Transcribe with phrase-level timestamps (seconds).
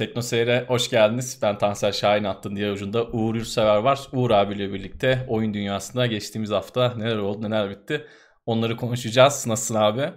[0.00, 1.38] Tekno Seyir'e hoş geldiniz.
[1.42, 4.00] Ben Tansel Şahin attın diğer ucunda Uğur Yurtsever var.
[4.12, 8.06] Uğur abiyle birlikte oyun dünyasında geçtiğimiz hafta neler oldu neler bitti
[8.46, 9.46] onları konuşacağız.
[9.46, 10.10] Nasılsın abi?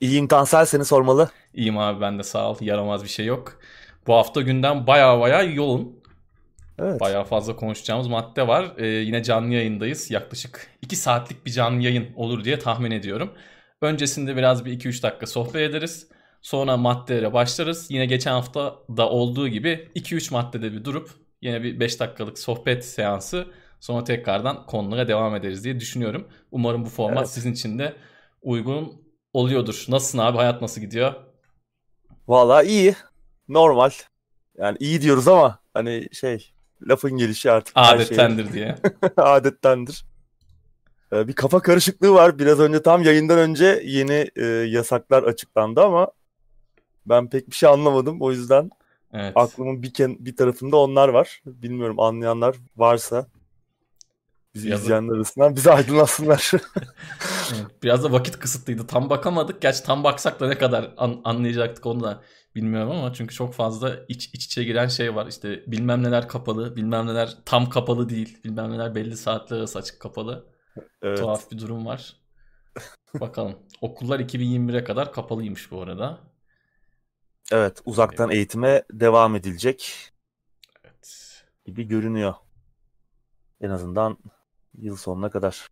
[0.00, 1.30] İyiyim Tansel seni sormalı.
[1.54, 2.56] İyiyim abi ben de sağ ol.
[2.60, 3.60] Yaramaz bir şey yok.
[4.06, 6.02] Bu hafta gündem baya baya yoğun.
[6.78, 7.00] Evet.
[7.00, 8.72] Baya fazla konuşacağımız madde var.
[8.78, 10.10] Ee, yine canlı yayındayız.
[10.10, 13.32] Yaklaşık 2 saatlik bir canlı yayın olur diye tahmin ediyorum.
[13.80, 16.08] Öncesinde biraz bir 2-3 dakika sohbet ederiz.
[16.42, 17.90] Sonra maddelere başlarız.
[17.90, 21.10] Yine geçen hafta da olduğu gibi 2-3 maddede bir durup
[21.42, 23.46] yine bir 5 dakikalık sohbet seansı
[23.80, 26.28] sonra tekrardan konulara devam ederiz diye düşünüyorum.
[26.50, 27.30] Umarım bu format evet.
[27.30, 27.96] sizin için de
[28.42, 29.84] uygun oluyordur.
[29.88, 30.36] Nasılsın abi?
[30.36, 31.14] Hayat nasıl gidiyor?
[32.28, 32.94] Valla iyi.
[33.48, 33.90] Normal.
[34.58, 36.52] Yani iyi diyoruz ama hani şey
[36.88, 37.72] lafın gelişi artık.
[37.76, 38.52] Adettendir şey.
[38.52, 38.76] diye.
[39.16, 40.04] Adettendir.
[41.12, 42.38] Ee, bir kafa karışıklığı var.
[42.38, 46.08] Biraz önce tam yayından önce yeni e, yasaklar açıklandı ama
[47.06, 48.22] ben pek bir şey anlamadım.
[48.22, 48.70] O yüzden
[49.12, 49.32] evet.
[49.34, 51.42] aklımın bir, ken- bir tarafında onlar var.
[51.46, 53.26] Bilmiyorum anlayanlar varsa
[54.54, 54.84] bizi Yazın.
[54.84, 56.50] izleyenler arasından bizi aydınlatsınlar.
[57.82, 58.86] biraz da vakit kısıtlıydı.
[58.86, 59.62] Tam bakamadık.
[59.62, 62.22] Gerçi tam baksak da ne kadar an- anlayacaktık onu da
[62.54, 65.26] bilmiyorum ama çünkü çok fazla iç, iç içe giren şey var.
[65.26, 70.00] İşte bilmem neler kapalı, bilmem neler tam kapalı değil, bilmem neler belli saatler arası açık
[70.00, 70.46] kapalı.
[71.02, 71.18] Evet.
[71.18, 72.16] Tuhaf bir durum var.
[73.20, 73.58] Bakalım.
[73.80, 76.18] Okullar 2021'e kadar kapalıymış bu arada.
[77.52, 78.36] Evet, uzaktan evet.
[78.36, 80.12] eğitime devam edilecek.
[80.84, 81.44] Evet.
[81.64, 82.34] Gibi görünüyor.
[83.60, 84.18] En azından
[84.78, 85.68] yıl sonuna kadar.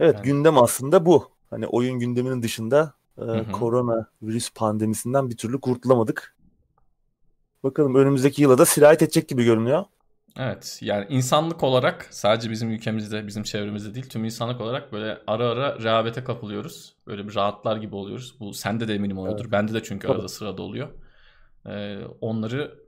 [0.00, 0.24] Evet, yani...
[0.24, 1.30] gündem aslında bu.
[1.50, 6.36] Hani oyun gündeminin dışında e, korona virüs pandemisinden bir türlü kurtulamadık.
[7.62, 9.84] Bakalım önümüzdeki yıla da sirayet edecek gibi görünüyor.
[10.38, 15.48] Evet yani insanlık olarak sadece bizim ülkemizde bizim çevremizde değil tüm insanlık olarak böyle ara
[15.48, 16.94] ara rehavete kapılıyoruz.
[17.06, 18.40] Böyle bir rahatlar gibi oluyoruz.
[18.40, 19.42] Bu sende de eminim oluyordur.
[19.42, 19.52] Evet.
[19.52, 20.88] Bende de çünkü arada sırada oluyor.
[21.66, 22.78] Ee, onları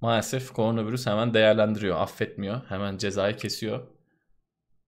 [0.00, 1.96] maalesef koronavirüs hemen değerlendiriyor.
[1.96, 2.60] Affetmiyor.
[2.68, 3.80] Hemen cezayı kesiyor.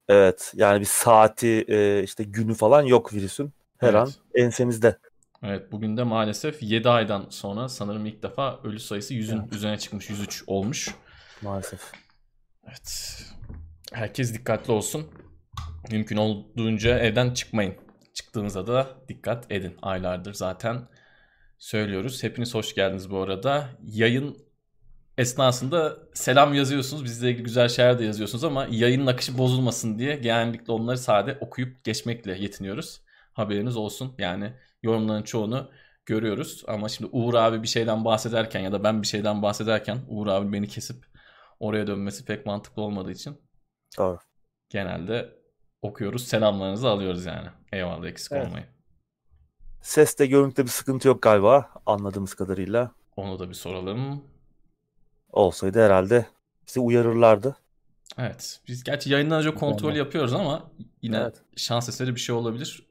[0.08, 3.52] Evet yani bir saati e, işte günü falan yok virüsün.
[3.78, 4.00] Her evet.
[4.00, 4.98] an ensemizde.
[5.42, 9.52] Evet bugün de maalesef 7 aydan sonra sanırım ilk defa ölü sayısı 100'ün evet.
[9.52, 10.10] üzerine çıkmış.
[10.10, 10.94] 103 olmuş.
[11.42, 11.80] Maalesef.
[12.68, 13.18] Evet.
[13.92, 15.10] Herkes dikkatli olsun.
[15.90, 17.74] Mümkün olduğunca evden çıkmayın.
[18.14, 19.76] Çıktığınızda da dikkat edin.
[19.82, 20.88] Aylardır zaten
[21.58, 22.22] söylüyoruz.
[22.22, 23.68] Hepiniz hoş geldiniz bu arada.
[23.82, 24.38] Yayın
[25.18, 27.04] esnasında selam yazıyorsunuz.
[27.04, 31.84] Bizle ilgili güzel şeyler de yazıyorsunuz ama yayının akışı bozulmasın diye genellikle onları sade okuyup
[31.84, 33.00] geçmekle yetiniyoruz.
[33.32, 34.14] Haberiniz olsun.
[34.18, 35.70] Yani yorumların çoğunu
[36.06, 36.64] görüyoruz.
[36.68, 40.52] Ama şimdi Uğur abi bir şeyden bahsederken ya da ben bir şeyden bahsederken Uğur abi
[40.52, 41.04] beni kesip
[41.60, 43.38] oraya dönmesi pek mantıklı olmadığı için
[43.98, 44.18] Doğru.
[44.68, 45.38] genelde
[45.82, 46.26] okuyoruz.
[46.26, 47.48] Selamlarınızı alıyoruz yani.
[47.72, 48.46] Eyvallah eksik evet.
[48.46, 48.66] olmayın.
[49.82, 52.92] Seste görüntüde bir sıkıntı yok galiba anladığımız kadarıyla.
[53.16, 54.24] Onu da bir soralım.
[55.32, 56.26] Olsaydı herhalde
[56.66, 57.56] bizi uyarırlardı.
[58.18, 58.60] Evet.
[58.68, 60.70] Biz gerçi yayından önce kontrol yapıyoruz ama
[61.02, 61.42] yine evet.
[61.56, 62.86] şans eseri bir şey olabilir.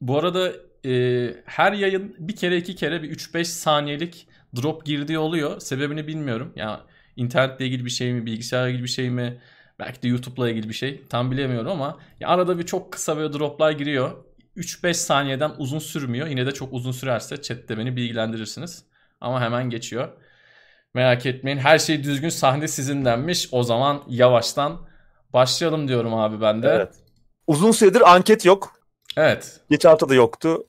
[0.00, 0.52] Bu arada
[0.86, 5.60] e, her yayın bir kere iki kere bir 3-5 saniyelik drop girdiği oluyor.
[5.60, 6.52] Sebebini bilmiyorum.
[6.56, 6.80] Ya yani
[7.16, 9.40] internetle ilgili bir şey mi, bilgisayarla ilgili bir şey mi,
[9.78, 13.32] belki de YouTube'la ilgili bir şey tam bilemiyorum ama ya arada bir çok kısa böyle
[13.32, 14.24] droplar giriyor.
[14.56, 16.26] 3-5 saniyeden uzun sürmüyor.
[16.26, 18.84] Yine de çok uzun sürerse chatte beni bilgilendirirsiniz.
[19.20, 20.08] Ama hemen geçiyor.
[20.94, 21.58] Merak etmeyin.
[21.58, 22.28] Her şey düzgün.
[22.28, 23.48] Sahne sizindenmiş.
[23.52, 24.88] O zaman yavaştan
[25.32, 26.68] başlayalım diyorum abi ben de.
[26.68, 26.94] Evet.
[27.46, 28.72] Uzun süredir anket yok.
[29.16, 29.60] Evet.
[29.70, 30.66] Geçen hafta da yoktu.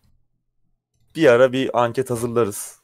[1.15, 2.74] Bir ara bir anket hazırlarız.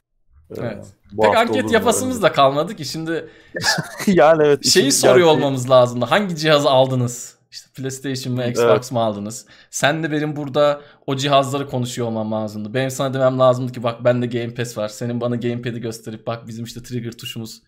[0.57, 0.85] Evet.
[1.11, 3.29] Bu Pek anket yapasımız da kalmadı ki şimdi
[4.07, 4.65] yani evet.
[4.65, 5.37] Şeyi soruyor gerçeği...
[5.37, 6.05] olmamız lazımdı.
[6.05, 7.35] Hangi cihazı aldınız?
[7.51, 8.91] İşte PlayStation mı Xbox evet.
[8.91, 9.45] mı aldınız?
[9.69, 12.73] Sen de benim burada o cihazları konuşuyor olmam lazımdı.
[12.73, 14.87] Benim sana demem lazımdı ki bak bende Game Pass var.
[14.87, 17.61] Senin bana Gamepad'i gösterip bak bizim işte trigger tuşumuz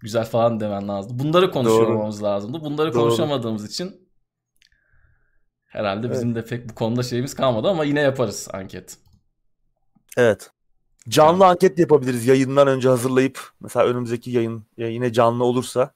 [0.00, 1.24] güzel falan demen lazımdı.
[1.24, 1.94] Bunları konuşuyor Doğru.
[1.94, 2.60] olmamız lazımdı.
[2.60, 3.02] Bunları Doğru.
[3.02, 4.08] konuşamadığımız için
[5.66, 6.16] herhalde evet.
[6.16, 8.96] bizim de pek bu konuda şeyimiz kalmadı ama yine yaparız anket.
[10.16, 10.50] Evet.
[11.08, 15.92] Canlı anket de yapabiliriz yayından önce hazırlayıp mesela önümüzdeki yayın yine canlı olursa.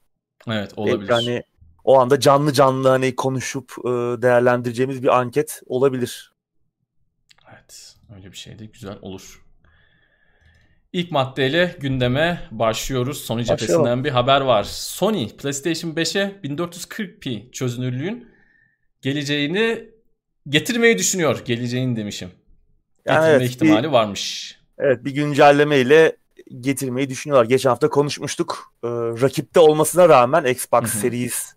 [0.48, 1.08] Evet olabilir.
[1.08, 1.42] Yani
[1.84, 3.88] o anda canlı canlı hani konuşup e,
[4.22, 6.32] değerlendireceğimiz bir anket olabilir.
[7.52, 9.42] Evet öyle bir şey de güzel olur.
[10.92, 13.18] İlk maddeyle gündeme başlıyoruz.
[13.18, 14.64] Sony cephesinden bir haber var.
[14.64, 18.28] Sony PlayStation 5'e 1440p çözünürlüğün
[19.02, 19.90] geleceğini
[20.48, 21.44] getirmeyi düşünüyor.
[21.44, 22.30] Geleceğini demişim.
[22.96, 24.58] Getirme yani evet, ihtimali bir, varmış.
[24.84, 26.16] Evet bir güncelleme ile
[26.60, 27.44] getirmeyi düşünüyorlar.
[27.44, 28.72] Geçen hafta konuşmuştuk.
[28.84, 31.52] Ee, rakipte olmasına rağmen Xbox Series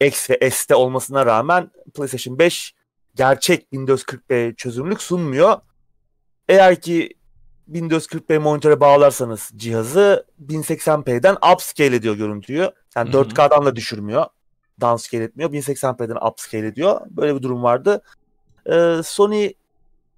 [0.00, 2.74] X ve S'te olmasına rağmen PlayStation 5
[3.14, 5.56] gerçek Windows 40p çözünürlük sunmuyor.
[6.48, 7.14] Eğer ki
[7.72, 12.70] 1440p monitöre bağlarsanız cihazı 1080p'den upscale ediyor görüntüyü.
[12.96, 14.26] Yani 4K'dan da düşürmüyor.
[14.80, 15.52] Downscale etmiyor.
[15.52, 17.00] 1080p'den upscale ediyor.
[17.10, 18.02] Böyle bir durum vardı.
[18.66, 19.52] Ee, Sony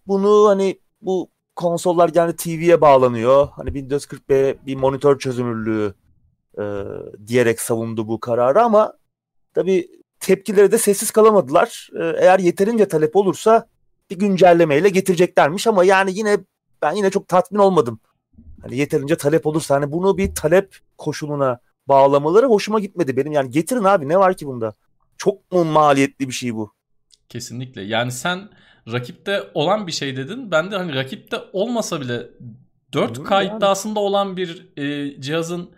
[0.06, 3.48] bunu hani bu konsollar genelde TV'ye bağlanıyor.
[3.56, 5.94] Hani 1440p bir monitör çözünürlüğü
[6.58, 6.62] e,
[7.26, 8.92] diyerek savundu bu kararı ama
[9.54, 9.88] tabii
[10.20, 11.88] tepkileri de sessiz kalamadılar.
[12.00, 13.66] E, eğer yeterince talep olursa
[14.10, 16.38] bir güncellemeyle getireceklermiş ama yani yine
[16.82, 18.00] ben yine çok tatmin olmadım.
[18.62, 23.32] Hani yeterince talep olursa hani bunu bir talep koşuluna bağlamaları hoşuma gitmedi benim.
[23.32, 24.74] Yani getirin abi ne var ki bunda?
[25.18, 26.72] Çok mu maliyetli bir şey bu?
[27.28, 27.82] Kesinlikle.
[27.82, 28.48] Yani sen
[28.92, 30.50] rakipte olan bir şey dedin.
[30.50, 32.26] Ben de hani rakipte olmasa bile
[32.92, 33.56] 4K yani.
[33.56, 35.70] iddiasında olan bir e, cihazın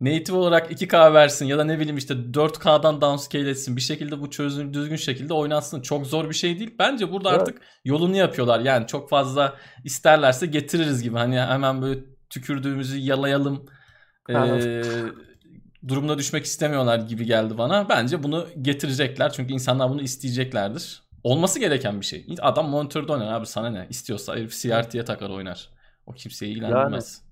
[0.00, 4.30] native olarak 2K versin ya da ne bileyim işte 4K'dan downscale etsin bir şekilde bu
[4.30, 5.80] çözüm düzgün şekilde oynatsın.
[5.80, 6.74] Çok zor bir şey değil.
[6.78, 7.40] Bence burada evet.
[7.40, 8.60] artık yolunu yapıyorlar.
[8.60, 11.16] Yani çok fazla isterlerse getiririz gibi.
[11.16, 12.00] Hani hemen böyle
[12.30, 13.66] tükürdüğümüzü yalayalım.
[14.30, 14.82] Ee,
[15.88, 17.88] durumuna düşmek istemiyorlar gibi geldi bana.
[17.88, 19.32] Bence bunu getirecekler.
[19.32, 21.07] Çünkü insanlar bunu isteyeceklerdir.
[21.28, 22.26] Olması gereken bir şey.
[22.40, 23.86] Adam monitörde oynar abi sana ne?
[23.90, 25.70] İstiyorsa herif CRT'ye takar oynar.
[26.06, 27.22] O kimseyi ilgilendirmez.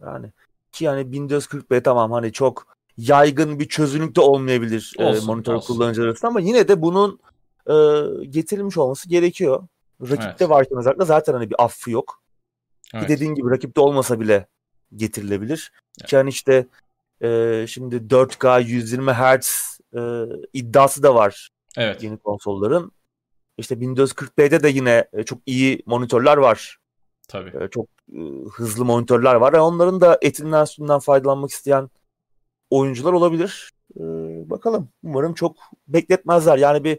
[0.00, 0.32] Yani, yani
[0.72, 5.74] ki yani 1440p tamam hani çok yaygın bir çözünürlükte olmayabilir e, olsun, e, monitör olsun.
[5.74, 7.20] kullanıcılar arasında ama yine de bunun
[7.66, 7.74] e,
[8.26, 9.68] getirilmiş olması gerekiyor.
[10.02, 10.50] Rakipte evet.
[10.50, 12.22] varken özellikle zaten hani bir affı yok.
[12.94, 13.06] Evet.
[13.06, 14.46] Ki dediğin gibi rakipte olmasa bile
[14.96, 15.72] getirilebilir.
[16.00, 16.10] Evet.
[16.10, 16.66] Ki hani işte
[17.20, 20.00] e, şimdi 4K 120 Hz e,
[20.52, 22.02] iddiası da var evet.
[22.02, 22.92] yeni konsolların.
[23.58, 26.78] İşte 1440p'de de yine e, çok iyi monitörler var.
[27.28, 27.64] Tabii.
[27.64, 28.20] E, çok e,
[28.52, 29.52] hızlı monitörler var.
[29.52, 31.90] Yani onların da etinden sütünden faydalanmak isteyen
[32.70, 33.70] oyuncular olabilir.
[34.50, 34.88] Bakalım.
[35.02, 35.56] Umarım çok
[35.88, 36.58] bekletmezler.
[36.58, 36.98] Yani bir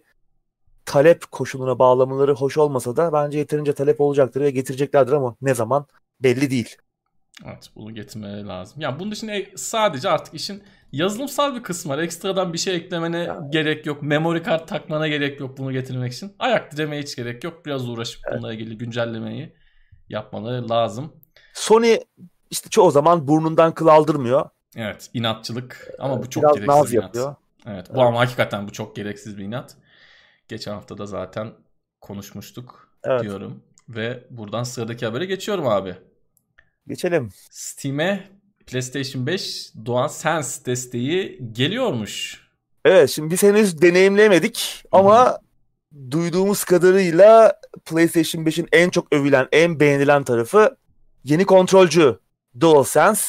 [0.86, 5.86] talep koşuluna bağlamaları hoş olmasa da bence yeterince talep olacaktır ve getireceklerdir ama ne zaman
[6.20, 6.76] belli değil.
[7.46, 8.82] Evet bunu getirmeleri lazım.
[8.82, 12.00] Yani bunun dışında sadece artık işin yazılımsal bir kısmı var.
[12.00, 13.52] Ekstradan bir şey eklemene yani.
[13.52, 14.02] gerek yok.
[14.02, 16.34] Memory kart takmana gerek yok bunu getirmek için.
[16.40, 17.66] Ayak diremeye hiç gerek yok.
[17.66, 18.38] Biraz uğraşıp evet.
[18.38, 19.56] bununla ilgili güncellemeyi
[20.10, 21.14] yapmaları lazım.
[21.54, 21.98] Sony
[22.50, 24.50] işte çoğu zaman burnundan kıl aldırmıyor.
[24.76, 27.04] Evet inatçılık ama bu çok Biraz gereksiz bir inat.
[27.04, 27.36] Yapıyor.
[27.68, 28.08] Evet bu evet.
[28.08, 29.76] ama hakikaten bu çok gereksiz bir inat.
[30.48, 31.54] Geçen hafta da zaten
[32.02, 33.22] konuşmuştuk evet.
[33.22, 33.64] diyorum.
[33.90, 35.96] Ve buradan sıradaki habere geçiyorum abi.
[36.88, 37.30] Geçelim.
[37.52, 38.28] Steam'e
[38.68, 42.46] PlayStation 5 DualSense desteği geliyormuş.
[42.86, 46.12] Evet şimdi biz henüz deneyimlemedik ama Hı-hı.
[46.12, 50.78] duyduğumuz kadarıyla PlayStation 5'in en çok övülen, en beğenilen tarafı
[51.24, 52.20] yeni kontrolcü
[52.60, 53.26] DualSense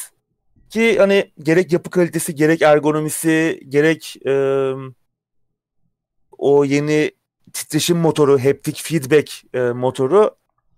[0.69, 4.73] ki hani gerek yapı kalitesi, gerek ergonomisi, gerek e,
[6.37, 7.11] o yeni
[7.53, 10.35] titreşim motoru, haptic feedback e, motoru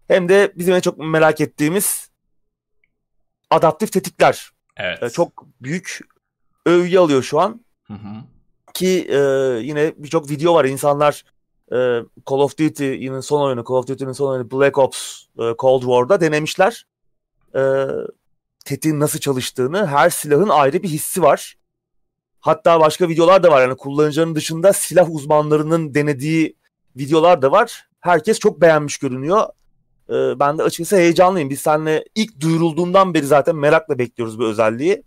[0.08, 2.09] hem de bizim en çok merak ettiğimiz
[3.50, 4.50] adaptif tetikler.
[4.78, 5.04] Evet.
[5.04, 6.00] E, çok büyük
[6.66, 7.66] övgü alıyor şu an.
[7.84, 8.24] Hı hı.
[8.74, 9.18] Ki e,
[9.62, 10.66] yine birçok video var.
[10.66, 11.24] İnsanlar
[11.72, 11.76] e,
[12.30, 16.22] Call of Duty'nin son oyunu, Call of Duty'nin son oyunu Black Ops e, Cold War'da
[16.22, 16.86] denemişler.
[17.56, 17.86] E,
[18.66, 21.56] tetiğin nasıl çalıştığını, her silahın ayrı bir hissi var.
[22.40, 23.62] Hatta başka videolar da var.
[23.62, 26.56] Yani kullanıcının dışında silah uzmanlarının denediği
[26.98, 27.90] videolar da var.
[28.00, 29.48] Herkes çok beğenmiş görünüyor.
[30.10, 31.50] Ee, ben de açıkçası heyecanlıyım.
[31.50, 35.04] Biz seninle ilk duyurulduğundan beri zaten merakla bekliyoruz bu özelliği.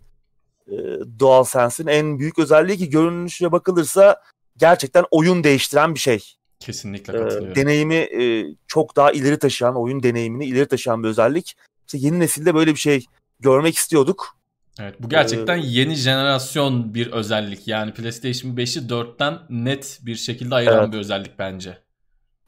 [0.67, 0.75] Ee,
[1.19, 4.21] DualSense'in en büyük özelliği ki görünüşe bakılırsa
[4.57, 6.23] gerçekten oyun değiştiren bir şey.
[6.59, 7.55] Kesinlikle ee, katılıyorum.
[7.55, 11.55] Deneyimi e, çok daha ileri taşıyan, oyun deneyimini ileri taşıyan bir özellik.
[11.87, 13.05] İşte yeni nesilde böyle bir şey
[13.39, 14.37] görmek istiyorduk.
[14.79, 17.67] Evet bu gerçekten ee, yeni jenerasyon bir özellik.
[17.67, 20.93] Yani PlayStation 5'i 4'ten net bir şekilde ayıran evet.
[20.93, 21.77] bir özellik bence.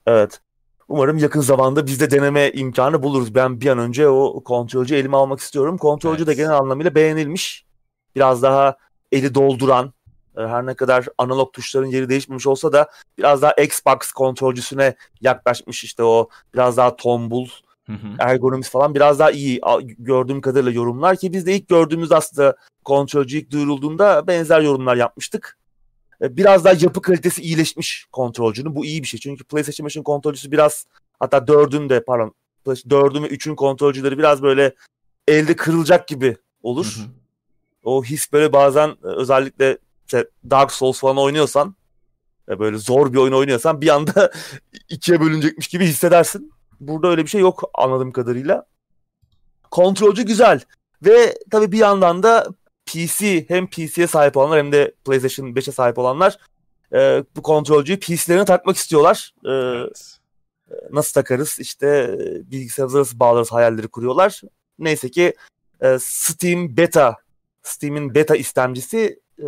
[0.08, 0.42] Evet.
[0.88, 3.36] Umarım yakın zamanda biz de deneme imkanı buluruz.
[3.36, 5.78] Ben bir an önce o kontrolcü elime almak istiyorum.
[5.78, 6.28] Kontrolcü evet.
[6.28, 7.66] de genel anlamıyla beğenilmiş.
[8.16, 8.78] Biraz daha
[9.12, 9.94] eli dolduran,
[10.38, 15.84] e, her ne kadar analog tuşların yeri değişmemiş olsa da biraz daha Xbox kontrolcüsüne yaklaşmış
[15.84, 17.48] işte o biraz daha tombul
[18.20, 23.38] ergonomisi falan biraz daha iyi gördüğüm kadarıyla yorumlar ki biz de ilk gördüğümüz aslında kontrolcü
[23.38, 25.58] ilk duyurulduğunda benzer yorumlar yapmıştık.
[26.22, 28.76] E, biraz daha yapı kalitesi iyileşmiş kontrolcünün.
[28.76, 29.20] Bu iyi bir şey.
[29.20, 30.86] Çünkü PlayStation 5'in kontrolcüsü biraz
[31.20, 32.34] hatta 4'ün de pardon
[32.66, 34.76] 4'ün ve 3'ün kontrolcüleri biraz böyle
[35.28, 36.96] elde kırılacak gibi olur.
[36.98, 37.06] Hı hı.
[37.84, 41.76] O his böyle bazen e, özellikle işte Dark Souls falan oynuyorsan
[42.50, 44.32] e, böyle zor bir oyun oynuyorsan bir anda
[44.90, 46.54] ikiye bölünecekmiş gibi hissedersin.
[46.80, 48.66] Burada öyle bir şey yok anladığım kadarıyla.
[49.72, 50.62] Kontrolcü güzel.
[51.06, 52.48] Ve tabii bir yandan da
[52.86, 56.38] PC hem PC'ye sahip olanlar hem de PlayStation 5'e sahip olanlar
[56.94, 59.34] e, bu kontrolcüyü PC'lerine takmak istiyorlar.
[59.46, 60.20] E, evet.
[60.92, 61.60] Nasıl takarız?
[61.60, 62.18] İşte
[62.52, 64.42] bilgisayarımıza nasıl bağlarız hayalleri kuruyorlar.
[64.80, 65.34] neyse ki
[65.82, 67.18] e, Steam Beta
[67.66, 69.46] Steam'in beta istemcisi e,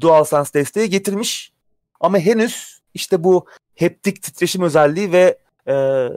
[0.00, 1.52] DualSense desteği getirmiş.
[2.00, 5.38] Ama henüz işte bu heptik titreşim özelliği ve
[5.68, 6.08] e,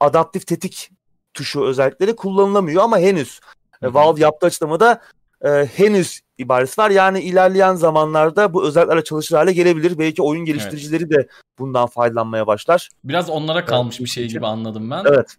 [0.00, 0.90] adaptif tetik
[1.34, 3.40] tuşu özellikleri kullanılamıyor ama henüz.
[3.82, 5.02] E, Valve yaptığı açıklamada
[5.44, 6.90] e, henüz ibaresi var.
[6.90, 9.98] Yani ilerleyen zamanlarda bu özelliklerle çalışır hale gelebilir.
[9.98, 11.12] Belki oyun geliştiricileri evet.
[11.12, 12.88] de bundan faydalanmaya başlar.
[13.04, 15.04] Biraz onlara kalmış evet, bir şey gibi anladım ben.
[15.06, 15.36] Evet.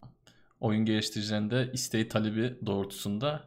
[0.60, 3.44] Oyun geliştiricilerinde isteği talebi doğrultusunda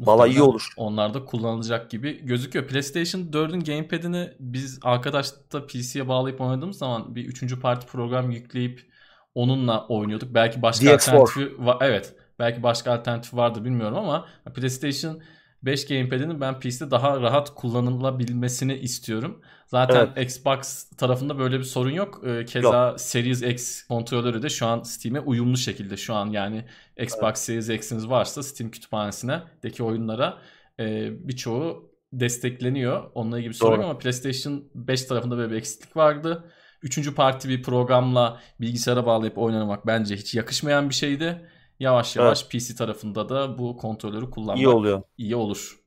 [0.00, 0.72] Valla iyi olur.
[0.76, 2.66] Onlar da kullanılacak gibi gözüküyor.
[2.66, 8.90] PlayStation 4'ün gamepad'ini biz arkadaşla PC'ye bağlayıp oynadığımız zaman bir üçüncü parti program yükleyip
[9.34, 10.34] onunla oynuyorduk.
[10.34, 10.94] Belki başka DX4.
[10.94, 11.76] alternatifi var.
[11.80, 12.14] Evet.
[12.38, 15.22] Belki başka alternatif vardı bilmiyorum ama PlayStation
[15.62, 19.40] 5 gamepad'inin ben PC'de daha rahat kullanılabilmesini istiyorum.
[19.66, 20.26] Zaten evet.
[20.30, 22.22] Xbox tarafında böyle bir sorun yok.
[22.26, 23.00] Ee, keza yok.
[23.00, 26.64] Series X kontrolörü de şu an Steam'e uyumlu şekilde şu an yani
[26.96, 27.38] Xbox evet.
[27.38, 30.38] Series X'iniz varsa Steam kütüphanesine deki oyunlara
[30.80, 33.10] e, birçoğu destekleniyor.
[33.14, 33.84] Onunla ilgili bir sorun Doğru.
[33.84, 36.44] ama PlayStation 5 tarafında böyle bir eksiklik vardı.
[36.82, 41.49] Üçüncü parti bir programla bilgisayara bağlayıp oynamak bence hiç yakışmayan bir şeydi.
[41.80, 42.52] Yavaş yavaş evet.
[42.52, 45.02] PC tarafında da bu kontrolörü kullanmak iyi oluyor.
[45.18, 45.80] İyi olur.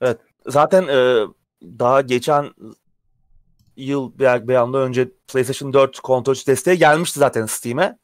[0.00, 0.18] Evet.
[0.46, 1.26] Zaten e,
[1.62, 2.50] daha geçen
[3.76, 7.98] yıl bir, bir anda önce PlayStation 4 kontrol desteği gelmişti zaten Steam'e.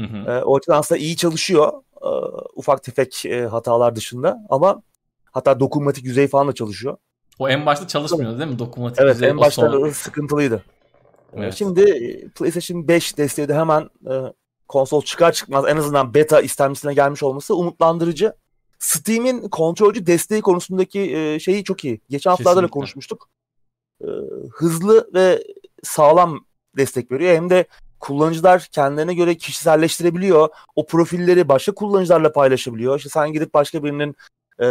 [0.00, 0.30] Hı hı.
[0.30, 1.72] E, o açıdan aslında iyi çalışıyor.
[2.02, 2.08] E,
[2.54, 4.82] ufak tefek e, hatalar dışında ama
[5.24, 6.96] hatta dokunmatik yüzey falan da çalışıyor.
[7.38, 8.58] O en başta çalışmıyordu değil mi?
[8.58, 9.28] Dokunmatik evet, yüzey.
[9.28, 9.90] Evet en başta son...
[9.90, 10.62] sıkıntılıydı.
[11.36, 11.54] Evet.
[11.54, 11.84] Şimdi
[12.34, 14.14] PlayStation 5 desteği de hemen e,
[14.70, 18.32] konsol çıkar çıkmaz en azından beta istemcisine gelmiş olması umutlandırıcı.
[18.78, 22.00] Steam'in kontrolcü desteği konusundaki e, şeyi çok iyi.
[22.08, 23.28] Geçen haftalarda da konuşmuştuk.
[24.00, 24.08] E,
[24.52, 25.44] hızlı ve
[25.82, 26.44] sağlam
[26.76, 27.34] destek veriyor.
[27.34, 27.66] Hem de
[28.00, 30.48] kullanıcılar kendilerine göre kişiselleştirebiliyor.
[30.76, 32.98] O profilleri başka kullanıcılarla paylaşabiliyor.
[32.98, 34.16] İşte sen gidip başka birinin
[34.62, 34.68] e,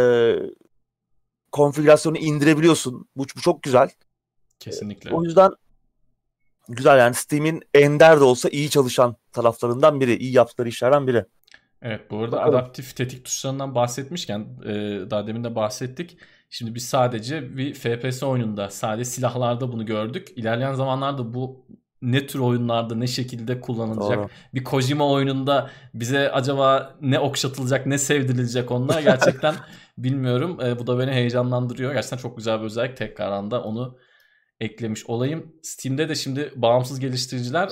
[1.52, 3.08] konfigürasyonu indirebiliyorsun.
[3.16, 3.90] Bu, bu çok güzel.
[4.58, 5.14] Kesinlikle.
[5.14, 5.50] O yüzden
[6.70, 10.16] güzel yani Steam'in ender de olsa iyi çalışan taraflarından biri.
[10.16, 11.24] iyi yaptıkları işlerden biri.
[11.82, 12.54] Evet bu arada Bakalım.
[12.54, 14.70] adaptif tetik tuşlarından bahsetmişken e,
[15.10, 16.16] daha demin de bahsettik.
[16.50, 20.28] Şimdi biz sadece bir FPS oyununda sadece silahlarda bunu gördük.
[20.36, 21.66] İlerleyen zamanlarda bu
[22.02, 24.18] ne tür oyunlarda ne şekilde kullanılacak?
[24.18, 24.28] Doğru.
[24.54, 29.54] Bir Kojima oyununda bize acaba ne okşatılacak, ne sevdirilecek onlar gerçekten
[29.98, 30.60] bilmiyorum.
[30.64, 31.92] E, bu da beni heyecanlandırıyor.
[31.92, 33.98] Gerçekten çok güzel bir özellik tekrardan da onu
[34.60, 35.52] eklemiş olayım.
[35.62, 37.70] Steam'de de şimdi bağımsız geliştiriciler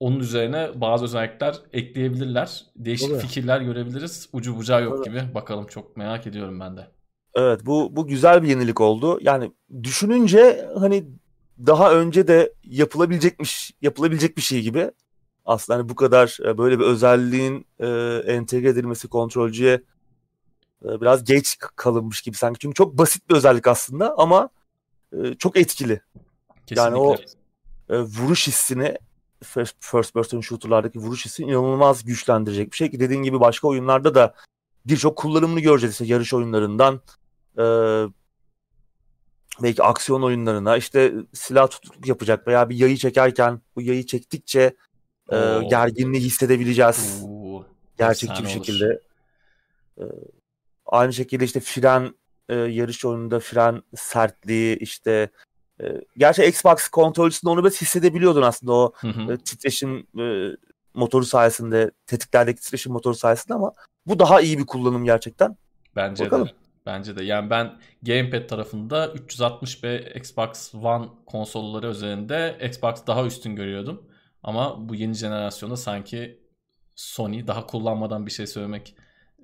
[0.00, 2.64] onun üzerine bazı özellikler ekleyebilirler.
[2.76, 3.20] Değişik Tabii.
[3.20, 4.28] fikirler görebiliriz.
[4.32, 5.18] Ucu bucağı yok Tabii.
[5.18, 5.34] gibi.
[5.34, 6.88] Bakalım çok merak ediyorum ben de.
[7.34, 9.18] Evet bu bu güzel bir yenilik oldu.
[9.22, 11.04] Yani düşününce hani
[11.66, 14.90] daha önce de yapılabilecekmiş, yapılabilecek bir şey gibi.
[15.44, 17.86] Aslında hani bu kadar e, böyle bir özelliğin e,
[18.26, 19.82] entegre edilmesi kontrolcüye
[20.84, 22.58] e, biraz geç kalınmış gibi sanki.
[22.58, 24.48] Çünkü çok basit bir özellik aslında ama
[25.12, 26.00] e, çok etkili.
[26.74, 26.82] Kesinlikle.
[26.82, 27.16] Yani o
[27.88, 28.98] e, vuruş hissini
[29.42, 34.14] first, first person shooter'lardaki vuruş hissini inanılmaz güçlendirecek bir şey ki dediğin gibi başka oyunlarda
[34.14, 34.34] da
[34.86, 35.92] birçok kullanımını göreceğiz.
[35.92, 37.00] İşte yarış oyunlarından
[37.58, 37.64] e,
[39.62, 44.76] belki aksiyon oyunlarına işte silah tutukluk yapacak veya bir yayı çekerken bu yayı çektikçe
[45.32, 45.36] e,
[45.70, 47.22] gerginliği hissedebileceğiz.
[47.24, 47.64] Oo.
[47.98, 49.00] Gerçekçi bir şekilde.
[49.98, 50.04] E,
[50.86, 52.14] aynı şekilde işte fren
[52.48, 55.30] e, yarış oyununda fren sertliği işte
[55.80, 55.84] e,
[56.16, 59.32] gerçi Xbox kontrolcüsünde onu biraz hissedebiliyordun aslında o hı hı.
[59.32, 60.56] E, titreşim e,
[60.94, 63.72] motoru sayesinde tetiklerdeki titreşim motoru sayesinde ama
[64.06, 65.56] bu daha iyi bir kullanım gerçekten.
[65.96, 66.48] Bence Bakalım.
[66.48, 66.52] de.
[66.86, 67.24] Bence de.
[67.24, 74.02] Yani ben gamepad tarafında 360 ve Xbox One konsolları üzerinde Xbox daha üstün görüyordum.
[74.42, 76.42] Ama bu yeni jenerasyonda sanki
[76.94, 78.96] Sony daha kullanmadan bir şey söylemek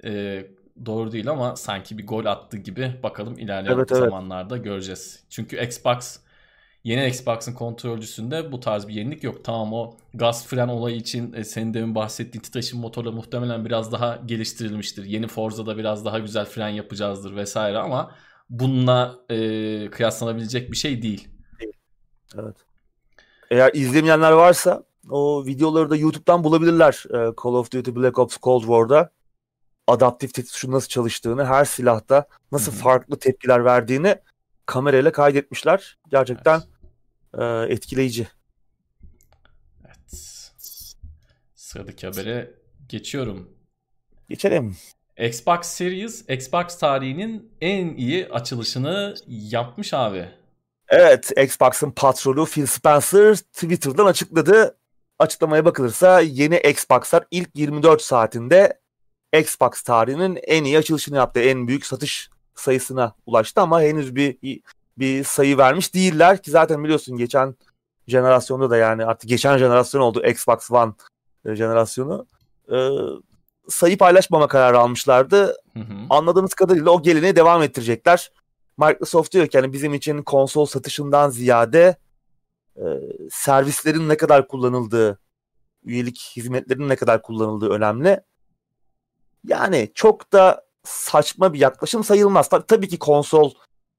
[0.04, 0.42] e,
[0.86, 4.64] doğru değil ama sanki bir gol attı gibi bakalım ilerleyen evet, zamanlarda evet.
[4.64, 5.24] göreceğiz.
[5.30, 6.18] Çünkü Xbox
[6.84, 9.44] yeni Xbox'ın kontrolcüsünde bu tarz bir yenilik yok.
[9.44, 14.16] Tamam o gaz fren olayı için e, senin demin bahsettiğin titreşim motorla muhtemelen biraz daha
[14.26, 15.04] geliştirilmiştir.
[15.04, 18.14] Yeni Forza'da biraz daha güzel fren yapacağızdır vesaire ama
[18.50, 21.28] bununla e, kıyaslanabilecek bir şey değil.
[22.38, 22.56] Evet.
[23.50, 27.04] Eğer izlemeyenler varsa o videoları da YouTube'dan bulabilirler.
[27.10, 29.10] E, Call of Duty Black Ops Cold War'da
[29.88, 32.80] adaptif tetik tuşu nasıl çalıştığını, her silahta nasıl Hı-hı.
[32.80, 34.16] farklı tepkiler verdiğini
[34.66, 35.98] kamerayla kaydetmişler.
[36.10, 36.62] Gerçekten
[37.34, 37.70] evet.
[37.70, 38.28] e, etkileyici.
[39.86, 40.20] Evet.
[41.54, 42.50] Sıradaki habere
[42.88, 43.50] geçiyorum.
[44.28, 44.76] Geçelim.
[45.18, 50.28] Xbox Series, Xbox tarihinin en iyi açılışını yapmış abi.
[50.88, 54.76] Evet, Xbox'ın patronu Phil Spencer Twitter'dan açıkladı.
[55.18, 58.80] Açıklamaya bakılırsa yeni Xbox'lar ilk 24 saatinde
[59.32, 61.40] Xbox tarihinin en iyi açılışını yaptı.
[61.40, 64.62] En büyük satış sayısına ulaştı ama henüz bir
[64.98, 67.54] bir sayı vermiş değiller ki zaten biliyorsun geçen
[68.06, 70.92] jenerasyonda da yani artık geçen jenerasyon oldu Xbox One
[71.44, 72.26] e, jenerasyonu.
[72.72, 72.88] Ee,
[73.68, 75.56] sayı paylaşmama kararı almışlardı.
[75.72, 75.94] Hı hı.
[76.10, 78.32] Anladığımız kadarıyla o geleneği devam ettirecekler.
[78.78, 81.96] Microsoft diyor ki yani bizim için konsol satışından ziyade
[82.76, 82.84] e,
[83.30, 85.18] servislerin ne kadar kullanıldığı,
[85.84, 88.20] üyelik hizmetlerinin ne kadar kullanıldığı önemli.
[89.44, 92.48] Yani çok da saçma bir yaklaşım sayılmaz.
[92.48, 93.52] Tabii, tabii ki konsol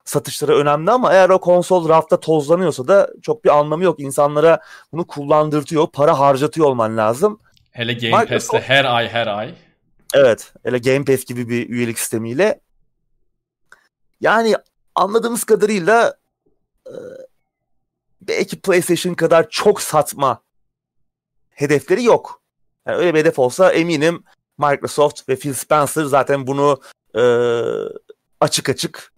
[0.05, 3.99] satışları önemli ama eğer o konsol rafta tozlanıyorsa da çok bir anlamı yok.
[3.99, 7.39] İnsanlara bunu kullandırtıyor, para harcatıyor olman lazım.
[7.71, 9.55] Hele Game Microsoft, Pass'te her ay her ay.
[10.13, 12.59] Evet, hele Game Pass gibi bir üyelik sistemiyle.
[14.21, 14.55] Yani
[14.95, 16.17] anladığımız kadarıyla
[16.87, 16.93] e,
[18.21, 20.41] belki PlayStation kadar çok satma
[21.49, 22.41] hedefleri yok.
[22.85, 24.23] Yani öyle bir hedef olsa eminim
[24.59, 26.81] Microsoft ve Phil Spencer zaten bunu
[27.15, 27.23] e,
[28.39, 29.13] açık açık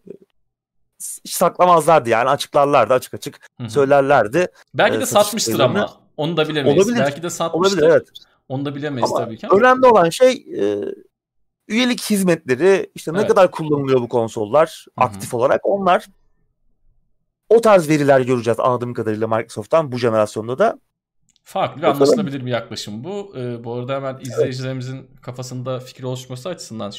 [1.25, 3.69] saklamazlardı yani açıklarlardı açık açık Hı-hı.
[3.69, 4.47] söylerlerdi.
[4.73, 6.77] Belki de satmıştır ama onu da bilemeyiz.
[6.77, 6.99] Olabilir.
[6.99, 7.77] Belki de satmıştır.
[7.77, 8.07] Olabilir evet.
[8.49, 9.47] Onu da bilemeyiz ama tabii ki.
[9.47, 9.59] Ama.
[9.59, 10.85] Önemli olan şey e,
[11.67, 13.21] üyelik hizmetleri işte evet.
[13.21, 15.05] ne kadar kullanılıyor bu konsollar Hı-hı.
[15.05, 16.05] aktif olarak onlar
[17.49, 20.79] o tarz veriler göreceğiz anladığım kadarıyla Microsoft'tan bu jenerasyonda da.
[21.43, 23.33] Farklı ve anlaşılabilir bir yaklaşım bu.
[23.37, 25.21] Ee, bu arada hemen izleyicilerimizin evet.
[25.21, 26.91] kafasında fikir oluşması açısından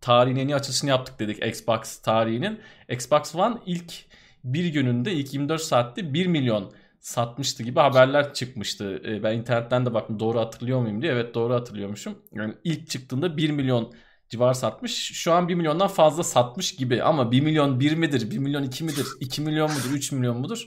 [0.00, 2.60] tarihin en iyi açılışını yaptık dedik Xbox tarihinin.
[2.88, 3.92] Xbox One ilk
[4.44, 9.02] bir gününde ilk 24 saatte 1 milyon satmıştı gibi haberler çıkmıştı.
[9.04, 11.12] Ee, ben internetten de baktım doğru hatırlıyor muyum diye.
[11.12, 12.18] Evet doğru hatırlıyormuşum.
[12.32, 13.94] Yani ilk çıktığında 1 milyon
[14.28, 15.12] civar satmış.
[15.12, 18.30] Şu an 1 milyondan fazla satmış gibi ama 1 milyon 1 midir?
[18.30, 19.06] 1 milyon 2 midir?
[19.20, 19.90] 2 milyon mudur?
[19.92, 20.66] 3 milyon mudur?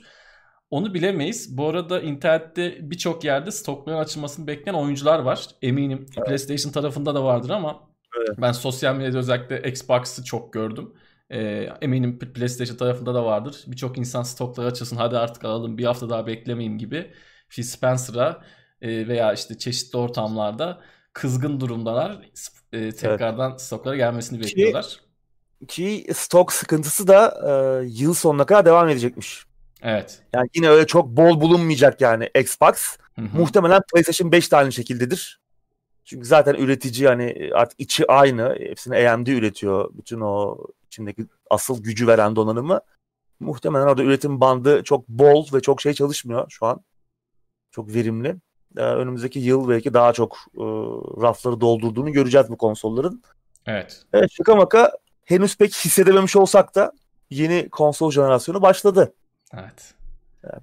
[0.69, 1.57] Onu bilemeyiz.
[1.57, 5.47] Bu arada internette birçok yerde stokların açılmasını bekleyen oyuncular var.
[5.61, 6.27] Eminim evet.
[6.27, 8.37] PlayStation tarafında da vardır ama evet.
[8.41, 10.93] ben sosyal medyada özellikle Xbox'ı çok gördüm.
[11.29, 11.39] E,
[11.81, 13.63] eminim PlayStation tarafında da vardır.
[13.67, 17.11] Birçok insan stokları açılsın hadi artık alalım bir hafta daha beklemeyeyim gibi
[17.49, 18.41] Phil Spencer'a
[18.81, 20.81] e, veya işte çeşitli ortamlarda
[21.13, 22.21] kızgın durumdalar.
[22.73, 23.61] E, tekrardan evet.
[23.61, 24.99] stoklara gelmesini bekliyorlar.
[25.67, 29.46] Ki, ki stok sıkıntısı da e, yıl sonuna kadar devam edecekmiş.
[29.81, 30.21] Evet.
[30.33, 32.97] Yani yine öyle çok bol bulunmayacak yani Xbox.
[33.15, 33.25] Hı-hı.
[33.33, 35.39] Muhtemelen PlayStation 5 de aynı şekildedir.
[36.05, 38.55] Çünkü zaten üretici hani artık içi aynı.
[38.59, 39.89] Hepsini AMD üretiyor.
[39.93, 42.81] Bütün o içindeki asıl gücü veren donanımı.
[43.39, 46.81] Muhtemelen orada üretim bandı çok bol ve çok şey çalışmıyor şu an.
[47.71, 48.35] Çok verimli.
[48.77, 50.63] Ee, önümüzdeki yıl belki daha çok e,
[51.21, 53.23] rafları doldurduğunu göreceğiz bu konsolların.
[53.65, 54.03] Evet.
[54.13, 54.91] Evet şaka maka
[55.25, 56.91] henüz pek hissedememiş olsak da
[57.29, 59.13] yeni konsol jenerasyonu başladı.
[59.53, 59.93] Evet.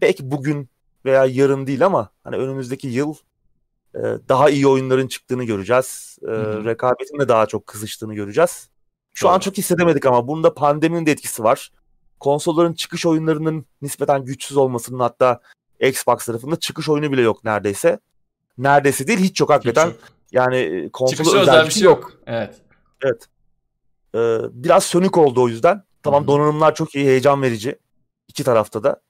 [0.01, 0.69] Belki bugün
[1.05, 3.15] veya yarın değil ama hani önümüzdeki yıl
[3.95, 6.19] e, daha iyi oyunların çıktığını göreceğiz.
[6.23, 6.31] E,
[6.65, 8.69] rekabetin de daha çok kızıştığını göreceğiz.
[9.15, 9.33] Şu Doğru.
[9.33, 11.73] an çok hissedemedik ama bunda pandeminin de etkisi var.
[12.21, 15.41] Konsolların çıkış oyunlarının nispeten güçsüz olmasının hatta
[15.81, 17.99] Xbox tarafında çıkış oyunu bile yok neredeyse.
[18.59, 19.87] Neredeyse değil hiç yok hakikaten.
[19.87, 20.03] Hiç yok.
[20.33, 22.03] Yani e, konsolu özel, özel bir şey yok.
[22.03, 22.13] yok.
[22.27, 22.55] Evet.
[23.05, 23.29] Evet.
[24.15, 25.83] Ee, biraz sönük oldu o yüzden.
[26.03, 26.29] Tamam Hı-hı.
[26.29, 27.79] donanımlar çok iyi, heyecan verici.
[28.29, 29.01] İki tarafta da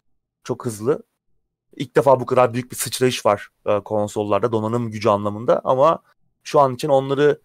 [0.45, 1.03] çok hızlı.
[1.77, 6.03] İlk defa bu kadar büyük bir sıçrayış var e, konsollarda donanım gücü anlamında ama
[6.43, 7.41] şu an için onları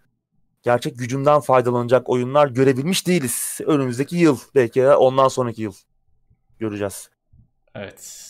[0.63, 3.57] gerçek gücünden faydalanacak oyunlar görebilmiş değiliz.
[3.65, 5.73] Önümüzdeki yıl belki de ondan sonraki yıl
[6.59, 7.09] göreceğiz.
[7.75, 8.25] Evet.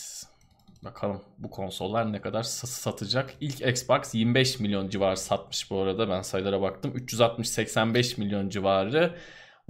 [0.84, 3.34] Bakalım bu konsollar ne kadar satacak.
[3.40, 6.08] İlk Xbox 25 milyon civarı satmış bu arada.
[6.08, 6.92] Ben sayılara baktım.
[6.96, 9.14] 360-85 milyon civarı.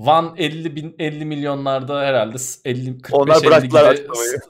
[0.06, 3.78] One 50 bin 50 milyonlarda herhalde 50 45 50 gibi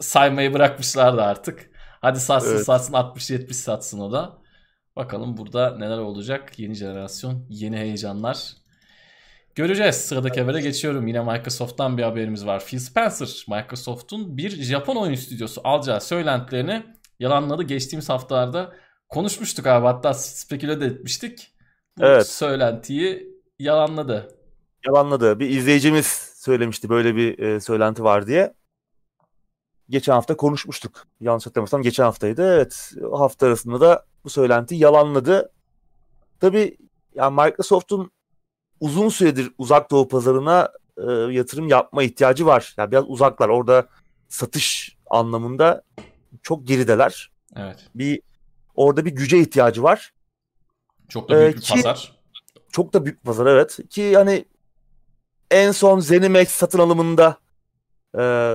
[0.00, 1.70] saymayı bırakmışlardı artık.
[2.00, 2.64] Hadi satsın evet.
[2.64, 4.38] satsın 60 70 satsın o da.
[4.96, 6.58] Bakalım burada neler olacak.
[6.58, 8.52] Yeni jenerasyon, yeni heyecanlar.
[9.54, 9.96] Göreceğiz.
[9.96, 11.06] Sıradaki habere geçiyorum.
[11.06, 12.64] Yine Microsoft'tan bir haberimiz var.
[12.64, 16.82] Phil Spencer, Microsoft'un bir Japon oyun stüdyosu alacağı söylentilerini
[17.20, 17.62] yalanladı.
[17.62, 18.72] Geçtiğimiz haftalarda
[19.08, 19.86] konuşmuştuk abi.
[19.86, 21.52] Hatta speküle de etmiştik.
[21.98, 22.26] Bu evet.
[22.26, 24.39] söylentiyi yalanladı
[24.86, 25.40] yalanladı.
[25.40, 28.54] Bir izleyicimiz söylemişti böyle bir e, söylenti var diye.
[29.88, 31.06] Geçen hafta konuşmuştuk.
[31.20, 32.54] Yanlış hatırlamıyorsam geçen haftaydı.
[32.54, 35.52] Evet hafta arasında da bu söylenti yalanladı.
[36.40, 36.76] Tabii
[37.14, 38.10] yani Microsoft'un
[38.80, 42.74] uzun süredir uzak doğu pazarına e, yatırım yapma ihtiyacı var.
[42.76, 43.48] Yani biraz uzaklar.
[43.48, 43.88] Orada
[44.28, 45.82] satış anlamında
[46.42, 47.30] çok gerideler.
[47.56, 47.86] Evet.
[47.94, 48.22] Bir
[48.74, 50.12] orada bir güce ihtiyacı var.
[51.08, 52.20] Çok da büyük ee, bir ki, pazar.
[52.72, 53.78] Çok da büyük pazar evet.
[53.90, 54.44] Ki yani
[55.50, 57.36] en son Zenimax satın alımında
[58.18, 58.54] e,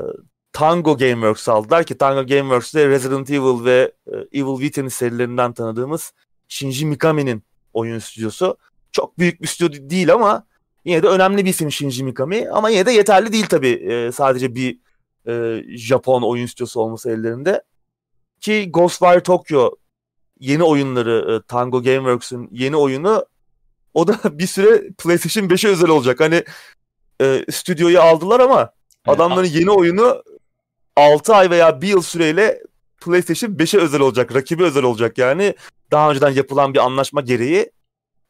[0.54, 6.14] Tango Gameworks aldılar ki Tango Gameworks'te Resident Evil ve e, Evil Within serilerinden tanıdığımız
[6.48, 8.58] Shinji Mikami'nin oyun stüdyosu.
[8.92, 10.46] çok büyük bir stüdyo değil ama
[10.86, 14.56] yine de önemli bir isim Shinji Mikami ama yine de yeterli değil tabii e, sadece
[14.56, 14.80] bir
[15.28, 17.64] e, Japon oyun stüdyosu olması ellerinde.
[18.42, 19.72] Ki Ghostwire Tokyo
[20.40, 23.26] yeni oyunları e, Tango Gameworks'ün yeni oyunu
[23.94, 26.20] o da bir süre PlayStation 5'e özel olacak.
[26.20, 26.44] Hani
[27.22, 28.72] e, stüdyoyu aldılar ama
[29.08, 30.24] adamların yeni oyunu
[30.96, 32.62] 6 ay veya 1 yıl süreyle
[33.02, 34.36] PlayStation 5'e özel olacak.
[34.36, 35.56] Rakibi özel olacak yani.
[35.92, 37.72] Daha önceden yapılan bir anlaşma gereği.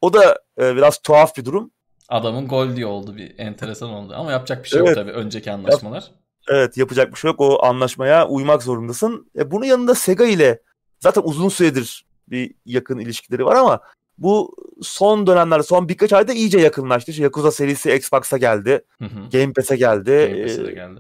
[0.02, 1.72] O da e, biraz tuhaf bir durum.
[2.10, 4.14] Adamın gol diye oldu bir enteresan oldu.
[4.18, 4.88] Ama yapacak bir şey evet.
[4.88, 6.02] yok tabii önceki anlaşmalar.
[6.02, 6.12] Yap,
[6.48, 7.42] evet yapacak bir şey yok.
[7.42, 9.32] O anlaşmaya uymak zorundasın.
[9.38, 10.62] E, bunun yanında Sega ile
[11.00, 13.80] zaten uzun süredir bir yakın ilişkileri var ama
[14.18, 17.12] bu son dönemlerde son birkaç ayda iyice yakınlaştı.
[17.12, 18.86] İşte Yakuza serisi Xbox'a geldi.
[19.00, 19.30] Hı hı.
[19.32, 20.30] Game Pass'e geldi.
[20.32, 21.00] Game Pass'e de geldi.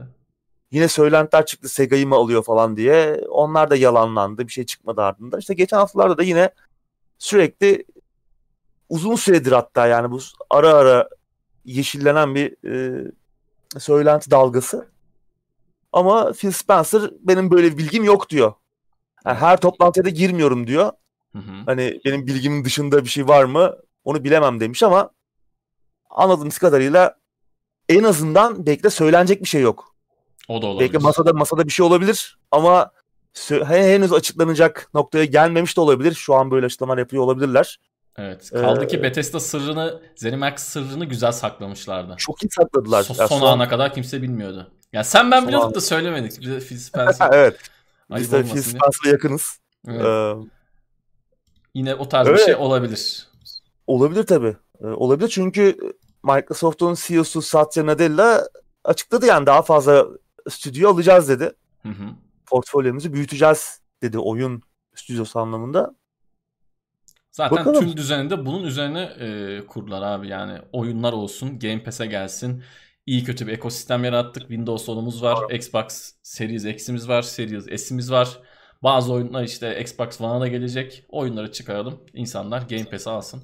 [0.71, 3.21] Yine söylentiler çıktı Sega'yı mı alıyor falan diye.
[3.29, 4.47] Onlar da yalanlandı.
[4.47, 5.39] Bir şey çıkmadı ardından.
[5.39, 6.49] İşte geçen haftalarda da yine
[7.17, 7.85] sürekli
[8.89, 11.09] uzun süredir hatta yani bu ara ara
[11.65, 13.03] yeşillenen bir e,
[13.77, 14.87] söylenti dalgası.
[15.93, 18.53] Ama Phil Spencer benim böyle bir bilgim yok diyor.
[19.25, 20.91] Yani her toplantıya da girmiyorum diyor.
[21.35, 21.63] Hı hı.
[21.65, 25.09] Hani benim bilgimin dışında bir şey var mı onu bilemem demiş ama
[26.09, 27.15] anladığımız kadarıyla
[27.89, 29.95] en azından belki de söylenecek bir şey yok.
[30.47, 30.93] O da olabilir.
[30.93, 32.91] Belki masada masada bir şey olabilir ama
[33.49, 36.13] henüz açıklanacak noktaya gelmemiş de olabilir.
[36.13, 37.79] Şu an böyle açıklamalar yapıyor olabilirler.
[38.17, 38.49] Evet.
[38.49, 42.15] Kaldı ee, ki Bethesda sırrını, Zenimax sırrını güzel saklamışlardı.
[42.17, 43.03] Çok iyi sakladılar.
[43.03, 44.71] So, son, son ana kadar kimse bilmiyordu.
[44.93, 46.41] Yani sen ben biliyorduk da söylemedik.
[46.41, 47.29] Bize Phil Spencer.
[47.31, 47.57] evet.
[48.15, 49.59] Biz de Phil Spencer'la yakınız.
[49.87, 50.05] Evet.
[50.05, 50.33] Ee,
[51.75, 52.39] Yine o tarz evet.
[52.39, 53.27] bir şey olabilir.
[53.87, 54.55] Olabilir tabii.
[54.81, 55.77] Ee, olabilir çünkü
[56.23, 58.47] Microsoft'un CEO'su Satya Nadella
[58.83, 60.07] açıkladı yani daha fazla
[60.49, 61.51] stüdyo alacağız dedi.
[61.83, 62.05] Hı hı.
[62.45, 64.61] Portfolyomuzu büyüteceğiz dedi oyun
[64.95, 65.95] stüdyosu anlamında.
[67.31, 67.79] Zaten Bakalım.
[67.79, 72.63] tüm düzeninde bunun üzerine e, kurdular abi yani oyunlar olsun, Game Pass'e gelsin.
[73.05, 74.41] İyi kötü bir ekosistem yarattık.
[74.41, 75.51] Windows onumuz var.
[75.51, 78.39] Xbox Series X'imiz var, Series S'imiz var.
[78.83, 81.05] Bazı oyunlar işte Xbox One'a da gelecek.
[81.09, 81.99] Oyunları çıkaralım.
[82.13, 83.43] İnsanlar Game Pass'e alsın.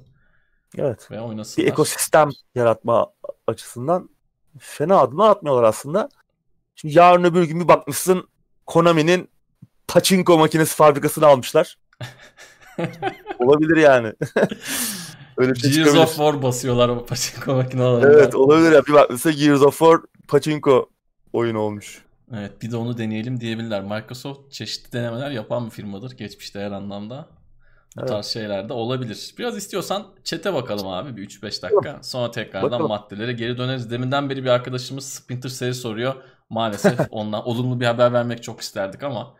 [0.78, 1.10] Evet.
[1.10, 1.66] Ve oynasınlar.
[1.66, 3.12] Bir ekosistem yaratma
[3.46, 4.10] açısından
[4.58, 6.08] fena adımlar atmıyorlar aslında.
[6.74, 8.28] Şimdi yarın öbür gün bir bakmışsın
[8.66, 9.28] Konami'nin
[9.88, 11.78] pachinko makinesi fabrikasını almışlar.
[13.38, 14.12] olabilir yani.
[15.36, 18.06] Öyle şey Gears of War basıyorlar o pachinko makinelerinde.
[18.06, 18.86] Evet olabilir ya.
[18.86, 20.90] Bir bakmışsın Gears of War pachinko
[21.32, 22.02] oyunu olmuş.
[22.32, 23.82] Evet bir de onu deneyelim diyebilirler.
[23.82, 27.28] Microsoft çeşitli denemeler yapan bir firmadır geçmişte her anlamda.
[27.96, 28.08] Bu evet.
[28.08, 29.34] tarz şeyler de olabilir.
[29.38, 32.02] Biraz istiyorsan çete bakalım abi bir 3-5 dakika.
[32.02, 32.88] Sonra tekrardan bakalım.
[32.88, 33.90] maddelere geri döneriz.
[33.90, 36.14] Deminden beri bir arkadaşımız Splinter Cell soruyor.
[36.50, 39.36] Maalesef ondan olumlu bir haber vermek çok isterdik ama.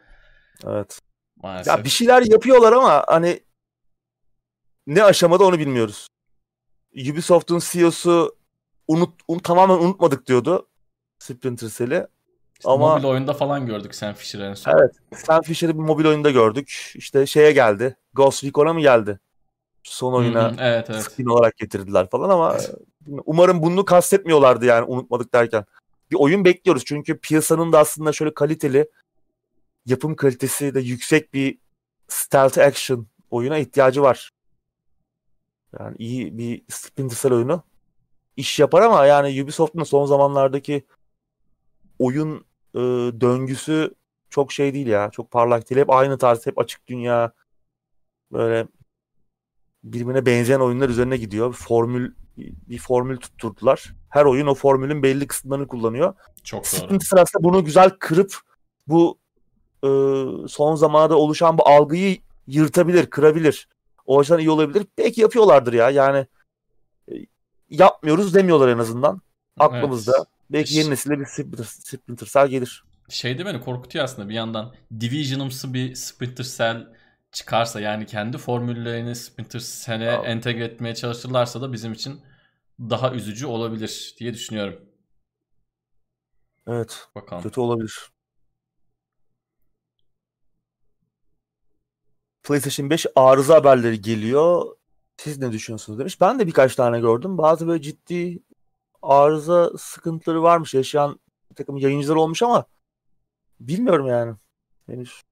[0.67, 1.01] Evet.
[1.37, 1.79] Maalesef.
[1.79, 3.41] Ya bir şeyler yapıyorlar ama hani
[4.87, 6.09] ne aşamada onu bilmiyoruz.
[7.11, 8.37] Ubisoft'un CEO'su
[8.89, 10.69] unut, un, tamamen unutmadık diyordu
[11.19, 12.07] Splinter Cell'i.
[12.65, 14.73] Ama mobil oyunda falan gördük Sam Fisher'ı en son.
[14.73, 14.93] Evet.
[15.27, 16.93] Sam Fisher'ı bir mobil oyunda gördük.
[16.95, 17.97] İşte şeye geldi.
[18.15, 19.21] Ghost Recon'a mı geldi?
[19.83, 21.03] Son oyuna Hı-hı, evet, evet.
[21.03, 22.57] skin olarak getirdiler falan ama
[23.07, 25.65] umarım bunu kastetmiyorlardı yani unutmadık derken.
[26.11, 28.91] Bir oyun bekliyoruz çünkü piyasanın da aslında şöyle kaliteli
[29.87, 31.59] yapım kalitesi de yüksek bir
[32.09, 34.31] stealth action oyuna ihtiyacı var.
[35.79, 37.63] Yani iyi bir Splinter Cell oyunu
[38.37, 40.87] iş yapar ama yani Ubisoft'un son zamanlardaki
[41.99, 42.81] oyun e,
[43.21, 43.95] döngüsü
[44.31, 45.11] çok şey değil ya.
[45.11, 45.81] Çok parlak değil.
[45.81, 47.33] Hep aynı tarz, hep açık dünya.
[48.33, 48.67] Böyle
[49.85, 51.51] birbirine benzeyen oyunlar üzerine gidiyor.
[51.51, 53.95] Bir formül bir formül tutturdular.
[54.09, 56.15] Her oyun o formülün belli kısımlarını kullanıyor.
[56.45, 56.67] Çok doğru.
[56.67, 58.37] Splinter sırasında bunu güzel kırıp
[58.87, 59.19] bu
[59.85, 59.89] e,
[60.49, 63.69] son zamanlarda oluşan bu algıyı yırtabilir, kırabilir.
[64.07, 64.87] O yüzden iyi olabilir.
[64.99, 65.91] Belki yapıyorlardır ya.
[65.91, 66.27] Yani
[67.13, 67.15] e,
[67.71, 69.21] yapmıyoruz demiyorlar en azından.
[69.59, 70.13] Aklımızda.
[70.17, 70.27] Evet.
[70.53, 72.85] Belki yeni nesilde bir Splinter, Splinter Cell gelir.
[73.09, 74.75] Şey de beni korkutuyor aslında bir yandan.
[75.01, 76.87] Division'ımsı bir Splinter Cell
[77.33, 82.21] çıkarsa yani kendi formüllerini Splinter Cell'e entegre etmeye çalışırlarsa da bizim için
[82.81, 84.81] daha üzücü olabilir diye düşünüyorum.
[86.67, 87.09] Evet.
[87.15, 87.43] Bakalım.
[87.43, 88.13] Kötü olabilir.
[92.43, 94.77] PlayStation 5 arıza haberleri geliyor.
[95.17, 96.21] Siz ne düşünüyorsunuz demiş.
[96.21, 97.39] Ben de birkaç tane gördüm.
[97.39, 98.43] Bazı böyle ciddi
[99.03, 100.75] arıza sıkıntıları varmış.
[100.75, 102.65] Yaşayan bir takım yayıncılar olmuş ama
[103.61, 104.35] bilmiyorum yani.
[104.87, 105.23] Henüz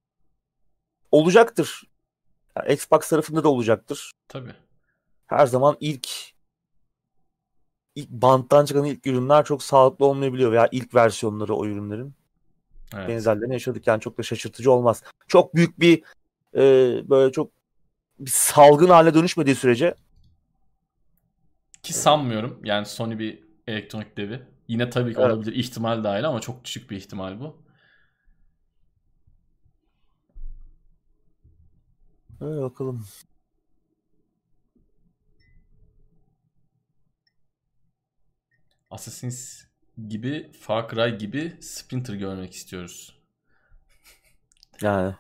[1.11, 1.83] olacaktır.
[2.57, 4.13] Yani Xbox tarafında da olacaktır.
[4.29, 4.55] Tabii.
[5.27, 6.09] Her zaman ilk
[7.95, 12.15] ilk banttan çıkan ilk ürünler çok sağlıklı olmayabiliyor veya ilk versiyonları o ürünlerin.
[12.95, 13.09] Evet.
[13.09, 15.03] Benzerlerini yaşadık yani çok da şaşırtıcı olmaz.
[15.29, 16.03] Çok büyük bir
[16.55, 16.63] e,
[17.11, 17.51] böyle çok
[18.19, 19.95] bir salgın haline dönüşmediği sürece
[21.83, 22.61] Ki sanmıyorum.
[22.65, 24.43] Yani Sony bir elektronik devi.
[24.69, 25.33] Yine tabii ki evet.
[25.33, 27.63] olabilir ihtimal dahil ama çok düşük bir ihtimal bu.
[32.41, 33.07] Öyle bakalım.
[38.91, 39.65] Assassin's
[40.09, 43.21] gibi Far Cry gibi Splinter görmek istiyoruz.
[44.83, 45.15] Yani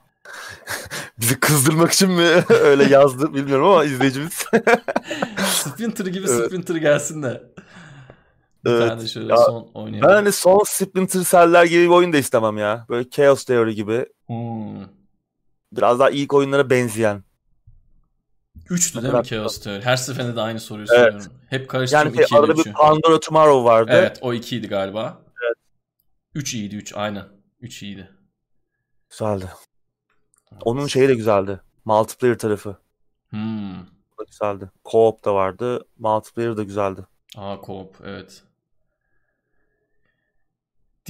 [1.20, 4.44] bizi kızdırmak için mi öyle yazdı bilmiyorum ama izleyicimiz.
[5.46, 6.46] Splinter gibi evet.
[6.46, 7.42] Splinter gelsin de.
[8.64, 8.88] Bir evet.
[8.88, 10.08] tane şöyle ya, son oynayalım.
[10.08, 12.86] Ben hani son Splinter Cell'ler gibi bir oyun da istemem ya.
[12.88, 14.06] Böyle Chaos Theory gibi.
[14.26, 14.86] Hmm.
[15.72, 17.24] Biraz daha ilk oyunlara benzeyen.
[18.70, 19.82] Üçtü değil mi Chaos Theory?
[19.82, 21.12] Her seferinde de aynı soruyu evet.
[21.12, 21.32] soruyorum.
[21.50, 23.90] Hep karıştırıyorum yani 2 arada bir Pandora Tomorrow vardı.
[23.94, 25.22] Evet o ikiydi galiba.
[25.46, 25.56] Evet.
[26.34, 27.24] Üç iyiydi üç aynen.
[27.60, 28.10] Üç iyiydi.
[29.10, 29.44] Güzeldi.
[30.52, 30.62] Evet.
[30.64, 31.60] Onun şeyi de güzeldi.
[31.84, 32.76] Multiplayer tarafı.
[33.30, 33.80] Hmm.
[33.80, 34.70] O da güzeldi.
[34.84, 35.84] Co-op da vardı.
[35.98, 37.00] Multiplayer da güzeldi.
[37.36, 38.42] Aa co-op evet.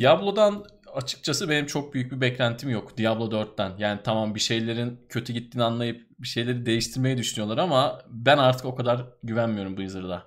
[0.00, 3.72] Diablo'dan açıkçası benim çok büyük bir beklentim yok Diablo 4'ten.
[3.78, 8.74] Yani tamam bir şeylerin kötü gittiğini anlayıp bir şeyleri değiştirmeyi düşünüyorlar ama ben artık o
[8.74, 10.26] kadar güvenmiyorum Blizzard'a.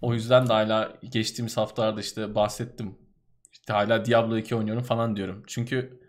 [0.00, 2.98] O yüzden de hala geçtiğimiz haftalarda işte bahsettim.
[3.52, 5.42] İşte hala Diablo 2 oynuyorum falan diyorum.
[5.46, 6.00] Çünkü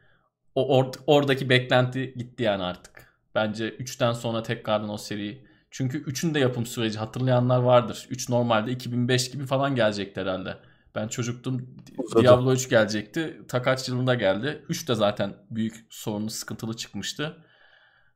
[0.56, 3.14] o or- oradaki beklenti gitti yani artık.
[3.36, 5.46] Bence 3'ten sonra tekrardan o seri.
[5.72, 8.08] Çünkü 3'ün de yapım süreci hatırlayanlar vardır.
[8.10, 10.58] 3 normalde 2005 gibi falan gelecekti herhalde.
[10.96, 11.76] Ben çocuktum.
[11.98, 12.24] Uzadı.
[12.24, 13.42] Diablo 3 gelecekti.
[13.48, 14.66] Takaç yılında geldi.
[14.70, 17.38] 3 de zaten büyük sorunlu, sıkıntılı çıkmıştı.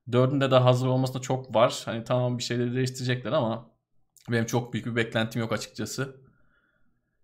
[0.10, 1.82] 4'ünde de hazır olmasına çok var.
[1.86, 3.72] Hani tamam bir şeyleri değiştirecekler ama
[4.32, 6.16] benim çok büyük bir beklentim yok açıkçası.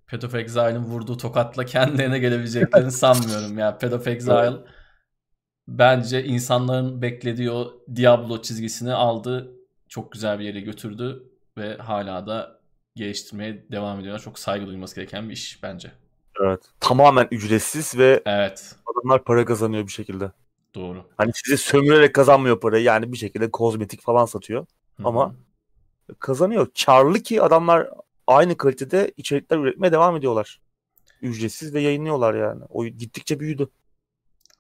[0.08, 3.78] Path of Exile'ın vurduğu tokatla kendilerine gelebileceklerini sanmıyorum ya.
[3.78, 4.58] Path of Exile
[5.68, 9.52] bence insanların beklediği o Diablo çizgisini aldı.
[9.88, 11.24] Çok güzel bir yere götürdü
[11.58, 12.61] ve hala da
[12.95, 14.21] geliştirmeye devam ediyorlar.
[14.21, 15.91] Çok saygı duyulması gereken bir iş bence.
[16.41, 16.62] Evet.
[16.80, 18.75] Tamamen ücretsiz ve evet.
[18.86, 20.32] adamlar para kazanıyor bir şekilde.
[20.75, 21.10] Doğru.
[21.17, 22.84] Hani size sömürerek kazanmıyor parayı.
[22.84, 24.65] Yani bir şekilde kozmetik falan satıyor.
[24.97, 25.08] Hı-hı.
[25.08, 25.36] Ama
[26.19, 26.67] kazanıyor.
[26.86, 27.89] Karlı ki adamlar
[28.27, 30.62] aynı kalitede içerikler üretmeye devam ediyorlar.
[31.21, 32.63] Ücretsiz ve yayınlıyorlar yani.
[32.69, 33.69] O gittikçe büyüdü.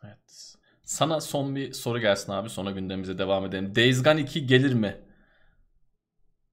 [0.03, 0.55] Evet.
[0.83, 2.49] Sana son bir soru gelsin abi.
[2.49, 3.75] Sonra gündemimize devam edelim.
[3.75, 5.01] Days Gone 2 gelir mi?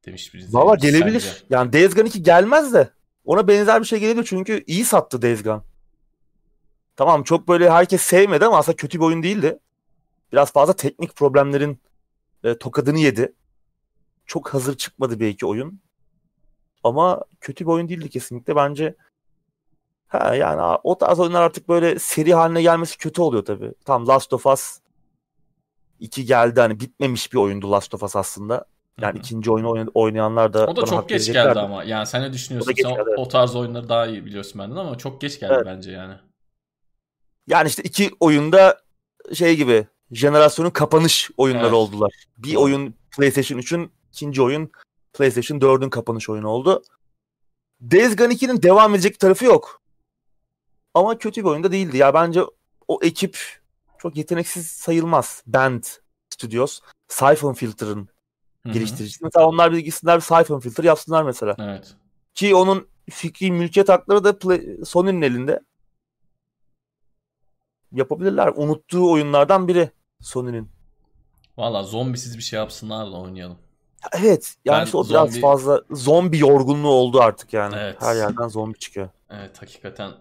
[0.07, 0.55] Demiş birisi.
[0.55, 1.21] Valla gelebilir.
[1.21, 1.45] Sence?
[1.51, 2.91] Yani Days Gone 2 gelmez de
[3.25, 5.63] ona benzer bir şey gelebilir çünkü iyi sattı Days Gone.
[6.97, 9.59] Tamam çok böyle herkes sevmedi ama aslında kötü bir oyun değildi.
[10.33, 11.81] Biraz fazla teknik problemlerin
[12.45, 13.35] e, tokadını yedi.
[14.27, 15.81] Çok hazır çıkmadı belki oyun.
[16.85, 18.57] Ama kötü bir oyun değildi kesinlikle.
[18.57, 18.95] Bence
[20.07, 23.73] ha yani o tarz oyunlar artık böyle seri haline gelmesi kötü oluyor tabii.
[23.85, 24.79] Tam Last of Us
[26.01, 28.65] 2 geldi hani bitmemiş bir oyundu Last of Us aslında.
[29.03, 29.19] Yani Hı-hı.
[29.19, 31.85] ikinci oyunu oynayanlar da O da çok geç geldi ama.
[31.85, 32.73] Yani sen ne düşünüyorsun?
[32.77, 35.67] Sen geldi, o, o tarz oyunları daha iyi biliyorsun benden ama çok geç geldi evet.
[35.67, 36.15] bence yani.
[37.47, 38.81] Yani işte iki oyunda
[39.35, 41.75] şey gibi jenerasyonun kapanış oyunları evet.
[41.75, 42.13] oldular.
[42.39, 44.71] Bir oyun PlayStation 3'ün, ikinci oyun
[45.13, 46.83] PlayStation 4'ün kapanış oyunu oldu.
[47.81, 49.83] Days Gone 2'nin devam edecek tarafı yok.
[50.95, 51.97] Ama kötü bir oyunda değildi.
[51.97, 52.41] Ya bence
[52.89, 53.39] o ekip
[53.99, 55.43] çok yeteneksiz sayılmaz.
[55.47, 55.85] Band
[56.31, 58.09] Studios, Siphon Filter'ın
[58.67, 59.25] geliştiricisi.
[59.25, 61.57] Mesela onlar bir gitsinler bir Siphon Filter yapsınlar mesela.
[61.59, 61.95] Evet.
[62.35, 65.61] Ki onun fikri mülkiyet hakları da Play, Sony'nin elinde.
[67.93, 68.53] Yapabilirler.
[68.57, 69.91] Unuttuğu oyunlardan biri
[70.21, 70.69] Sony'nin.
[71.57, 73.59] Valla zombisiz bir şey yapsınlar da oynayalım.
[74.13, 74.55] Evet.
[74.65, 75.31] Yani işte o zombi...
[75.31, 77.75] biraz fazla zombi yorgunluğu oldu artık yani.
[77.79, 77.97] Evet.
[78.03, 79.09] Her yerden zombi çıkıyor.
[79.31, 80.13] Evet hakikaten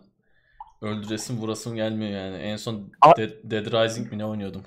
[0.82, 2.36] öldüresim vurasım gelmiyor yani.
[2.36, 4.62] En son A- Dead, Dead Rising mi ne oynuyordum?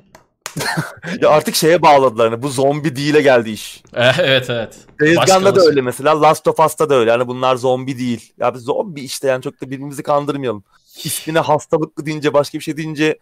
[1.20, 3.82] Ya artık şeye bağladılar hani bu zombi değil'e geldi iş.
[3.94, 4.78] evet evet.
[5.00, 6.22] Days Gone'da da öyle mesela.
[6.22, 7.10] Last of Us'ta da öyle.
[7.10, 8.32] Hani bunlar zombi değil.
[8.38, 10.64] Ya biz zombi işte yani çok da birbirimizi kandırmayalım.
[11.04, 13.18] İsmine hastalıklı deyince başka bir şey deyince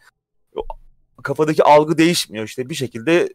[1.23, 3.29] kafadaki algı değişmiyor işte bir şekilde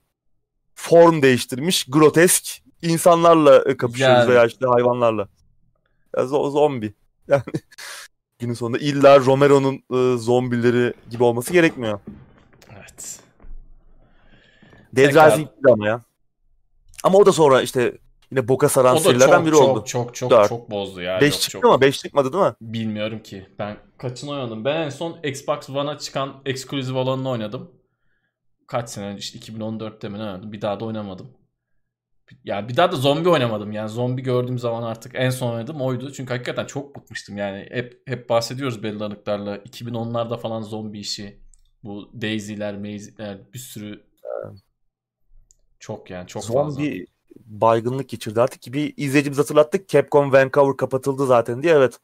[0.75, 4.29] form değiştirmiş grotesk insanlarla kapışıyoruz yani.
[4.29, 5.27] veya işte hayvanlarla.
[6.17, 6.93] Ya zombi.
[7.27, 7.43] Yani
[8.39, 11.99] günün sonunda illa Romero'nun ıı, zombileri gibi olması gerekmiyor.
[12.79, 13.19] Evet.
[14.95, 15.31] Dead.
[15.31, 16.01] Rising ama ya.
[17.03, 17.97] Ama o da sonra işte
[18.31, 19.83] yine boka saran serilerden biri çok, oldu.
[19.85, 20.49] Çok çok 4.
[20.49, 21.21] çok bozdu ya.
[21.21, 21.65] 5 çıktı çok...
[21.65, 22.53] ama 5 çıkmadı değil mi?
[22.61, 23.47] Bilmiyorum ki.
[23.59, 24.65] Ben kaçını oynadım?
[24.65, 27.71] Ben en son Xbox One'a çıkan eksklusif olanını oynadım.
[28.67, 30.51] Kaç sene önce işte 2014'te mi oynadım.
[30.51, 31.37] Bir daha da oynamadım.
[32.43, 33.71] Yani bir daha da zombi oynamadım.
[33.71, 36.11] Yani zombi gördüğüm zaman artık en son oynadım oydu.
[36.11, 37.37] Çünkü hakikaten çok bıkmıştım.
[37.37, 39.57] Yani hep hep bahsediyoruz belli aralıklarla.
[39.57, 41.43] 2010'larda falan zombi işi.
[41.83, 44.12] Bu Daisy'ler, Maze'ler bir sürü
[45.83, 46.83] çok yani çok zombi, fazla.
[47.45, 49.89] baygınlık geçirdi artık ki bir izleyicimiz hatırlattık.
[49.89, 51.73] Capcom Vancouver kapatıldı zaten diye.
[51.73, 51.99] Evet.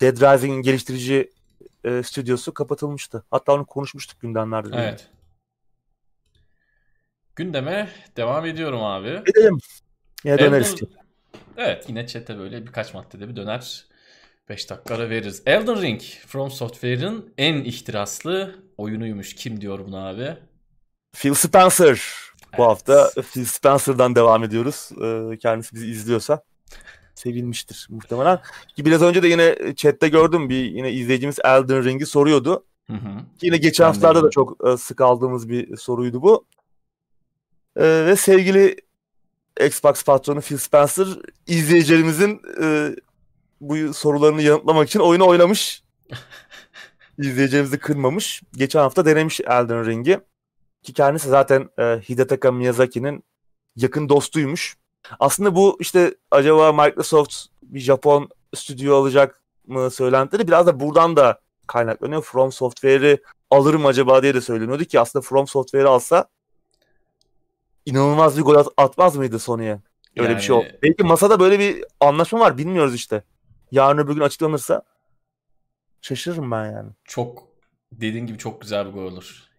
[0.00, 1.30] Dead Rising'in geliştirici
[1.84, 3.24] e, stüdyosu kapatılmıştı.
[3.30, 4.68] Hatta onu konuşmuştuk gündemlerde.
[4.74, 5.08] Evet.
[7.36, 9.08] Gündeme devam ediyorum abi.
[9.08, 9.58] Edelim.
[10.24, 10.46] Yine Elden...
[10.46, 10.74] döneriz.
[11.56, 13.86] Evet yine chat'e böyle birkaç maddede bir döner.
[14.48, 15.42] 5 dakika ara veririz.
[15.46, 19.34] Elden Ring From Software'ın en ihtiraslı oyunuymuş.
[19.34, 20.36] Kim diyor bunu abi?
[21.12, 22.29] Phil Spencer.
[22.58, 24.90] Bu hafta Phil Spencer'dan devam ediyoruz.
[25.02, 26.42] Ee, kendisi bizi izliyorsa
[27.14, 28.38] sevilmiştir muhtemelen.
[28.76, 32.64] Ki biraz önce de yine chatte gördüm bir yine izleyicimiz Elden Ring'i soruyordu.
[32.86, 33.20] Hı hı.
[33.42, 36.46] Yine geçen ben haftalarda da çok e, sık aldığımız bir soruydu bu.
[37.76, 38.76] Ee, ve sevgili
[39.66, 41.06] Xbox patronu Phil Spencer
[41.46, 42.96] izleyicilerimizin e,
[43.60, 45.82] bu sorularını yanıtlamak için oyunu oynamış.
[47.18, 48.42] İzleyicilerimizi kırmamış.
[48.52, 50.20] Geçen hafta denemiş Elden Ring'i.
[50.82, 53.24] Ki kendisi zaten e, Hidetaka Miyazaki'nin
[53.76, 54.76] yakın dostuymuş.
[55.20, 61.40] Aslında bu işte acaba Microsoft bir Japon stüdyo alacak mı söylentileri biraz da buradan da
[61.66, 62.22] kaynaklanıyor.
[62.22, 63.18] From Software'i
[63.50, 66.28] alırım acaba diye de söyleniyordu ki aslında From Software'i alsa
[67.86, 69.80] inanılmaz bir gol atmaz mıydı Sony'ye?
[70.16, 70.36] Öyle yani...
[70.36, 70.66] bir şey oldu.
[70.82, 73.22] Belki masada böyle bir anlaşma var bilmiyoruz işte.
[73.70, 74.82] Yarın öbür gün açıklanırsa
[76.00, 76.90] şaşırırım ben yani.
[77.04, 77.48] Çok
[77.92, 79.49] dediğin gibi çok güzel bir gol olur.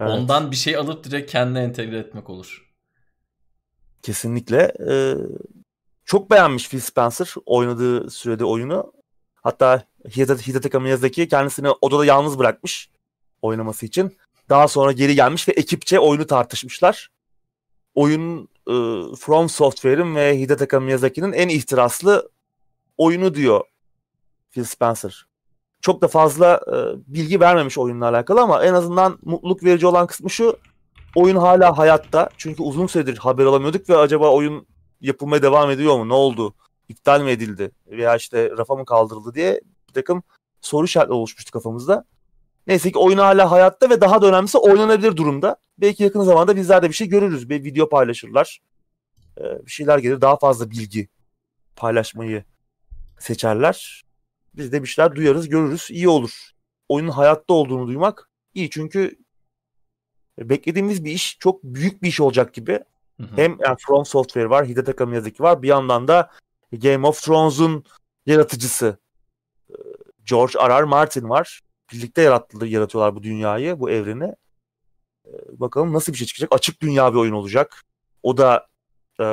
[0.00, 0.10] Evet.
[0.10, 2.72] Ondan bir şey alıp direkt kendine entegre etmek olur.
[4.02, 4.72] Kesinlikle.
[4.88, 5.14] Ee,
[6.04, 8.92] çok beğenmiş Phil Spencer oynadığı sürede oyunu.
[9.34, 9.84] Hatta
[10.16, 12.90] Hidetaka Miyazaki kendisini odada yalnız bırakmış
[13.42, 14.16] oynaması için.
[14.48, 17.10] Daha sonra geri gelmiş ve ekipçe oyunu tartışmışlar.
[17.94, 18.74] Oyun e,
[19.18, 22.30] From Software'in ve Hidetaka Miyazaki'nin en ihtiraslı
[22.96, 23.64] oyunu diyor
[24.50, 25.26] Phil Spencer.
[25.80, 26.76] Çok da fazla e,
[27.14, 30.58] bilgi vermemiş oyunla alakalı ama en azından mutluluk verici olan kısmı şu.
[31.14, 32.28] Oyun hala hayatta.
[32.36, 34.66] Çünkü uzun süredir haber alamıyorduk ve acaba oyun
[35.00, 36.08] yapılmaya devam ediyor mu?
[36.08, 36.54] Ne oldu?
[36.88, 37.70] İptal mi edildi?
[37.86, 40.22] Veya işte rafa mı kaldırıldı diye bir takım
[40.60, 42.04] soru işaretleri oluşmuştu kafamızda.
[42.66, 45.56] Neyse ki oyun hala hayatta ve daha da önemlisi oynanabilir durumda.
[45.78, 47.48] Belki yakın zamanda bizler de bir şey görürüz.
[47.48, 48.60] Bir video paylaşırlar.
[49.40, 50.20] Ee, bir şeyler gelir.
[50.20, 51.08] Daha fazla bilgi
[51.76, 52.44] paylaşmayı
[53.18, 54.05] seçerler.
[54.56, 55.88] Biz de bir şeyler duyarız, görürüz.
[55.90, 56.50] İyi olur.
[56.88, 59.18] Oyunun hayatta olduğunu duymak iyi çünkü
[60.38, 62.72] beklediğimiz bir iş çok büyük bir iş olacak gibi.
[63.20, 63.36] Hı hı.
[63.36, 65.62] Hem yani From Software var, Hidetaka Miyazaki var.
[65.62, 66.30] Bir yandan da
[66.72, 67.84] Game of Thrones'un
[68.26, 68.98] yaratıcısı
[69.70, 69.74] e,
[70.24, 70.80] George R.
[70.80, 70.84] R.
[70.84, 71.60] Martin var.
[71.92, 74.34] Birlikte yarattılar, yaratıyorlar bu dünyayı, bu evreni.
[75.26, 76.52] E, bakalım nasıl bir şey çıkacak.
[76.52, 77.82] Açık dünya bir oyun olacak.
[78.22, 78.66] O da
[79.20, 79.26] e,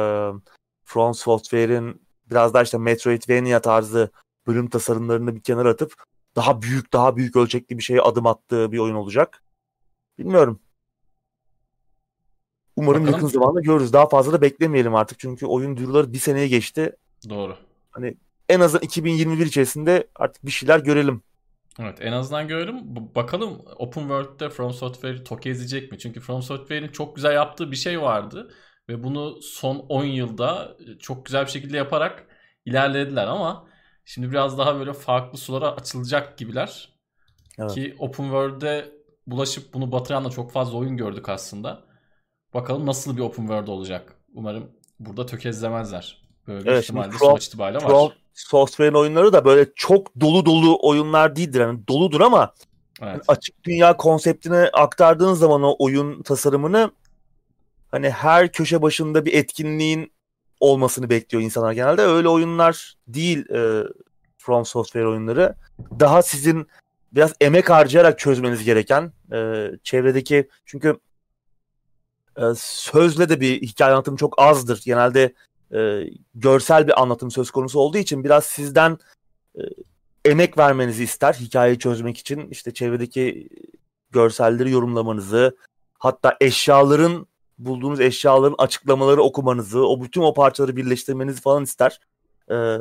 [0.86, 4.12] From Software'in biraz daha işte Metroidvania tarzı
[4.48, 5.94] bölüm tasarımlarını bir kenara atıp
[6.36, 9.44] daha büyük, daha büyük ölçekli bir şeye adım attığı bir oyun olacak.
[10.18, 10.60] Bilmiyorum.
[12.76, 13.14] Umarım Bakalım.
[13.14, 13.94] yakın zamanda görürüz.
[13.94, 15.20] Daha fazla da beklemeyelim artık.
[15.20, 16.96] Çünkü oyun duyuruları bir seneye geçti.
[17.30, 17.58] Doğru.
[17.92, 18.18] Hani
[18.50, 21.22] en azından 2021 içerisinde artık bir şeyler görelim.
[21.80, 22.76] Evet en azından görelim.
[23.16, 26.00] Bakalım Open World'de From Software tokezleyecek mi?
[26.00, 28.54] Çünkü From Software'in çok güzel yaptığı bir şey vardı.
[28.90, 32.28] Ve bunu son 10 yılda çok güzel bir şekilde yaparak
[32.66, 33.68] ilerlediler ama
[34.06, 36.90] şimdi biraz daha böyle farklı sulara açılacak gibiler.
[37.60, 37.74] Evet.
[37.74, 38.92] Ki Open World'de
[39.28, 41.84] bulaşıp bunu batıran da çok fazla oyun gördük aslında.
[42.54, 44.16] Bakalım nasıl bir Open World olacak.
[44.34, 46.24] Umarım burada tökezlemezler.
[46.48, 48.14] Böyle evet, ihtimalle Pro, sonuç itibariyle var.
[48.34, 51.62] Software'in oyunları da böyle çok dolu dolu oyunlar değildir.
[51.62, 52.54] Yani doludur ama
[53.02, 53.12] evet.
[53.12, 56.92] yani açık dünya konseptine aktardığın zaman o oyun tasarımını
[57.92, 60.13] hani her köşe başında bir etkinliğin
[60.64, 62.02] olmasını bekliyor insanlar genelde.
[62.02, 63.84] Öyle oyunlar değil e,
[64.38, 65.56] From Software oyunları.
[66.00, 66.68] Daha sizin
[67.12, 71.00] biraz emek harcayarak çözmeniz gereken e, çevredeki çünkü
[72.38, 74.82] e, sözle de bir hikaye anlatımı çok azdır.
[74.86, 75.34] Genelde
[75.74, 78.98] e, görsel bir anlatım söz konusu olduğu için biraz sizden
[79.56, 79.62] e,
[80.26, 82.48] emek vermenizi ister hikayeyi çözmek için.
[82.50, 83.50] işte çevredeki
[84.12, 85.58] görselleri yorumlamanızı
[86.00, 87.28] hatta eşyaların
[87.60, 92.00] bulduğunuz eşyaların açıklamaları okumanızı, o bütün o parçaları birleştirmenizi falan ister.
[92.52, 92.78] Ee,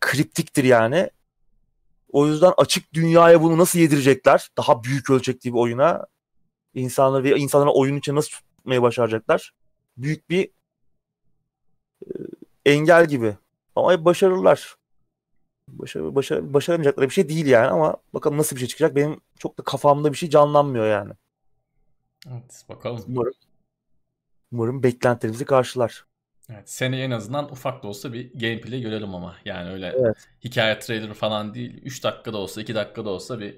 [0.00, 1.10] kriptiktir yani.
[2.12, 4.50] O yüzden açık dünyaya bunu nasıl yedirecekler?
[4.56, 6.06] Daha büyük ölçekli bir oyuna
[6.74, 9.52] insanları ve insanları oyun için nasıl tutmaya başaracaklar?
[9.96, 10.50] Büyük bir
[12.06, 12.10] e,
[12.66, 13.36] engel gibi.
[13.76, 14.76] Ama başarırlar.
[15.68, 18.96] Başar, başar, başaramayacakları bir şey değil yani ama bakalım nasıl bir şey çıkacak.
[18.96, 21.12] Benim çok da kafamda bir şey canlanmıyor yani.
[22.30, 23.04] Evet bakalım.
[23.08, 23.32] Umarım
[24.52, 26.04] Umarım beklentilerimizi karşılar.
[26.50, 29.36] Evet, seni en azından ufak da olsa bir gameplay görelim ama.
[29.44, 30.16] Yani öyle evet.
[30.44, 31.80] hikaye trailer falan değil.
[31.82, 33.56] 3 dakikada olsa 2 dakikada olsa bir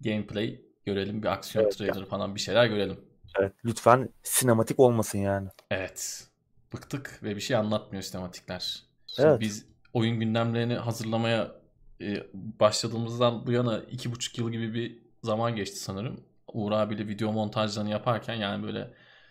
[0.00, 1.22] gameplay görelim.
[1.22, 2.06] Bir aksiyon evet, trailer yani.
[2.06, 3.00] falan bir şeyler görelim.
[3.38, 5.48] Evet lütfen sinematik olmasın yani.
[5.70, 6.26] Evet.
[6.72, 8.82] bıktık ve bir şey anlatmıyor sistematikler.
[9.06, 9.40] Şimdi evet.
[9.40, 11.52] biz oyun gündemlerini hazırlamaya
[12.00, 16.20] e, başladığımızdan bu yana iki buçuk yıl gibi bir zaman geçti sanırım.
[16.52, 18.90] Uğur abiyle video montajlarını yaparken yani böyle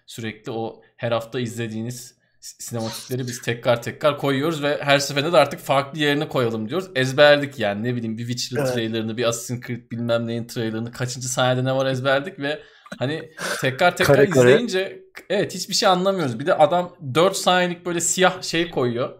[0.10, 5.60] sürekli o her hafta izlediğiniz sinematikleri biz tekrar tekrar koyuyoruz ve her seferinde de artık
[5.60, 6.89] farklı yerine koyalım diyoruz.
[6.95, 8.74] Ezberdik yani ne bileyim bir Witcher evet.
[8.74, 12.60] trailerını, bir Assassin's Creed bilmem neyin trailerını, kaçıncı sahnede ne var ezberdik ve
[12.99, 13.30] hani
[13.62, 14.84] tekrar tekrar kare, izleyince
[15.14, 15.26] kare.
[15.30, 16.39] evet hiçbir şey anlamıyoruz.
[16.39, 19.20] Bir de adam 4 saniyelik böyle siyah şey koyuyor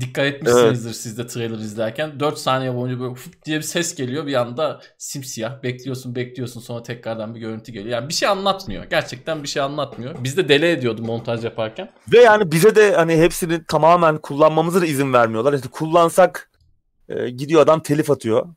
[0.00, 0.96] dikkat etmişsinizdir evet.
[0.96, 2.20] siz de trailer izlerken.
[2.20, 4.26] 4 saniye boyunca böyle fıt diye bir ses geliyor.
[4.26, 5.62] Bir anda simsiyah.
[5.62, 7.92] Bekliyorsun bekliyorsun sonra tekrardan bir görüntü geliyor.
[7.92, 8.84] Yani bir şey anlatmıyor.
[8.84, 10.14] Gerçekten bir şey anlatmıyor.
[10.24, 11.90] Biz de deli ediyordu montaj yaparken.
[12.12, 15.52] Ve yani bize de hani hepsini tamamen kullanmamıza da izin vermiyorlar.
[15.52, 16.50] İşte kullansak
[17.08, 18.48] e, gidiyor adam telif atıyor.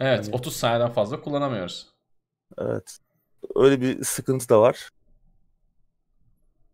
[0.00, 0.34] Evet yani...
[0.34, 1.86] 30 saniyeden fazla kullanamıyoruz.
[2.58, 2.98] Evet.
[3.54, 4.90] Öyle bir sıkıntı da var.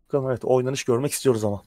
[0.07, 1.63] Bakalım evet oynanış görmek istiyoruz ama.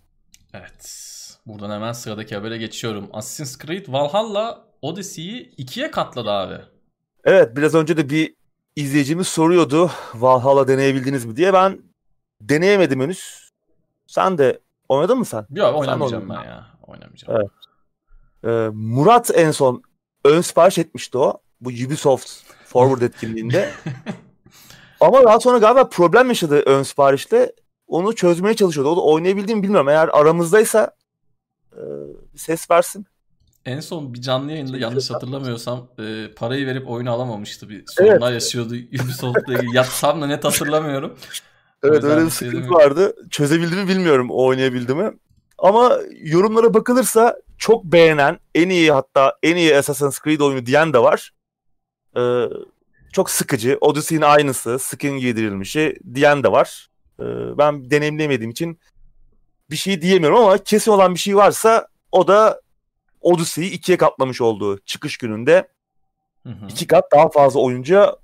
[0.55, 1.12] Evet.
[1.47, 3.09] Buradan hemen sıradaki habere geçiyorum.
[3.13, 6.59] Assassin's Creed Valhalla Odyssey'yi ikiye katladı abi.
[7.25, 8.35] Evet biraz önce de bir
[8.77, 11.53] izleyicimiz soruyordu Valhalla deneyebildiniz mi diye.
[11.53, 11.79] Ben
[12.41, 13.51] deneyemedim henüz.
[14.07, 15.47] Sen de oynadın mı sen?
[15.51, 16.67] Yok oynamayacağım sen ben ya.
[16.83, 17.39] Oynamayacağım.
[17.41, 17.51] Evet.
[18.45, 19.83] Ee, Murat en son
[20.25, 21.41] ön sipariş etmişti o.
[21.61, 22.31] Bu Ubisoft
[22.65, 23.71] Forward etkinliğinde.
[25.01, 27.53] Ama daha sonra galiba problem yaşadı ön siparişte.
[27.87, 28.91] Onu çözmeye çalışıyordu.
[28.91, 29.89] O da oynayabildiğimi bilmiyorum.
[29.89, 30.91] Eğer aramızdaysa
[31.77, 31.83] e,
[32.37, 33.07] ses versin.
[33.65, 37.69] En son bir canlı yayında yanlış hatırlamıyorsam e, parayı verip oyunu alamamıştı.
[37.69, 38.43] Bir sorunlar evet.
[38.43, 39.77] yaşıyordu Ubisoft'la ilgili.
[39.77, 41.17] Yatsam da net hatırlamıyorum.
[41.83, 43.15] Evet öyle bir şey sıkıntı vardı.
[43.31, 45.13] Çözebildi mi bilmiyorum oynayabildi mi.
[45.59, 50.99] Ama yorumlara bakılırsa çok beğenen, en iyi hatta en iyi Assassin's Creed oyunu diyen de
[50.99, 51.31] var.
[52.17, 52.45] Ee,
[53.13, 53.79] çok sıkıcı.
[53.81, 56.89] Odyssey'nin aynısı, skin giydirilmişi diyen de var.
[57.21, 57.25] Ee,
[57.59, 58.79] ben deneyimlemediğim için
[59.73, 62.61] bir şey diyemiyorum ama kesin olan bir şey varsa o da
[63.21, 65.69] Odyssey'i ikiye katlamış olduğu çıkış gününde
[66.43, 66.67] hı hı.
[66.69, 68.17] iki kat daha fazla oyuncuya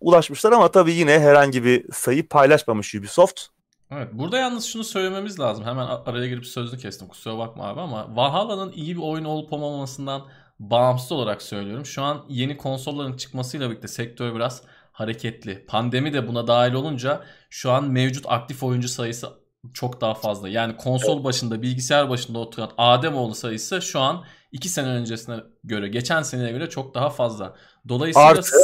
[0.00, 3.46] ulaşmışlar ama tabii yine herhangi bir sayı paylaşmamış Ubisoft.
[3.90, 5.64] Evet burada yalnız şunu söylememiz lazım.
[5.64, 10.26] Hemen araya girip sözünü kestim kusura bakma abi ama Valhalla'nın iyi bir oyun olup olmamasından
[10.58, 11.86] bağımsız olarak söylüyorum.
[11.86, 15.66] Şu an yeni konsolların çıkmasıyla birlikte sektör biraz hareketli.
[15.66, 19.43] Pandemi de buna dahil olunca şu an mevcut aktif oyuncu sayısı
[19.74, 20.48] çok daha fazla.
[20.48, 26.22] Yani konsol başında, bilgisayar başında oturan Ademoğlu sayısı şu an 2 sene öncesine göre, geçen
[26.22, 27.56] seneye göre çok daha fazla.
[27.88, 28.56] Dolayısıyla Artı,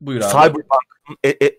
[0.00, 0.28] buyur abi.
[0.28, 1.58] Cyberpunk'ın e, e,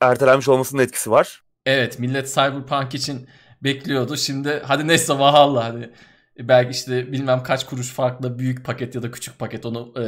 [0.00, 1.42] ertelenmiş olmasının etkisi var.
[1.66, 3.28] Evet, millet Cyberpunk için
[3.62, 4.16] bekliyordu.
[4.16, 5.94] Şimdi hadi neyse Valhalla hadi
[6.38, 10.04] belki işte bilmem kaç kuruş farklı büyük paket ya da küçük paket onu e,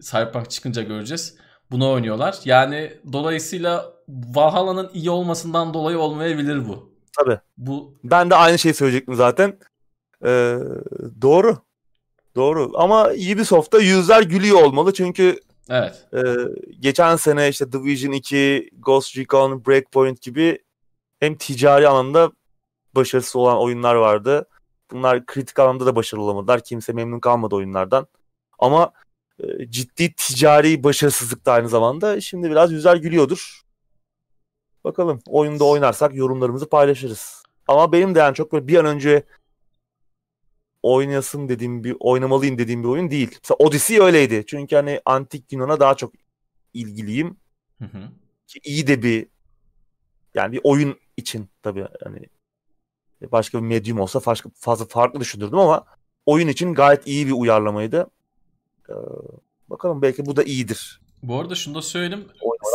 [0.00, 1.36] Cyberpunk çıkınca göreceğiz.
[1.70, 2.38] Bunu oynuyorlar.
[2.44, 6.93] Yani dolayısıyla Valhalla'nın iyi olmasından dolayı olmayabilir bu.
[7.18, 7.38] Tabii.
[7.56, 9.58] Bu ben de aynı şeyi söyleyecektim zaten.
[10.24, 10.58] Ee,
[11.22, 11.58] doğru.
[12.36, 12.70] Doğru.
[12.74, 15.40] Ama Ubisoft'ta yüzler gülüyor olmalı çünkü
[15.70, 16.06] Evet.
[16.14, 16.20] E,
[16.80, 20.58] geçen sene işte Division 2, Ghost Recon, Breakpoint gibi
[21.20, 22.32] hem ticari anlamda
[22.94, 24.46] başarısı olan oyunlar vardı.
[24.90, 26.64] Bunlar kritik anlamda da başarılı olamadılar.
[26.64, 28.06] Kimse memnun kalmadı oyunlardan.
[28.58, 28.92] Ama
[29.40, 32.20] e, ciddi ticari başarısızlık da aynı zamanda.
[32.20, 33.63] Şimdi biraz yüzler gülüyordur.
[34.84, 37.42] Bakalım oyunda oynarsak yorumlarımızı paylaşırız.
[37.68, 39.24] Ama benim de yani çok böyle bir an önce
[40.82, 43.30] oynayasın dediğim bir oynamalıyım dediğim bir oyun değil.
[43.42, 44.44] Mesela Odyssey öyleydi.
[44.46, 46.12] Çünkü hani antik Yunan'a daha çok
[46.74, 47.36] ilgiliyim.
[47.78, 48.10] Hı hı.
[48.46, 49.26] Ki iyi de bir
[50.34, 52.20] yani bir oyun için tabii hani
[53.32, 55.84] başka bir medyum olsa fazla, fazla farklı düşünürdüm ama
[56.26, 58.10] oyun için gayet iyi bir uyarlamaydı.
[58.88, 58.94] Ee,
[59.70, 61.00] bakalım belki bu da iyidir.
[61.28, 62.28] Bu arada şunu da söyleyeyim.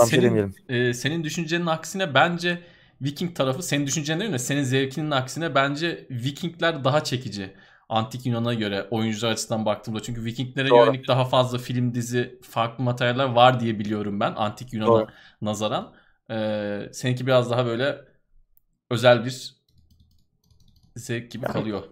[0.09, 2.61] Şey senin, e, senin düşüncenin aksine bence
[3.01, 4.39] Viking tarafı senin düşüncen değil mi?
[4.39, 7.53] Senin zevkinin aksine bence Vikingler daha çekici.
[7.89, 9.99] Antik Yunan'a göre oyuncular açısından baktığımda.
[9.99, 10.85] Çünkü Vikinglere Doğru.
[10.85, 14.33] yönelik daha fazla film, dizi, farklı materyaller var diye biliyorum ben.
[14.35, 15.07] Antik Yunan'a
[15.41, 15.93] nazaran.
[16.31, 17.97] Ee, seninki biraz daha böyle
[18.89, 19.55] özel bir
[20.95, 21.83] zevk gibi yani, kalıyor.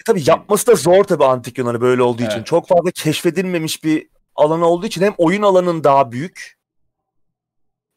[0.00, 2.32] E, tabii yapması da zor tabii Antik Yunan'ı böyle olduğu evet.
[2.32, 2.42] için.
[2.42, 6.58] Çok fazla keşfedilmemiş bir alanı olduğu için hem oyun alanın daha büyük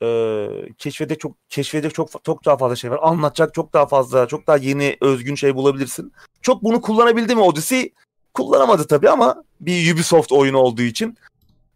[0.04, 3.00] e, keşfede çok keşfede çok çok daha fazla şey var.
[3.02, 6.14] Anlatacak çok daha fazla, çok daha yeni özgün şey bulabilirsin.
[6.42, 7.94] Çok bunu kullanabildi mi Odyssey?
[8.34, 11.18] Kullanamadı tabii ama bir Ubisoft oyunu olduğu için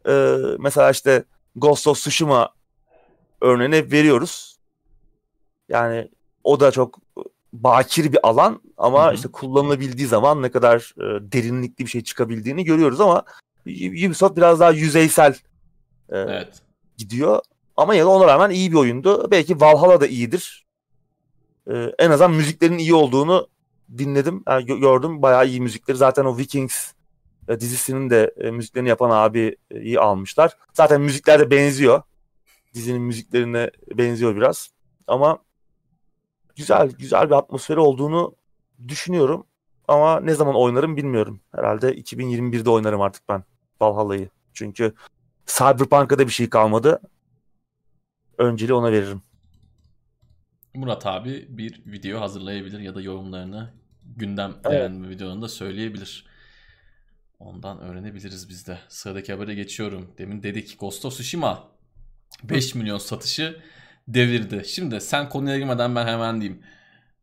[0.07, 1.23] e, mesela işte
[1.55, 2.49] Ghost of Tsushima
[3.41, 4.57] örneğini veriyoruz.
[5.69, 6.09] Yani
[6.43, 6.99] o da çok
[7.53, 9.15] bakir bir alan ama Hı-hı.
[9.15, 13.23] işte kullanılabildiği zaman ne kadar e, derinlikli bir şey çıkabildiğini görüyoruz ama
[14.05, 15.33] Ubisoft biraz daha yüzeysel
[16.09, 16.61] e, evet.
[16.97, 17.41] gidiyor.
[17.77, 19.31] Ama ya da ona rağmen iyi bir oyundu.
[19.31, 20.65] Belki Valhalla da iyidir.
[21.71, 23.47] Ee, en azından müziklerin iyi olduğunu
[23.97, 25.21] dinledim, yani gördüm.
[25.21, 25.97] Bayağı iyi müzikleri.
[25.97, 26.91] Zaten o Vikings
[27.47, 30.57] e, dizisinin de e, müziklerini yapan abi iyi almışlar.
[30.73, 32.01] Zaten müzikler de benziyor.
[32.73, 34.69] Dizinin müziklerine benziyor biraz.
[35.07, 35.39] Ama
[36.55, 38.35] güzel güzel bir atmosferi olduğunu
[38.87, 39.45] düşünüyorum.
[39.87, 41.41] Ama ne zaman oynarım bilmiyorum.
[41.55, 43.43] Herhalde 2021'de oynarım artık ben
[43.81, 44.29] Valhalla'yı.
[44.53, 44.93] Çünkü
[45.45, 47.01] Cyberpunk'a da bir şey kalmadı.
[48.37, 49.21] Önceliği ona veririm.
[50.73, 53.73] Murat abi bir video hazırlayabilir ya da yorumlarını
[54.15, 54.71] gündem evet.
[54.71, 56.25] beğenme videolarında söyleyebilir.
[57.39, 58.79] Ondan öğrenebiliriz biz de.
[58.89, 60.13] Sıradaki habere geçiyorum.
[60.17, 61.67] Demin dedik Ghost of Tsushima
[62.43, 63.61] 5 milyon satışı
[64.07, 64.63] devirdi.
[64.65, 66.63] Şimdi sen konuya girmeden ben hemen diyeyim.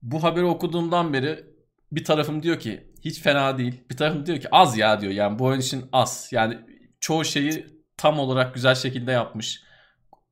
[0.03, 1.56] Bu haberi okuduğumdan beri
[1.97, 3.85] bir tarafım diyor ki hiç fena değil.
[3.91, 5.13] Bir tarafım diyor ki az ya diyor.
[5.13, 6.29] Yani bu oyun için az.
[6.33, 6.59] Yani
[7.01, 7.67] çoğu şeyi
[7.97, 9.63] tam olarak güzel şekilde yapmış.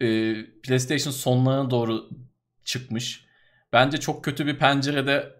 [0.00, 2.10] Ee, PlayStation sonlarına doğru
[2.64, 3.26] çıkmış.
[3.72, 5.32] Bence çok kötü bir pencerede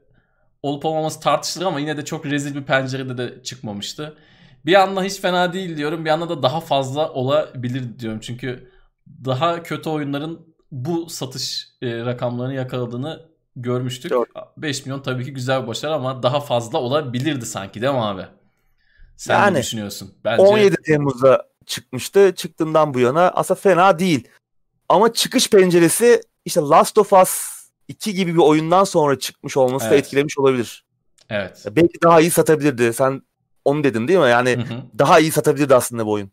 [0.63, 4.17] olup olmaması tartışılır ama yine de çok rezil bir pencerede de çıkmamıştı.
[4.67, 6.05] Bir anda hiç fena değil diyorum.
[6.05, 8.21] Bir anda da daha fazla olabilir diyorum.
[8.21, 8.73] Çünkü
[9.25, 14.11] daha kötü oyunların bu satış e, rakamlarını yakaladığını görmüştük.
[14.11, 14.27] Doğru.
[14.57, 18.27] 5 milyon tabii ki güzel bir başarı ama daha fazla olabilirdi sanki değil mi abi?
[19.17, 20.15] Sen yani, ne düşünüyorsun?
[20.25, 20.43] Bence...
[20.43, 22.35] 17 Temmuz'da çıkmıştı.
[22.35, 24.29] Çıktığından bu yana aslında fena değil.
[24.89, 27.55] Ama çıkış penceresi işte Last of Us
[27.89, 29.93] 2 gibi bir oyundan sonra çıkmış olması evet.
[29.93, 30.85] da etkilemiş olabilir.
[31.31, 31.67] Evet.
[31.71, 32.93] Belki daha iyi satabilirdi.
[32.93, 33.23] Sen
[33.65, 34.29] onu dedin değil mi?
[34.29, 34.83] Yani hı hı.
[34.99, 36.31] daha iyi satabilirdi aslında bu oyun.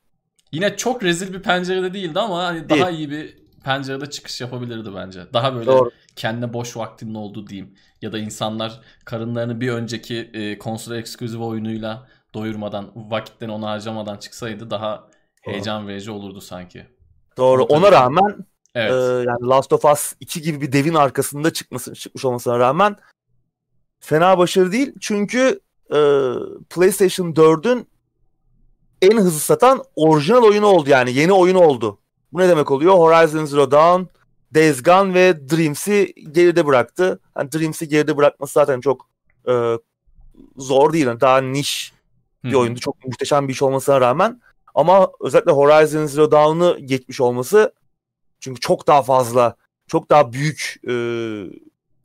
[0.51, 5.21] Yine çok rezil bir pencerede değildi ama hani daha iyi bir pencerede çıkış yapabilirdi bence.
[5.33, 5.91] Daha böyle Doğru.
[6.15, 7.75] Kendine boş vaktinin olduğu diyeyim.
[8.01, 14.69] Ya da insanlar karınlarını bir önceki e, konsol ekskluzif oyunuyla doyurmadan, vakitlerini ona harcamadan çıksaydı
[14.69, 15.07] daha
[15.41, 16.87] heyecan verici olurdu sanki.
[17.37, 17.63] Doğru.
[17.63, 18.45] Ona rağmen
[18.75, 18.91] evet.
[18.91, 18.95] e,
[19.29, 22.95] yani Last of Us 2 gibi bir devin arkasında çıkması çıkmış olmasına rağmen
[23.99, 24.93] fena başarı değil.
[25.01, 25.59] Çünkü
[25.89, 25.99] e,
[26.69, 27.87] PlayStation 4'ün
[29.01, 31.13] en hızlı satan orijinal oyunu oldu yani.
[31.13, 31.97] Yeni oyunu oldu.
[32.33, 32.93] Bu ne demek oluyor?
[32.93, 34.03] Horizon Zero Dawn,
[34.55, 37.19] Days Gone ve Dreams'i geride bıraktı.
[37.37, 39.09] Yani Dreams'i geride bırakması zaten çok
[39.47, 39.77] e,
[40.57, 41.05] zor değil.
[41.05, 41.93] Yani daha niş
[42.43, 42.79] bir oyundu.
[42.79, 44.41] Çok muhteşem bir iş olmasına rağmen.
[44.75, 47.73] Ama özellikle Horizon Zero Dawn'ı geçmiş olması
[48.39, 49.55] çünkü çok daha fazla,
[49.87, 50.93] çok daha büyük e,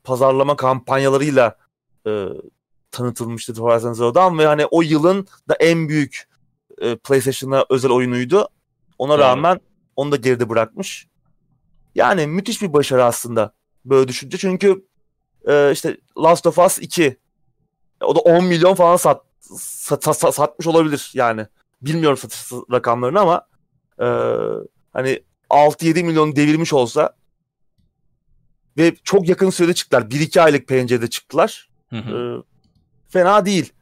[0.03, 1.57] pazarlama kampanyalarıyla
[2.07, 2.25] e,
[2.91, 6.27] tanıtılmıştı Horizon Zero Dawn ve hani o yılın da en büyük
[6.81, 8.47] e, PlayStation'a özel oyunuydu.
[8.97, 9.23] Ona evet.
[9.25, 9.59] rağmen
[9.95, 11.07] onu da geride bırakmış.
[11.97, 13.53] Yani müthiş bir başarı aslında
[13.85, 14.37] böyle düşünce.
[14.37, 14.85] Çünkü
[15.47, 17.17] e, işte Last of Us 2
[18.01, 19.21] o da 10 milyon falan sat,
[19.59, 21.45] sat, sat, satmış olabilir yani.
[21.81, 23.47] Bilmiyorum satış rakamlarını ama
[23.99, 24.07] e,
[24.93, 27.15] hani 6-7 milyon devirmiş olsa
[28.77, 30.01] ve çok yakın sürede çıktılar.
[30.01, 31.69] 1-2 aylık pencerede çıktılar.
[31.89, 32.15] Hı hı.
[32.15, 32.43] E,
[33.09, 33.73] fena değil.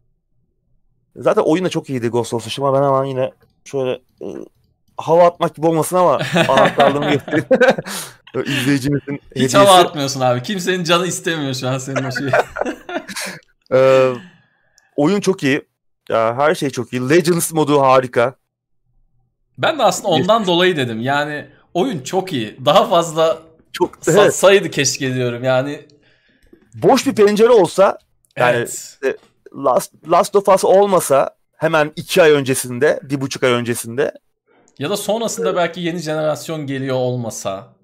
[1.15, 2.73] Zaten oyun da çok iyiydi Ghost of Tsushima.
[2.73, 3.31] Ben hemen yine
[3.65, 3.91] şöyle
[4.21, 4.27] e,
[4.97, 6.13] hava atmak gibi olmasın ama
[6.49, 7.45] anahtarlığımı göstereyim.
[8.45, 9.57] İzleyicimizin Hiç hediyesi.
[9.57, 10.43] hava atmıyorsun abi.
[10.43, 12.31] Kimsenin canı istemiyor şu an senin o şeyi.
[13.73, 14.13] ee,
[14.95, 15.61] oyun çok iyi.
[16.09, 17.09] Ya, her şey çok iyi.
[17.09, 18.35] Legends modu harika.
[19.57, 20.47] Ben de aslında ondan Geçmiş.
[20.47, 21.01] dolayı dedim.
[21.01, 22.57] Yani oyun çok iyi.
[22.65, 23.39] Daha fazla
[23.71, 24.75] çok satsaydı evet.
[24.75, 25.43] keşke diyorum.
[25.43, 25.85] Yani
[26.73, 27.97] boş bir pencere olsa
[28.37, 28.97] yani evet.
[29.55, 34.11] Last, Last of Us olmasa hemen iki ay öncesinde, bir buçuk ay öncesinde
[34.79, 37.75] ya da sonrasında belki yeni jenerasyon geliyor olmasa.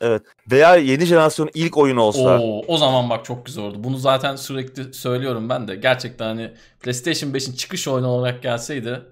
[0.00, 0.22] Evet.
[0.50, 2.38] Veya yeni jenerasyon ilk oyunu olsa.
[2.40, 3.84] Oo, o zaman bak çok güzel oldu.
[3.84, 5.76] Bunu zaten sürekli söylüyorum ben de.
[5.76, 9.02] Gerçekten hani PlayStation 5'in çıkış oyunu olarak gelseydi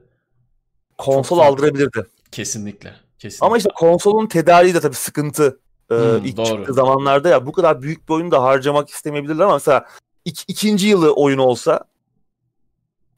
[0.99, 2.07] konsol aldırabilirdi.
[2.33, 2.95] Kesinlikle.
[3.19, 3.47] Kesinlikle.
[3.47, 5.61] Ama işte konsolun tedariği de tabii sıkıntı.
[5.91, 6.47] Ee, hmm, ilk doğru.
[6.47, 9.87] çıktığı zamanlarda ya bu kadar büyük bir oyunu da harcamak istemeyebilirler ama mesela
[10.27, 11.85] ik- ikinci yılı oyunu olsa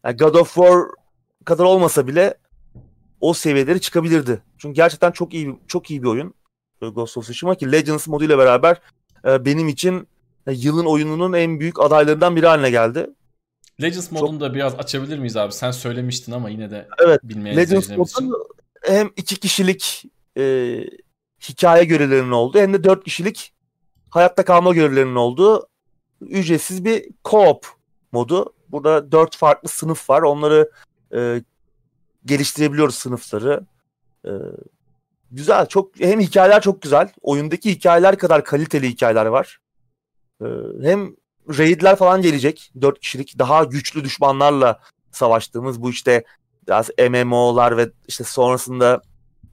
[0.04, 0.78] yani God of War
[1.44, 2.34] kadar olmasa bile
[3.20, 4.42] o seviyeleri çıkabilirdi.
[4.58, 6.34] Çünkü gerçekten çok iyi çok iyi bir oyun.
[6.80, 8.80] Ghost of Tsushima ki Legends moduyla beraber
[9.24, 10.08] e, benim için
[10.46, 13.10] e, yılın oyununun en büyük adaylarından biri haline geldi.
[13.82, 15.52] Legends modunu da biraz açabilir miyiz abi?
[15.52, 18.48] Sen söylemiştin ama yine de evet, bilmeyen Legends modu
[18.82, 20.04] hem iki kişilik
[20.38, 20.74] e,
[21.48, 23.52] hikaye görevlerinin olduğu hem de dört kişilik
[24.10, 25.68] hayatta kalma görevlerinin olduğu
[26.20, 27.62] ücretsiz bir co-op
[28.12, 28.54] modu.
[28.68, 30.22] Burada dört farklı sınıf var.
[30.22, 30.70] Onları
[31.14, 31.42] e,
[32.28, 33.66] geliştirebiliyoruz sınıfları.
[34.26, 34.30] Ee,
[35.30, 35.66] güzel.
[35.66, 37.12] Çok hem hikayeler çok güzel.
[37.22, 39.58] Oyundaki hikayeler kadar kaliteli hikayeler var.
[40.42, 40.46] Ee,
[40.82, 41.16] hem
[41.48, 42.72] raidler falan gelecek.
[42.80, 46.24] Dört kişilik daha güçlü düşmanlarla savaştığımız bu işte
[46.66, 49.02] biraz MMO'lar ve işte sonrasında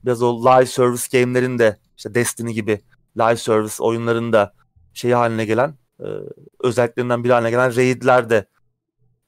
[0.04, 2.80] biraz o live service game'lerin de işte Destiny gibi
[3.18, 4.52] live service oyunlarında
[4.94, 6.06] şey haline gelen e,
[6.60, 8.46] özelliklerinden biri haline gelen raidler de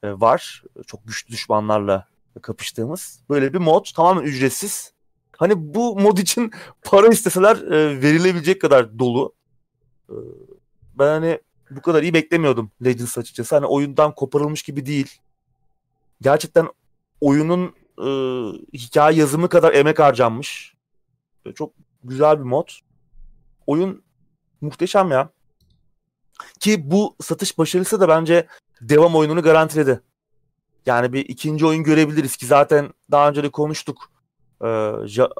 [0.02, 0.62] e, var.
[0.86, 2.08] Çok güçlü düşmanlarla
[2.42, 3.20] kapıştığımız.
[3.30, 4.92] Böyle bir mod tamamen ücretsiz.
[5.36, 6.50] Hani bu mod için
[6.82, 9.34] para isteseler e, verilebilecek kadar dolu.
[10.08, 10.14] E,
[10.98, 13.54] ben hani bu kadar iyi beklemiyordum Legends açıkçası.
[13.54, 15.20] Hani oyundan koparılmış gibi değil.
[16.20, 16.68] Gerçekten
[17.20, 18.08] oyunun e,
[18.72, 20.74] hikaye yazımı kadar emek harcanmış.
[21.46, 21.72] E, çok
[22.04, 22.68] güzel bir mod.
[23.66, 24.02] Oyun
[24.60, 25.30] muhteşem ya.
[26.60, 28.46] Ki bu satış başarısı da bence
[28.80, 30.00] devam oyununu garantiledi.
[30.88, 34.10] Yani bir ikinci oyun görebiliriz ki zaten daha önce de konuştuk.
[34.64, 34.66] Ee,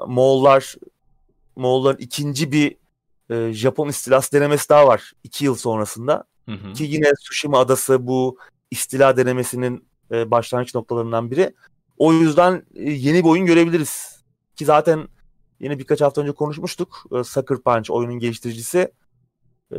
[0.07, 0.75] Moğollar
[1.55, 2.75] Moğolların ikinci bir
[3.29, 5.11] e, Japon istilası denemesi daha var.
[5.23, 6.23] iki yıl sonrasında.
[6.45, 6.73] Hı hı.
[6.73, 8.37] Ki yine Tsushima adası bu
[8.71, 11.53] istila denemesinin e, başlangıç noktalarından biri.
[11.97, 14.23] O yüzden e, yeni bir oyun görebiliriz.
[14.55, 15.07] Ki zaten
[15.59, 17.03] yine birkaç hafta önce konuşmuştuk.
[17.19, 18.91] E, Sucker Punch oyunun geliştiricisi
[19.71, 19.77] e,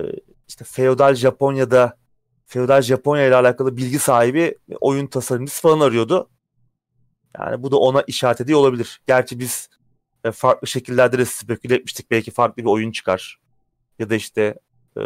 [0.48, 1.99] işte feodal Japonya'da
[2.50, 6.30] feodal Japonya ile alakalı bilgi sahibi oyun tasarımcısı falan arıyordu.
[7.38, 9.00] Yani bu da ona işaret ediyor olabilir.
[9.06, 9.68] Gerçi biz
[10.24, 12.10] e, farklı şekillerde de speküle etmiştik.
[12.10, 13.40] Belki farklı bir oyun çıkar.
[13.98, 14.54] Ya da işte
[14.96, 15.02] e,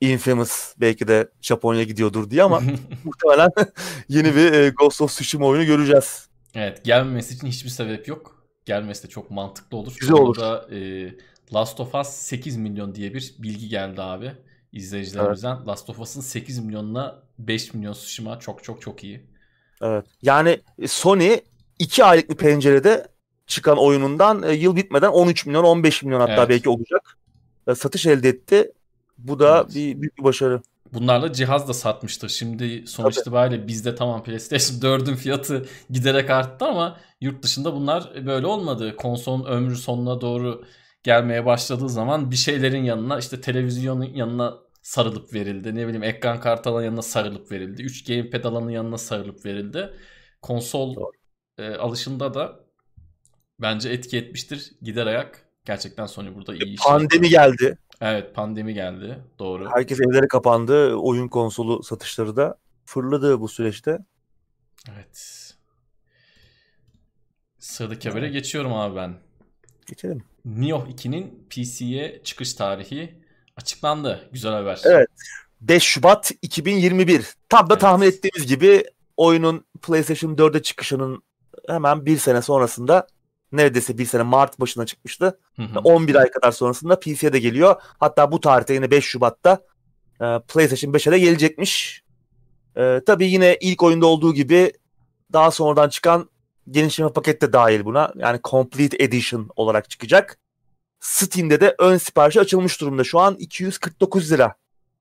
[0.00, 2.60] Infamous belki de Japonya gidiyordur diye ama
[3.04, 3.50] muhtemelen
[4.08, 6.28] yeni bir e, Ghost of Tsushima oyunu göreceğiz.
[6.54, 8.46] Evet gelmemesi için hiçbir sebep yok.
[8.64, 9.96] Gelmesi de çok mantıklı olur.
[10.00, 10.36] Güzel olur.
[10.36, 11.10] Orada, e,
[11.54, 14.32] Last of Us 8 milyon diye bir bilgi geldi abi
[14.72, 15.56] izleyicilerimizden.
[15.56, 15.68] Evet.
[15.68, 19.26] Last of Us'ın 8 milyonuna 5 milyon Tsushima çok çok çok iyi.
[19.82, 20.06] Evet.
[20.22, 21.36] Yani Sony
[21.78, 23.08] 2 aylık bir pencerede
[23.46, 26.48] çıkan oyunundan e, yıl bitmeden 13 milyon 15 milyon hatta evet.
[26.48, 27.18] belki olacak.
[27.68, 28.72] E, satış elde etti.
[29.18, 29.74] Bu da evet.
[29.74, 30.62] bir büyük bir başarı.
[30.92, 32.28] Bunlarla cihaz da satmıştır.
[32.28, 33.22] Şimdi sonuç Tabii.
[33.22, 38.96] itibariyle bizde tamam PlayStation 4'ün fiyatı giderek arttı ama yurt dışında bunlar böyle olmadı.
[38.96, 40.64] Konsolun ömrü sonuna doğru
[41.02, 45.74] gelmeye başladığı zaman bir şeylerin yanına işte televizyonun yanına sarılıp verildi.
[45.74, 47.82] Ne bileyim ekran kartı alanın yanına sarılıp verildi.
[47.82, 49.94] 3 gamepad alanın yanına sarılıp verildi.
[50.42, 50.96] Konsol
[51.58, 52.60] e, alışında da
[53.58, 54.72] bence etki etmiştir.
[54.82, 57.78] Gider ayak gerçekten Sony burada iyi iş Pandemi geldi.
[58.00, 59.18] Evet pandemi geldi.
[59.38, 59.70] Doğru.
[59.70, 60.94] Herkes evlere kapandı.
[60.94, 63.98] Oyun konsolu satışları da fırladı bu süreçte.
[64.94, 65.46] Evet.
[67.58, 69.14] Sıradaki habere geçiyorum abi ben.
[69.86, 70.29] Geçelim.
[70.44, 73.14] Nioh 2'nin PC'ye çıkış tarihi
[73.56, 74.28] açıklandı.
[74.32, 74.80] Güzel haber.
[74.84, 75.08] Evet.
[75.60, 77.34] 5 Şubat 2021.
[77.48, 77.80] Tam da evet.
[77.80, 78.84] tahmin ettiğimiz gibi
[79.16, 81.22] oyunun PlayStation 4'e çıkışının
[81.68, 83.06] hemen bir sene sonrasında
[83.52, 85.38] neredeyse bir sene Mart başına çıkmıştı.
[85.56, 85.78] Hı hı.
[85.78, 87.76] 11 ay kadar sonrasında PC'ye de geliyor.
[88.00, 89.60] Hatta bu tarihte yine 5 Şubat'ta
[90.20, 92.02] e, PlayStation 5'e de gelecekmiş.
[92.76, 94.72] E, tabii yine ilk oyunda olduğu gibi
[95.32, 96.30] daha sonradan çıkan
[96.70, 98.12] genişleme paket de dahil buna.
[98.16, 100.38] Yani Complete Edition olarak çıkacak.
[101.00, 103.04] Steam'de de ön siparişi açılmış durumda.
[103.04, 104.54] Şu an 249 lira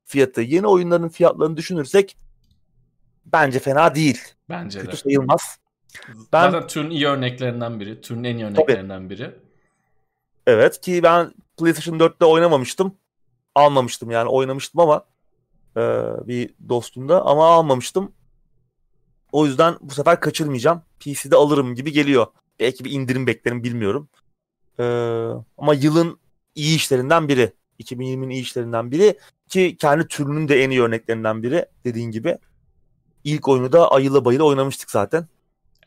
[0.05, 0.41] fiyatı.
[0.41, 2.18] Yeni oyunların fiyatlarını düşünürsek
[3.26, 4.22] bence fena değil.
[4.49, 4.95] Bence Kötü de.
[4.95, 5.60] sayılmaz.
[6.34, 8.01] Ben, Zaten türün iyi örneklerinden biri.
[8.01, 9.10] Türün en iyi örneklerinden tabii.
[9.10, 9.36] biri.
[10.47, 12.95] Evet ki ben PlayStation 4'te oynamamıştım.
[13.55, 15.05] Almamıştım yani oynamıştım ama
[15.78, 15.82] e,
[16.28, 18.12] bir dostumda ama almamıştım.
[19.32, 20.82] O yüzden bu sefer kaçırmayacağım.
[21.00, 22.28] PC'de alırım gibi geliyor.
[22.60, 24.10] Belki bir indirim beklerim bilmiyorum.
[24.80, 24.84] Ee,
[25.58, 26.20] ama yılın
[26.56, 27.54] iyi işlerinden biri.
[27.80, 29.18] 2020'nin iyi işlerinden biri.
[29.50, 32.38] Ki kendi türünün de en iyi örneklerinden biri dediğin gibi.
[33.24, 35.28] İlk oyunu da ayıla bayıla oynamıştık zaten.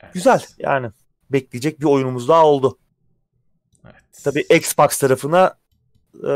[0.03, 0.15] Evet.
[0.15, 0.91] Güzel yani.
[1.31, 2.79] Bekleyecek bir oyunumuz daha oldu.
[3.85, 3.95] Evet.
[4.25, 5.55] Tabii Xbox tarafına
[6.15, 6.33] e,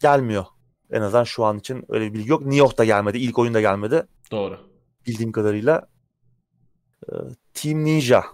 [0.00, 0.44] gelmiyor.
[0.90, 2.42] En azından şu an için öyle bir bilgi yok.
[2.42, 3.18] New York da gelmedi.
[3.18, 4.06] İlk oyun da gelmedi.
[4.30, 4.58] Doğru.
[5.06, 5.86] Bildiğim kadarıyla.
[7.08, 7.12] E,
[7.54, 8.24] Team Ninja.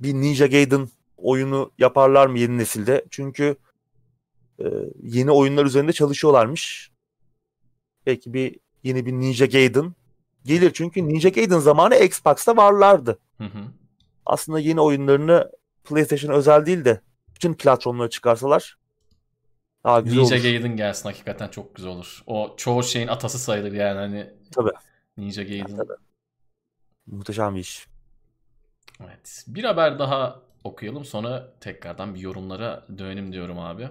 [0.00, 3.04] Bir Ninja Gaiden oyunu yaparlar mı yeni nesilde?
[3.10, 3.56] Çünkü
[4.58, 4.64] e,
[5.02, 6.90] yeni oyunlar üzerinde çalışıyorlarmış.
[8.06, 9.94] Belki bir yeni bir Ninja Gaiden
[10.44, 10.70] gelir.
[10.74, 13.18] Çünkü Ninja Gaiden zamanı Xbox'ta varlardı.
[13.38, 13.64] Hı hı.
[14.26, 15.50] Aslında yeni oyunlarını
[15.84, 17.00] PlayStation özel değil de
[17.34, 18.76] bütün platformlara çıkarsalar
[19.84, 20.42] daha güzel Ninja olur.
[20.42, 22.22] Gaiden gelsin hakikaten çok güzel olur.
[22.26, 24.30] O çoğu şeyin atası sayılır yani hani.
[24.54, 24.70] Tabii.
[25.16, 25.76] Ninja Gaiden.
[25.76, 25.92] tabii.
[27.06, 27.86] Muhteşem bir iş.
[29.04, 29.44] Evet.
[29.48, 33.88] Bir haber daha okuyalım sonra tekrardan bir yorumlara dönelim diyorum abi.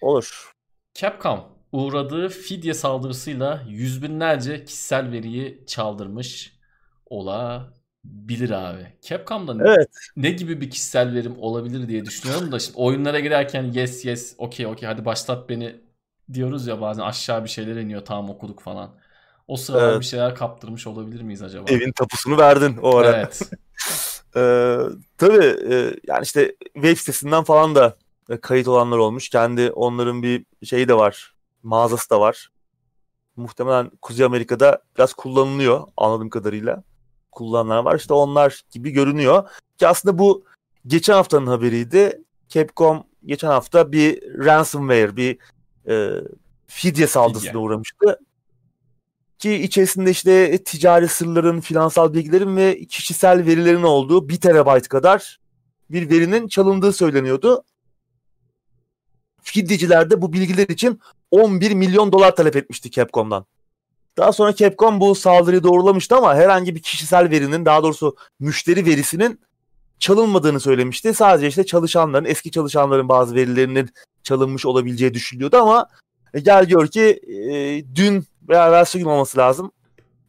[0.00, 0.52] Olur.
[0.94, 6.56] Capcom uğradığı fidye saldırısıyla yüz binlerce kişisel veriyi çaldırmış
[7.06, 8.92] olabilir abi.
[9.02, 9.88] Capcom'da evet.
[10.16, 14.66] ne gibi bir kişisel verim olabilir diye düşünüyorum da şimdi oyunlara girerken yes yes okey
[14.66, 15.80] okey hadi başlat beni
[16.32, 18.94] diyoruz ya bazen aşağı bir şeyler iniyor tamam okuduk falan.
[19.48, 20.00] O sırada evet.
[20.00, 21.70] bir şeyler kaptırmış olabilir miyiz acaba?
[21.70, 23.16] Evin tapusunu verdin o ara.
[23.16, 23.40] Evet.
[24.36, 24.78] ee,
[25.18, 27.96] tabii e, yani işte web sitesinden falan da
[28.40, 29.28] kayıt olanlar olmuş.
[29.28, 31.34] Kendi onların bir şeyi de var.
[31.62, 32.48] Mağazası da var.
[33.36, 36.82] muhtemelen Kuzey Amerika'da biraz kullanılıyor anladığım kadarıyla.
[37.32, 37.98] Kullananlar var.
[37.98, 39.48] İşte onlar gibi görünüyor.
[39.78, 40.44] Ki aslında bu
[40.86, 42.22] geçen haftanın haberiydi.
[42.48, 45.38] Capcom geçen hafta bir ransomware, bir
[45.88, 46.10] e,
[46.66, 47.62] fidye saldırısına fidye.
[47.62, 48.18] uğramıştı.
[49.38, 55.40] Ki içerisinde işte ticari sırların, finansal bilgilerin ve kişisel verilerin olduğu 1 terabayt kadar
[55.90, 57.64] bir verinin çalındığı söyleniyordu.
[59.42, 63.46] Fidyeciler de bu bilgiler için 11 milyon dolar talep etmişti Capcom'dan.
[64.16, 69.40] Daha sonra Capcom bu saldırıyı doğrulamıştı ama herhangi bir kişisel verinin daha doğrusu müşteri verisinin
[69.98, 71.14] çalınmadığını söylemişti.
[71.14, 73.90] Sadece işte çalışanların, eski çalışanların bazı verilerinin
[74.22, 75.88] çalınmış olabileceği düşünülüyordu ama
[76.34, 79.72] e, gel gör ki e, dün veya evvelsi gün olması lazım.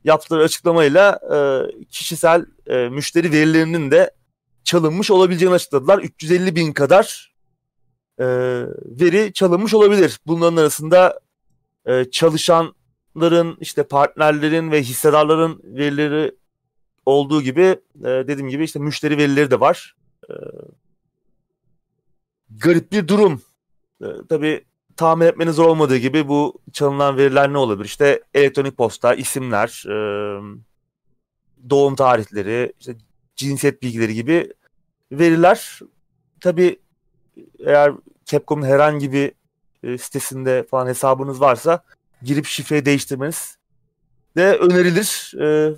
[0.03, 1.38] Yaptıkları açıklamayla e,
[1.86, 4.11] kişisel e, müşteri verilerinin de
[4.63, 5.99] çalınmış olabileceğini açıkladılar.
[5.99, 7.34] 350 bin kadar
[8.20, 8.26] e,
[8.86, 10.20] veri çalınmış olabilir.
[10.28, 11.20] Bunların arasında
[11.86, 16.32] e, çalışanların, işte partnerlerin ve hissedarların verileri
[17.05, 17.61] olduğu gibi
[17.99, 19.95] e, dediğim gibi işte müşteri verileri de var.
[20.30, 20.34] E,
[22.49, 23.41] garip bir durum.
[24.01, 24.65] E, tabii
[24.98, 27.86] tahmin etmeniz zor olmadığı gibi bu çalınan veriler ne olabilir?
[27.86, 29.98] İşte elektronik posta, isimler, e,
[31.70, 32.95] doğum tarihleri, işte
[33.36, 34.54] cinsiyet bilgileri gibi
[35.12, 35.80] veriler.
[36.41, 36.80] Tabii
[37.66, 37.93] eğer
[38.26, 39.32] Capcom'un herhangi bir
[39.84, 41.84] e, sitesinde falan hesabınız varsa
[42.24, 43.58] girip şifreyi değiştirmeniz
[44.38, 45.34] de önerilir.
[45.41, 45.76] E,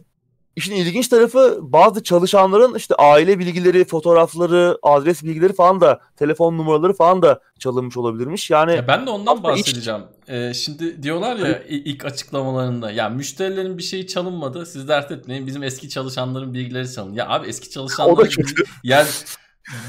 [0.60, 6.94] İşin ilginç tarafı bazı çalışanların işte aile bilgileri, fotoğrafları, adres bilgileri falan da, telefon numaraları
[6.94, 8.50] falan da çalınmış olabilirmiş.
[8.50, 10.02] Yani ya ben de ondan bahsedeceğim.
[10.02, 10.30] Iç...
[10.30, 14.66] Ee, şimdi diyorlar ya ilk açıklamalarında ya müşterilerin bir şeyi çalınmadı.
[14.66, 15.48] Siz dert etmeyin.
[15.48, 17.14] Bizim eski çalışanların bilgileri çalın.
[17.14, 18.30] Ya abi eski çalışanların
[18.84, 19.08] yani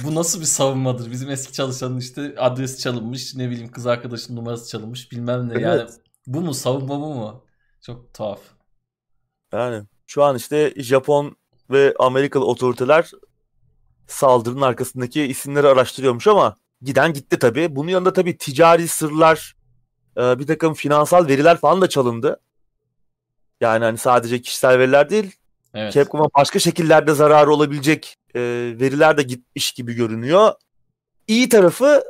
[0.05, 1.11] bu nasıl bir savunmadır?
[1.11, 5.53] Bizim eski çalışanın işte adresi çalınmış, ne bileyim kız arkadaşının numarası çalınmış, bilmem ne.
[5.53, 5.63] Evet.
[5.63, 5.91] Yani
[6.27, 7.45] bu mu savunma bu mu?
[7.81, 8.41] Çok tuhaf.
[9.53, 11.37] Yani şu an işte Japon
[11.71, 13.11] ve Amerikalı otoriteler
[14.07, 17.77] saldırının arkasındaki isimleri araştırıyormuş ama giden gitti tabii.
[17.77, 19.55] Bunun yanında tabii ticari sırlar,
[20.17, 22.41] e, bir takım finansal veriler falan da çalındı.
[23.61, 25.33] Yani hani sadece kişisel veriler değil,
[25.75, 25.93] evet.
[25.93, 28.41] Capcom'a başka şekillerde zararı olabilecek e,
[28.81, 30.53] veriler de gitmiş gibi görünüyor.
[31.27, 32.03] İyi tarafı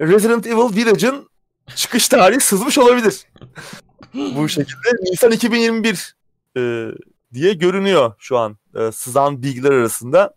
[0.00, 1.28] Resident Evil Village'ın
[1.74, 3.26] çıkış tarihi sızmış olabilir.
[4.14, 6.14] Bu şekilde Nisan 2021
[6.56, 6.60] e,
[7.34, 10.34] diye görünüyor şu an e, sızan bilgiler arasında.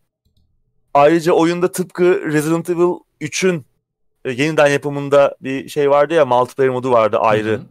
[0.94, 3.66] Ayrıca oyunda tıpkı Resident Evil 3'ün
[4.26, 7.62] e, yeniden yapımında bir şey vardı ya multiplayer modu vardı ayrı hı hı.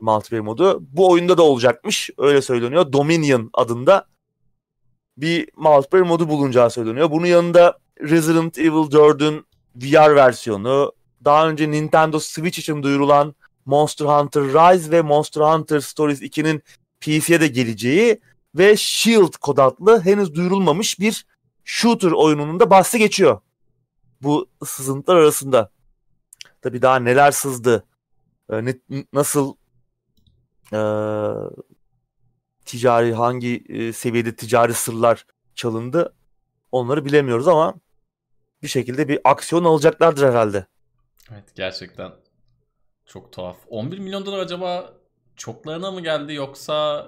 [0.00, 0.82] multiplayer modu.
[0.92, 2.92] Bu oyunda da olacakmış öyle söyleniyor.
[2.92, 4.06] Dominion adında
[5.16, 7.10] bir multiplayer modu bulunacağı söyleniyor.
[7.10, 10.92] Bunun yanında Resident Evil 4'ün VR versiyonu,
[11.24, 16.62] daha önce Nintendo Switch için duyurulan Monster Hunter Rise ve Monster Hunter Stories 2'nin
[17.00, 18.20] PC'ye de geleceği
[18.54, 21.26] ve Shield kod adlı henüz duyurulmamış bir
[21.64, 23.40] shooter oyununun da bahsi geçiyor.
[24.22, 25.70] Bu sızıntılar arasında.
[26.62, 27.84] Tabii daha neler sızdı,
[28.50, 28.74] e, ne,
[29.12, 29.54] nasıl
[30.72, 30.80] e,
[32.64, 36.14] ticari, hangi e, seviyede ticari sırlar çalındı
[36.72, 37.74] onları bilemiyoruz ama
[38.62, 40.66] bir şekilde bir aksiyon alacaklardır herhalde.
[41.32, 42.12] Evet gerçekten
[43.06, 43.56] çok tuhaf.
[43.68, 44.97] 11 milyon dolar acaba
[45.38, 47.06] çoklarına mı geldi yoksa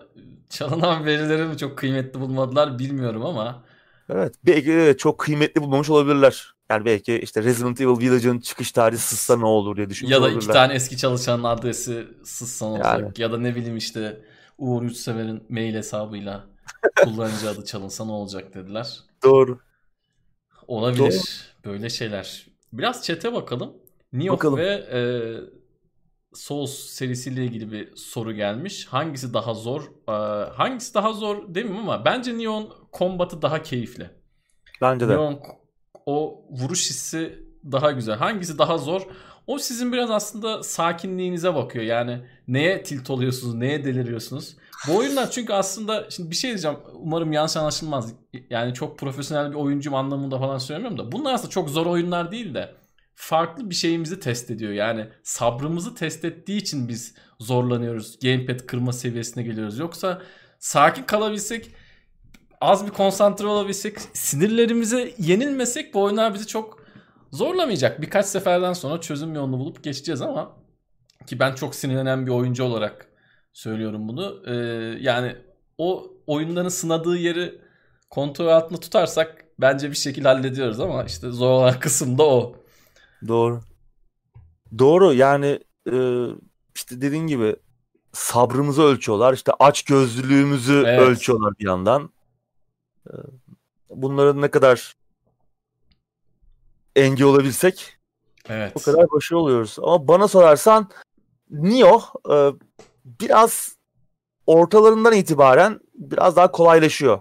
[0.48, 3.64] çalınan verileri mi çok kıymetli bulmadılar bilmiyorum ama.
[4.08, 6.54] Evet belki de çok kıymetli bulmamış olabilirler.
[6.70, 10.20] Yani belki işte Resident Evil Village'ın çıkış tarihi sızsa ne olur diye düşünmüş Ya da
[10.20, 10.42] olabilirler.
[10.44, 13.00] iki tane eski çalışanın adresi sızsa ne olacak?
[13.00, 13.12] Yani.
[13.18, 14.22] Ya da ne bileyim işte
[14.58, 16.46] Uğur Yurtsever'in mail hesabıyla
[17.04, 19.00] kullanıcı adı çalınsa ne olacak dediler.
[19.24, 19.58] Doğru.
[20.66, 20.98] Olabilir.
[20.98, 21.72] Doğru.
[21.74, 22.46] Böyle şeyler.
[22.72, 23.72] Biraz çete bakalım.
[24.12, 24.58] Nioh bakalım.
[24.58, 25.00] ve e,
[26.34, 28.86] Souls serisiyle ilgili bir soru gelmiş.
[28.86, 29.82] Hangisi daha zor?
[30.08, 30.12] Ee,
[30.52, 34.10] hangisi daha zor demeyeyim ama bence Neon kombatı daha keyifli.
[34.80, 35.12] Bence de.
[35.12, 35.40] Neon
[36.06, 37.38] o vuruş hissi
[37.72, 38.16] daha güzel.
[38.16, 39.02] Hangisi daha zor?
[39.46, 41.84] O sizin biraz aslında sakinliğinize bakıyor.
[41.84, 44.56] Yani neye tilt oluyorsunuz, neye deliriyorsunuz.
[44.88, 46.76] Bu oyunlar çünkü aslında şimdi bir şey diyeceğim.
[46.94, 48.14] Umarım yanlış anlaşılmaz.
[48.50, 51.12] Yani çok profesyonel bir oyuncum anlamında falan söylemiyorum da.
[51.12, 52.74] Bunlar aslında çok zor oyunlar değil de
[53.20, 54.72] farklı bir şeyimizi test ediyor.
[54.72, 58.18] Yani sabrımızı test ettiği için biz zorlanıyoruz.
[58.22, 59.78] Gamepad kırma seviyesine geliyoruz.
[59.78, 60.22] Yoksa
[60.58, 61.70] sakin kalabilsek,
[62.60, 66.86] az bir konsantre olabilsek, sinirlerimize yenilmesek bu oyunlar bizi çok
[67.32, 68.02] zorlamayacak.
[68.02, 70.56] Birkaç seferden sonra çözüm yolunu bulup geçeceğiz ama
[71.26, 73.06] ki ben çok sinirlenen bir oyuncu olarak
[73.52, 74.42] söylüyorum bunu.
[74.46, 74.54] Ee,
[75.00, 75.36] yani
[75.78, 77.60] o oyunların sınadığı yeri
[78.10, 82.59] kontrol altında tutarsak bence bir şekilde hallediyoruz ama işte zor olan kısım da o.
[83.28, 83.60] Doğru.
[84.78, 85.60] Doğru yani
[85.92, 86.26] e,
[86.74, 87.56] işte dediğin gibi
[88.12, 89.34] sabrımızı ölçüyorlar.
[89.34, 91.00] İşte aç gözlülüğümüzü evet.
[91.00, 92.10] ölçüyorlar bir yandan.
[93.08, 93.12] Ee,
[93.90, 94.96] bunların ne kadar
[96.96, 97.98] engel olabilsek
[98.48, 98.72] evet.
[98.74, 99.76] o kadar başarılı oluyoruz.
[99.82, 100.90] Ama bana sorarsan
[101.50, 102.52] Neo e,
[103.04, 103.76] biraz
[104.46, 107.20] ortalarından itibaren biraz daha kolaylaşıyor.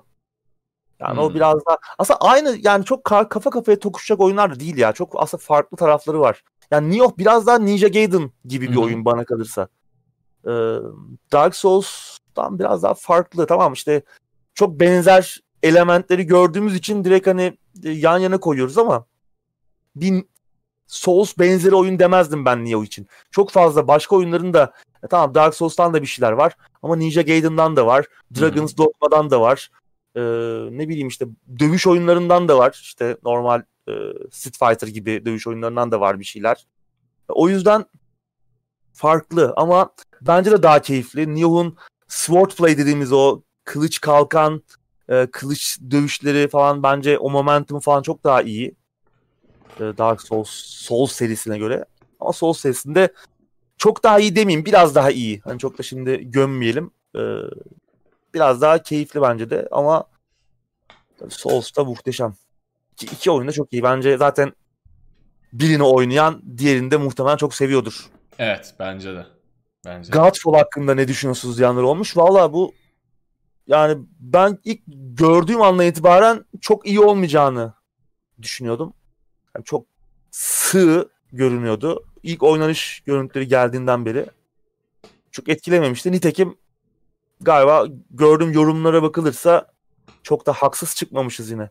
[1.00, 1.24] Yani hmm.
[1.24, 4.94] o biraz daha aslında aynı yani çok kafa kafaya tokuşacak oyunlar değil ya.
[4.94, 6.44] Çok aslında farklı tarafları var.
[6.72, 8.84] Yani Nioh biraz daha Ninja Gaiden gibi bir hmm.
[8.84, 9.68] oyun bana kalırsa.
[10.46, 10.50] Ee,
[11.32, 13.48] Dark Souls'tan biraz daha farklı.
[13.48, 14.02] Tamam işte
[14.54, 19.06] çok benzer elementleri gördüğümüz için direkt hani e, yan yana koyuyoruz ama
[19.96, 20.24] bir
[20.88, 23.08] Souls benzeri oyun demezdim ben Nioh için.
[23.32, 24.74] Çok fazla başka oyunların da
[25.04, 28.06] e, tamam Dark Souls'tan da bir şeyler var ama Ninja Gaiden'dan da var.
[28.40, 28.86] Dragon's hmm.
[28.86, 29.70] Dogma'dan da var.
[30.20, 31.26] Ee, ne bileyim işte
[31.60, 32.80] dövüş oyunlarından da var.
[32.82, 33.92] İşte normal e,
[34.32, 36.68] Street Fighter gibi dövüş oyunlarından da var bir şeyler.
[37.30, 37.86] O yüzden
[38.94, 39.90] farklı ama
[40.22, 41.36] bence de daha keyifli.
[41.36, 44.64] Nioh'un Swordplay dediğimiz o kılıç kalkan,
[45.10, 48.76] e, kılıç dövüşleri falan bence o momentum falan çok daha iyi.
[49.80, 51.86] E, Dark Souls, Souls serisine göre.
[52.20, 53.14] Ama Souls serisinde
[53.78, 55.40] çok daha iyi demeyeyim biraz daha iyi.
[55.40, 56.92] Hani çok da şimdi gömmeyelim.
[57.16, 57.22] E,
[58.34, 60.06] biraz daha keyifli bence de ama
[61.30, 62.34] Souls da muhteşem.
[62.94, 63.84] İki, iki oyun da çok iyi.
[63.84, 64.54] Bence zaten
[65.54, 68.10] birini oynayan diğerini de muhtemelen çok seviyordur.
[68.40, 69.26] Evet bence de.
[69.86, 70.12] Bence.
[70.12, 72.18] Godfall hakkında ne düşünüyorsunuz diyenler olmuş.
[72.18, 72.74] Valla bu
[73.68, 74.82] yani ben ilk
[75.18, 77.74] gördüğüm andan itibaren çok iyi olmayacağını
[78.42, 78.94] düşünüyordum.
[79.56, 79.86] Yani çok
[80.32, 82.06] sığ görünüyordu.
[82.24, 84.26] İlk oynanış görüntüleri geldiğinden beri
[85.32, 86.12] çok etkilememişti.
[86.12, 86.58] Nitekim
[87.42, 89.72] galiba gördüğüm yorumlara bakılırsa
[90.24, 91.70] çok da haksız çıkmamışız yine.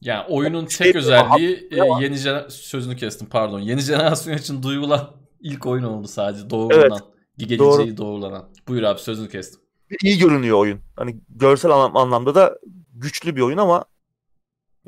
[0.00, 3.60] Yani oyunun tek şey, özelliği e, yeni jener- sözünü kestim pardon.
[3.60, 6.80] Yeni jenerasyon için duyulan ilk oyun oldu sadece doğrulanan.
[6.80, 7.96] Evet, geleceği doğru.
[7.96, 8.48] doğrulanan.
[8.68, 9.60] Buyur abi sözünü kestim.
[10.02, 10.80] İyi görünüyor oyun.
[10.96, 12.58] Hani görsel anlamda da
[12.94, 13.84] güçlü bir oyun ama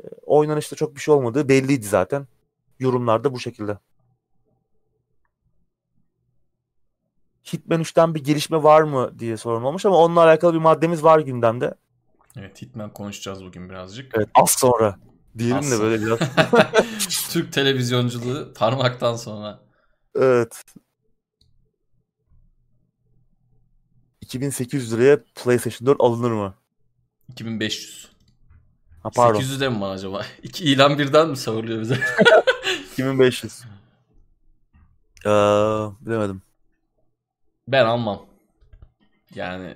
[0.03, 2.27] e, oynanışta çok bir şey olmadığı belliydi zaten.
[2.79, 3.77] Yorumlarda bu şekilde.
[7.53, 11.19] Hitman 3'ten bir gelişme var mı diye sorun olmuş ama onunla alakalı bir maddemiz var
[11.19, 11.75] gündemde.
[12.37, 14.11] Evet Hitman konuşacağız bugün birazcık.
[14.15, 14.97] Evet az sonra.
[15.37, 16.19] Diyelim az de böyle biraz.
[17.31, 19.59] Türk televizyonculuğu parmaktan sonra.
[20.15, 20.63] Evet.
[24.21, 26.53] 2800 liraya PlayStation 4 alınır mı?
[27.29, 28.11] 2500.
[29.03, 29.39] Ha, pardon.
[29.39, 30.25] 800 de mi var acaba?
[30.43, 31.99] İki ilan birden mi savuruluyor bize?
[32.93, 33.63] 2500.
[35.25, 35.29] Ee,
[36.01, 36.41] bilemedim.
[37.71, 38.25] Ben almam.
[39.35, 39.75] Yani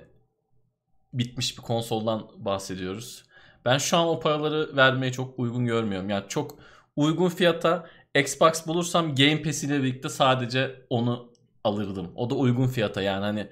[1.12, 3.24] bitmiş bir konsoldan bahsediyoruz.
[3.64, 6.10] Ben şu an o paraları vermeye çok uygun görmüyorum.
[6.10, 6.58] Yani çok
[6.96, 11.32] uygun fiyata Xbox bulursam Game Pass ile birlikte sadece onu
[11.64, 12.12] alırdım.
[12.16, 13.48] O da uygun fiyata yani hani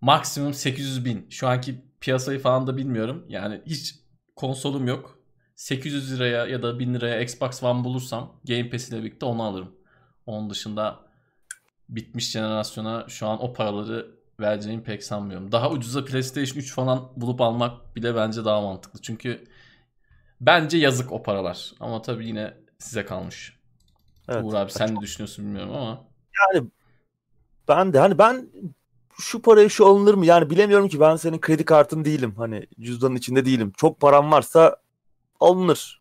[0.00, 1.26] maksimum 800 bin.
[1.30, 3.26] Şu anki piyasayı falan da bilmiyorum.
[3.28, 3.94] Yani hiç
[4.36, 5.18] konsolum yok.
[5.54, 9.72] 800 liraya ya da 1000 liraya Xbox One bulursam Game Pass ile birlikte onu alırım.
[10.26, 11.09] Onun dışında
[11.90, 14.06] bitmiş jenerasyona şu an o paraları
[14.40, 15.52] vereceğimi pek sanmıyorum.
[15.52, 19.00] Daha ucuza PlayStation 3 falan bulup almak bile bence daha mantıklı.
[19.02, 19.44] Çünkü
[20.40, 21.72] bence yazık o paralar.
[21.80, 23.56] Ama tabii yine size kalmış.
[24.28, 24.44] Evet.
[24.44, 26.04] Uğur abi sen ne düşünüyorsun bilmiyorum ama.
[26.54, 26.68] Yani
[27.68, 28.48] ben de hani ben
[29.20, 30.26] şu parayı şu alınır mı?
[30.26, 32.34] Yani bilemiyorum ki ben senin kredi kartın değilim.
[32.36, 33.72] Hani cüzdanın içinde değilim.
[33.76, 34.76] Çok param varsa
[35.40, 36.00] alınır.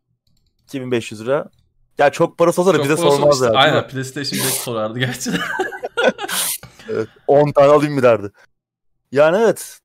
[0.63, 1.49] 2500 lira.
[1.97, 3.57] Ya çok parası olsa da bize sormaz yani.
[3.57, 5.41] Aynen PlayStation 5 sorardı gerçekten.
[6.89, 8.31] evet, 10 tane alayım mı derdi.
[9.11, 9.79] Yani evet.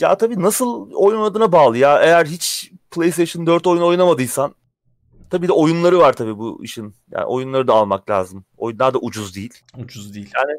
[0.00, 2.02] Ya tabii nasıl oynadığına bağlı ya.
[2.02, 4.54] Eğer hiç PlayStation 4 oyunu oynamadıysan
[5.30, 6.94] tabii de oyunları var tabii bu işin.
[7.10, 8.44] Yani oyunları da almak lazım.
[8.56, 9.62] Oyunlar da ucuz değil.
[9.78, 10.32] Ucuz değil.
[10.34, 10.58] Yani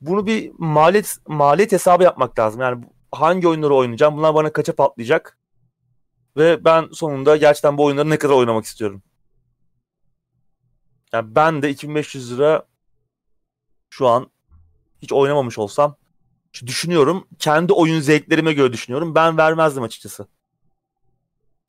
[0.00, 2.60] bunu bir maliyet maliyet hesabı yapmak lazım.
[2.60, 4.16] Yani hangi oyunları oynayacağım?
[4.16, 5.38] Bunlar bana kaça patlayacak?
[6.36, 9.02] Ve ben sonunda gerçekten bu oyunları ne kadar oynamak istiyorum.
[11.12, 12.66] Yani ben de 2500 lira
[13.90, 14.30] şu an
[15.02, 15.96] hiç oynamamış olsam
[16.66, 17.26] düşünüyorum.
[17.38, 19.14] Kendi oyun zevklerime göre düşünüyorum.
[19.14, 20.26] Ben vermezdim açıkçası.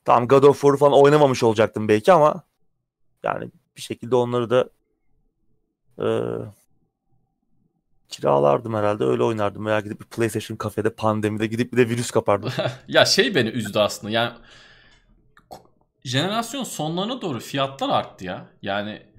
[0.05, 2.43] Tamam God of War falan oynamamış olacaktım belki ama
[3.24, 4.69] yani bir şekilde onları da
[5.99, 6.07] e,
[8.09, 9.03] kiralardım herhalde.
[9.03, 9.65] Öyle oynardım.
[9.65, 12.51] Veya gidip bir PlayStation kafede pandemide gidip bir de virüs kapardım.
[12.88, 14.11] ya şey beni üzdü aslında.
[14.11, 14.34] Yani
[16.03, 18.45] jenerasyon sonlarına doğru fiyatlar arttı ya.
[18.61, 19.11] Yani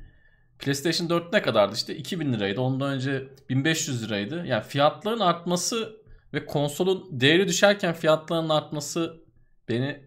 [0.63, 2.61] PlayStation 4 ne kadardı işte 2000 liraydı.
[2.61, 4.47] Ondan önce 1500 liraydı.
[4.47, 5.97] Yani fiyatların artması
[6.35, 9.23] ve konsolun değeri düşerken fiyatların artması
[9.69, 10.01] beni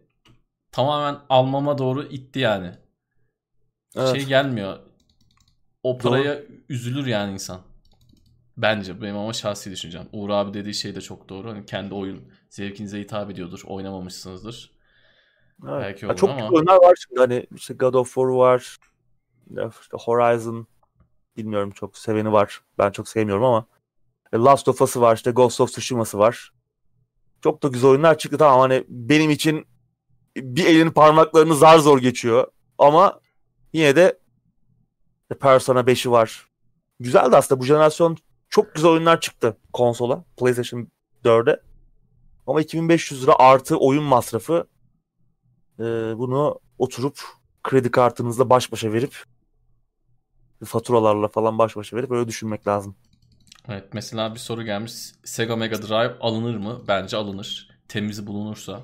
[0.72, 2.72] tamamen almama doğru itti yani.
[3.96, 4.16] Evet.
[4.16, 4.80] Şey gelmiyor.
[5.84, 6.46] O paraya Doğru.
[6.70, 7.62] üzülür yani insan.
[8.58, 10.08] Bence benim ama şahsi düşüncem.
[10.12, 11.50] Uğur abi dediği şey de çok doğru.
[11.50, 13.62] Hani kendi oyun zevkinize hitap ediyordur.
[13.66, 14.72] Oynamamışsınızdır.
[15.64, 15.82] Evet.
[15.82, 16.40] Belki olur çok ama.
[16.40, 17.20] Çok oyunlar var şimdi.
[17.20, 18.78] Hani işte God of War var.
[19.50, 20.68] İşte Horizon
[21.38, 22.62] bilmiyorum çok seveni var.
[22.78, 23.66] Ben çok sevmiyorum ama
[24.34, 25.16] e, Last of Us'ı var.
[25.16, 26.54] işte Ghost of Tsushima'sı var.
[27.42, 28.38] Çok da güzel oyunlar çıktı.
[28.38, 29.68] Tamam hani benim için
[30.38, 32.48] bir elin parmaklarını zar zor geçiyor.
[32.78, 33.20] Ama
[33.74, 34.20] yine de
[35.40, 36.48] Persona 5'i var.
[37.00, 38.18] Güzeldi aslında bu jenerasyon
[38.50, 40.24] çok güzel oyunlar çıktı konsola.
[40.38, 40.88] PlayStation
[41.24, 41.62] 4'e.
[42.48, 44.68] Ama 2500 lira artı oyun masrafı
[45.80, 45.84] e,
[46.18, 47.20] bunu oturup
[47.64, 49.24] kredi kartınızla baş başa verip
[50.66, 52.96] faturalarla falan baş başa verip öyle düşünmek lazım.
[53.70, 54.94] Evet mesela bir soru gelmiş.
[55.24, 56.82] Sega Mega Drive alınır mı?
[56.88, 57.70] Bence alınır.
[57.88, 58.80] Temiz bulunursa.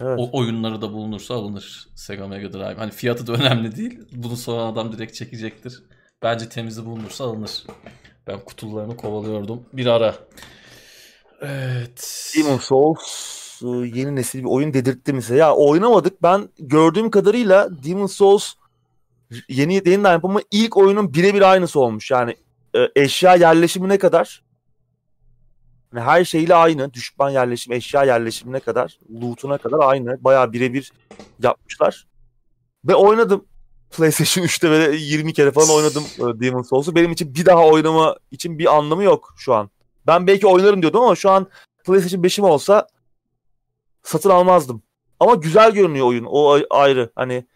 [0.00, 0.18] Evet.
[0.18, 2.74] O oyunları da bulunursa alınır Sega Mega Drive.
[2.74, 4.00] Hani fiyatı da önemli değil.
[4.12, 5.82] Bunu soran adam direkt çekecektir.
[6.22, 7.64] Bence temizi bulunursa alınır.
[8.26, 10.14] Ben kutularını kovalıyordum bir ara.
[11.40, 12.32] Evet.
[12.36, 15.36] Demon Souls e, yeni nesil bir oyun dedirtti mi size?
[15.36, 16.22] Ya oynamadık.
[16.22, 18.54] Ben gördüğüm kadarıyla Demon Souls
[19.48, 22.10] yeni yeniden yapımı ilk oyunun birebir aynısı olmuş.
[22.10, 22.36] Yani
[22.76, 24.42] e, eşya yerleşimine kadar
[25.94, 26.94] yani her şeyle aynı.
[26.94, 30.24] Düşman yerleşimi, eşya yerleşimine kadar, loot'una kadar aynı.
[30.24, 30.92] Bayağı birebir
[31.42, 32.06] yapmışlar.
[32.84, 33.44] Ve oynadım.
[33.96, 36.94] PlayStation 3'te böyle 20 kere falan oynadım e, Demon's Souls'u.
[36.94, 39.70] Benim için bir daha oynama için bir anlamı yok şu an.
[40.06, 41.46] Ben belki oynarım diyordum ama şu an
[41.84, 42.86] PlayStation 5'im olsa
[44.02, 44.82] satın almazdım.
[45.20, 46.24] Ama güzel görünüyor oyun.
[46.28, 47.10] O ayrı.
[47.14, 47.46] Hani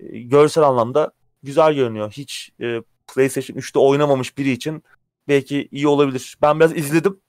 [0.00, 1.12] e, görsel anlamda
[1.46, 2.10] güzel görünüyor.
[2.12, 2.82] Hiç e,
[3.14, 4.82] PlayStation 3'te oynamamış biri için
[5.28, 6.36] belki iyi olabilir.
[6.42, 7.20] Ben biraz izledim.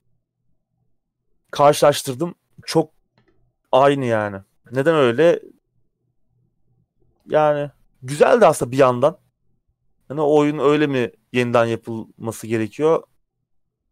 [1.50, 2.34] Karşılaştırdım.
[2.66, 2.90] Çok
[3.72, 4.36] aynı yani.
[4.72, 5.40] Neden öyle?
[7.26, 7.70] Yani
[8.02, 9.18] güzeldi aslında bir yandan.
[10.10, 13.02] Yani oyun öyle mi yeniden yapılması gerekiyor?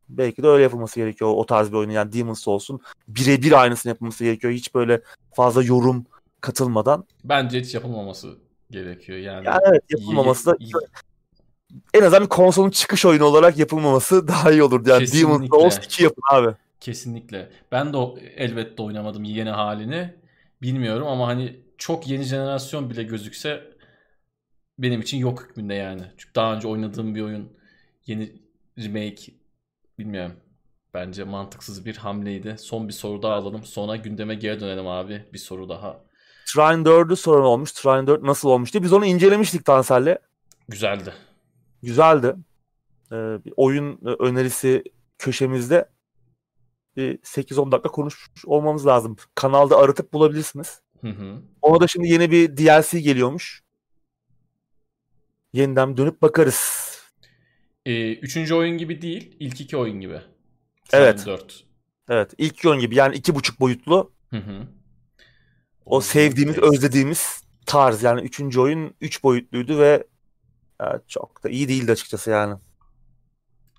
[0.09, 1.91] Belki de öyle yapılması gerekiyor o tarz bir oyun.
[1.91, 4.53] Yani Demon's olsun birebir aynısını yapılması gerekiyor.
[4.53, 5.03] Hiç böyle
[5.35, 6.07] fazla yorum
[6.41, 7.05] katılmadan.
[7.25, 9.19] Bence hiç yapılmaması gerekiyor.
[9.19, 10.57] Yani, yani evet yapılmaması da
[11.95, 14.89] en azından bir konsolun çıkış oyunu olarak yapılmaması daha iyi olurdu.
[14.91, 15.29] Yani Kesinlikle.
[15.29, 16.57] Demon's Souls 2 yapın abi.
[16.81, 17.51] Kesinlikle.
[17.73, 17.99] Ben de
[18.37, 20.15] elbette oynamadım yeni halini.
[20.63, 23.77] Bilmiyorum ama hani çok yeni jenerasyon bile gözükse
[24.79, 26.03] benim için yok hükmünde yani.
[26.17, 27.53] Çünkü daha önce oynadığım bir oyun
[28.07, 28.33] yeni
[28.79, 29.33] remake
[29.99, 30.37] bilmiyorum.
[30.95, 32.57] Bence mantıksız bir hamleydi.
[32.59, 33.65] Son bir soru daha alalım.
[33.65, 35.25] Sonra gündeme geri dönelim abi.
[35.33, 36.06] Bir soru daha.
[36.47, 37.73] Trine 4'ü sorun olmuş.
[37.73, 38.83] Trine 4 nasıl olmuş diye.
[38.83, 40.19] Biz onu incelemiştik Tansel'le.
[40.69, 41.13] Güzeldi.
[41.83, 42.35] Güzeldi.
[43.13, 44.85] Ee, bir oyun önerisi
[45.19, 45.89] köşemizde
[46.97, 49.17] bir 8-10 dakika konuşmuş olmamız lazım.
[49.35, 50.81] Kanalda aratıp bulabilirsiniz.
[51.01, 51.43] Hı hı.
[51.63, 53.63] Ona da şimdi yeni bir DLC geliyormuş
[55.53, 56.87] yeniden dönüp bakarız.
[57.87, 60.21] Ee, üçüncü oyun gibi değil, ilk iki oyun gibi.
[60.93, 61.27] evet.
[61.27, 61.65] 4.
[62.09, 64.13] Evet, ilk oyun gibi yani iki buçuk boyutlu.
[64.31, 64.67] Hı hı.
[65.87, 70.07] O, sevdiğimiz, özlediğimiz tarz yani üçüncü oyun üç boyutluydu ve
[70.81, 72.57] evet, çok da iyi değildi açıkçası yani.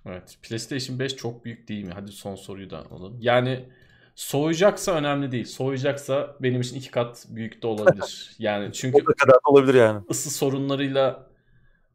[0.05, 1.91] Evet, PlayStation 5 çok büyük değil mi?
[1.93, 3.17] Hadi son soruyu da alalım.
[3.19, 3.69] Yani
[4.15, 5.45] soğuyacaksa önemli değil.
[5.45, 8.35] Soğuyacaksa benim için iki kat büyük de olabilir.
[8.39, 10.03] Yani çünkü o kadar olabilir yani.
[10.09, 11.29] Isı sorunlarıyla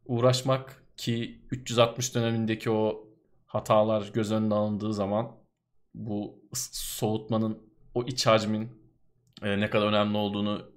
[0.05, 3.07] uğraşmak ki 360 dönemindeki o
[3.45, 5.31] hatalar göz önüne alındığı zaman
[5.93, 6.39] bu
[6.73, 7.57] soğutmanın
[7.93, 8.82] o iç hacmin
[9.43, 10.71] e, ne kadar önemli olduğunu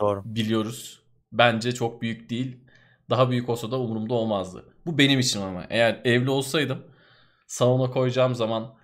[0.00, 0.22] Doğru.
[0.24, 1.02] biliyoruz.
[1.32, 2.56] Bence çok büyük değil.
[3.10, 4.64] Daha büyük olsa da umurumda olmazdı.
[4.86, 5.66] Bu benim için ama.
[5.70, 6.84] Eğer evli olsaydım
[7.46, 8.74] salona koyacağım zaman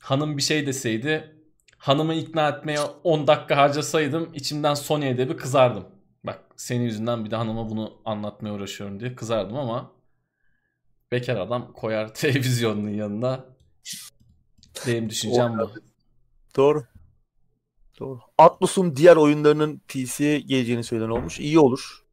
[0.00, 1.36] hanım bir şey deseydi
[1.78, 5.88] hanımı ikna etmeye 10 dakika harcasaydım içimden Sony'e de bir kızardım.
[6.24, 9.92] Bak senin yüzünden bir de hanıma bunu anlatmaya uğraşıyorum diye kızardım ama
[11.12, 13.44] bekar adam koyar televizyonun yanına.
[14.86, 15.70] Benim düşüncem bu.
[16.56, 16.84] Doğru.
[18.00, 18.20] Doğru.
[18.38, 21.40] Atlus'un diğer oyunlarının PC'ye geleceğini söylen olmuş.
[21.40, 22.04] İyi olur.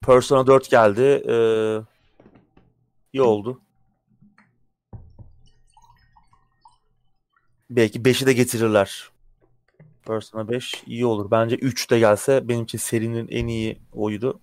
[0.00, 1.02] Persona 4 geldi.
[1.02, 1.80] Ee,
[3.12, 3.60] iyi oldu.
[7.70, 9.10] Belki 5'i de getirirler.
[10.06, 11.30] Persona 5 iyi olur.
[11.30, 14.40] Bence 3 de gelse benim için serinin en iyi oydu.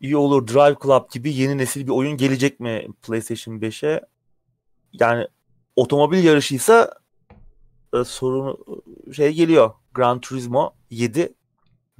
[0.00, 0.46] İyi olur.
[0.46, 4.00] Drive Club gibi yeni nesil bir oyun gelecek mi PlayStation 5'e?
[4.92, 5.28] Yani
[5.76, 7.03] otomobil yarışıysa
[7.94, 8.58] e, sorun
[9.12, 9.74] şey geliyor.
[9.94, 11.34] Gran Turismo 7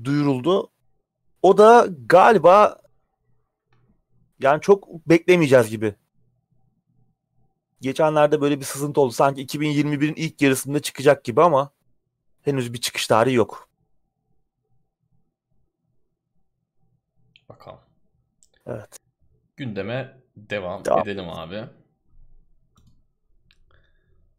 [0.04, 0.70] duyuruldu.
[1.42, 2.80] O da galiba
[4.40, 5.94] yani çok beklemeyeceğiz gibi
[7.84, 9.12] geçenlerde böyle bir sızıntı oldu.
[9.12, 11.70] Sanki 2021'in ilk yarısında çıkacak gibi ama
[12.42, 13.68] henüz bir çıkış tarihi yok.
[17.48, 17.80] Bakalım.
[18.66, 18.98] Evet.
[19.56, 21.02] Gündeme devam, devam.
[21.02, 21.64] edelim abi.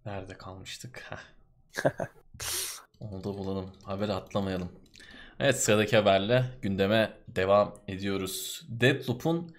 [0.06, 1.12] Nerede kalmıştık?
[3.00, 3.72] Onu da bulalım.
[3.84, 4.70] Haberi atlamayalım.
[5.40, 8.66] Evet sıradaki haberle gündeme devam ediyoruz.
[8.70, 9.56] Deadloop'un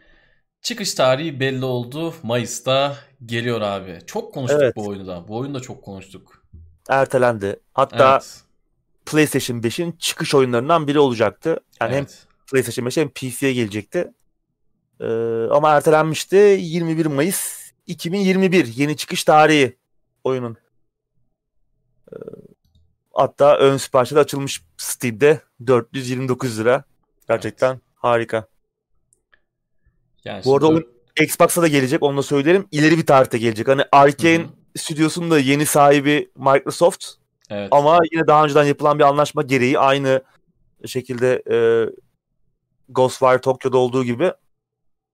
[0.60, 2.14] çıkış tarihi belli oldu.
[2.22, 2.96] Mayıs'ta
[3.26, 3.98] geliyor abi.
[4.06, 4.76] Çok konuştuk evet.
[4.76, 5.28] bu oyunu da.
[5.28, 6.42] Bu oyunu da çok konuştuk.
[6.88, 7.60] Ertelendi.
[7.74, 8.40] Hatta evet.
[9.06, 11.60] PlayStation 5'in çıkış oyunlarından biri olacaktı.
[11.80, 11.98] Yani evet.
[11.98, 12.06] hem
[12.50, 14.12] PlayStation 5 hem PC'ye gelecekti.
[15.00, 15.06] Ee,
[15.50, 16.36] ama ertelenmişti.
[16.36, 19.76] 21 Mayıs 2021 yeni çıkış tarihi
[20.24, 20.56] oyunun.
[22.12, 22.16] Ee,
[23.14, 26.84] hatta ön siparişi de açılmış Steam'de 429 lira.
[27.28, 27.82] Gerçekten evet.
[27.94, 28.46] harika.
[30.24, 30.88] Yani Bu arada oyun
[31.20, 32.68] Xbox'a da gelecek onu da söylerim.
[32.70, 33.68] İleri bir tarihte gelecek.
[33.68, 34.46] Hani Arkane
[34.76, 37.06] stüdyosunun da yeni sahibi Microsoft.
[37.50, 37.68] Evet.
[37.70, 40.22] Ama yine daha önceden yapılan bir anlaşma gereği aynı
[40.86, 41.56] şekilde e,
[42.88, 44.32] Ghostwire Tokyo'da olduğu gibi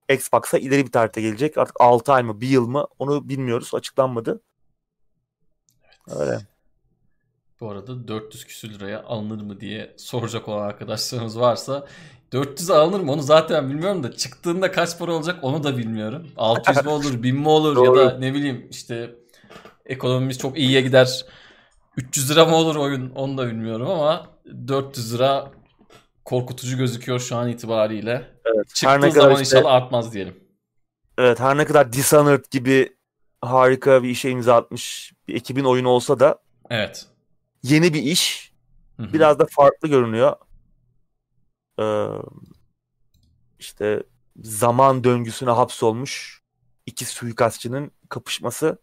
[0.09, 1.57] Xbox'a ileri bir tarihte gelecek.
[1.57, 3.73] Artık 6 ay mı 1 yıl mı onu bilmiyoruz.
[3.73, 4.41] Açıklanmadı.
[6.07, 6.19] Evet.
[6.19, 6.52] Öyle.
[7.63, 11.87] Bu arada 400 küsür liraya alınır mı diye soracak olan arkadaşlarımız varsa
[12.31, 16.27] 400 alınır mı onu zaten bilmiyorum da çıktığında kaç para olacak onu da bilmiyorum.
[16.37, 19.15] 600 mi olur 1000 mi olur ya da ne bileyim işte
[19.85, 21.25] ekonomimiz çok iyiye gider
[21.97, 24.27] 300 lira mı olur oyun onu da bilmiyorum ama
[24.67, 25.51] 400 lira
[26.25, 28.27] korkutucu gözüküyor şu an itibariyle.
[28.45, 30.35] Evet, Çıktığı her zaman işte, inşallah artmaz diyelim.
[31.17, 32.89] Evet her ne kadar Dishonored gibi
[33.41, 36.39] harika bir işe imza atmış bir ekibin oyunu olsa da
[36.69, 37.12] evet.
[37.63, 38.53] Yeni bir iş.
[38.97, 39.13] Hı-hı.
[39.13, 40.35] Biraz da farklı görünüyor.
[41.79, 42.07] Ee,
[43.59, 44.03] işte
[44.41, 46.41] zaman döngüsüne hapsolmuş
[46.85, 48.77] iki suikastçının kapışması.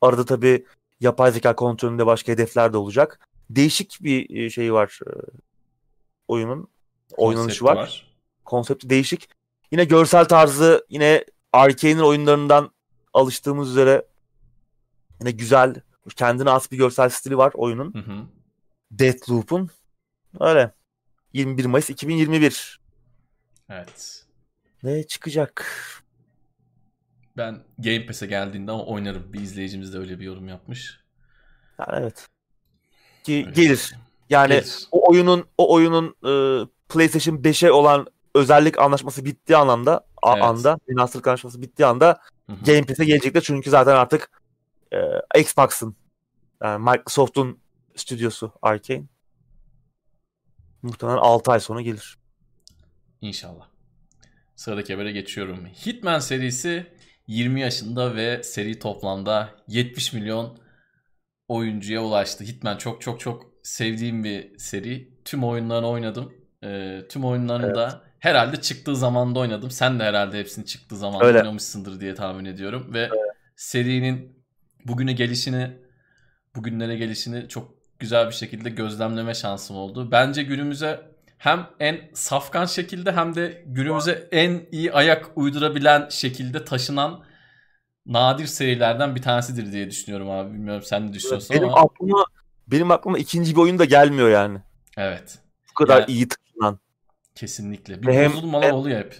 [0.00, 0.66] Arada tabii
[1.00, 3.28] yapay zeka kontrolünde başka hedefler de olacak.
[3.50, 5.10] Değişik bir şey var e,
[6.28, 6.68] oyunun.
[7.16, 7.76] Oynanışı var.
[7.76, 8.14] var.
[8.44, 9.28] Konsepti değişik.
[9.72, 12.70] Yine görsel tarzı yine Arkane'in oyunlarından
[13.12, 14.06] alıştığımız üzere
[15.20, 15.74] yine güzel
[16.16, 17.94] kendine has bir görsel stili var oyunun.
[17.94, 18.26] Hı hı.
[18.90, 19.70] Deathloop'un.
[20.40, 20.74] Öyle.
[21.32, 22.80] 21 Mayıs 2021.
[23.70, 24.24] Evet.
[24.82, 25.66] Ne çıkacak?
[27.36, 29.32] Ben Game Pass'e geldiğinde ama oynarım.
[29.32, 31.00] Bir izleyicimiz de öyle bir yorum yapmış.
[31.78, 32.28] Yani evet.
[33.24, 33.94] Ki gelir.
[34.30, 34.86] Yani gelir.
[34.92, 36.32] o oyunun o oyunun e,
[36.88, 40.42] PlayStation 5'e olan özellik anlaşması bittiği anlamda evet.
[40.42, 42.64] anda münasırlık anlaşması bittiği anda Hı-hı.
[42.64, 44.30] Game Pass'e gelecekler çünkü zaten artık
[44.94, 45.96] e, Xbox'ın
[46.62, 47.60] yani Microsoft'un
[47.96, 49.04] stüdyosu Arkane.
[50.82, 52.18] Muhtemelen 6 ay sonra gelir.
[53.20, 53.68] İnşallah.
[54.56, 55.66] Sıradaki habere geçiyorum.
[55.66, 56.86] Hitman serisi
[57.26, 60.58] 20 yaşında ve seri toplamda 70 milyon
[61.48, 62.44] oyuncuya ulaştı.
[62.44, 65.14] Hitman çok çok çok sevdiğim bir seri.
[65.24, 66.32] Tüm oyunlarını oynadım.
[66.64, 67.76] E, tüm oyunlarını evet.
[67.76, 69.70] da herhalde çıktığı zamanda oynadım.
[69.70, 71.38] Sen de herhalde hepsini çıktığı zamanda Öyle.
[71.38, 72.94] oynamışsındır diye tahmin ediyorum.
[72.94, 73.12] Ve evet.
[73.56, 74.43] serinin
[74.84, 75.70] bugüne gelişini,
[76.56, 80.10] bugünlere gelişini çok güzel bir şekilde gözlemleme şansım oldu.
[80.10, 81.00] Bence günümüze
[81.38, 87.24] hem en safkan şekilde hem de günümüze en iyi ayak uydurabilen şekilde taşınan
[88.06, 90.54] nadir serilerden bir tanesidir diye düşünüyorum abi.
[90.54, 91.80] Bilmiyorum sen ne düşünüyorsun benim ama.
[91.80, 92.24] Aklıma,
[92.66, 94.58] benim aklıma ikinci bir oyun da gelmiyor yani.
[94.96, 95.38] Evet.
[95.70, 96.78] Bu kadar yani, iyi taşınan.
[97.34, 98.02] Kesinlikle.
[98.02, 99.16] Bir hem, bozulmalar hem, oluyor hep.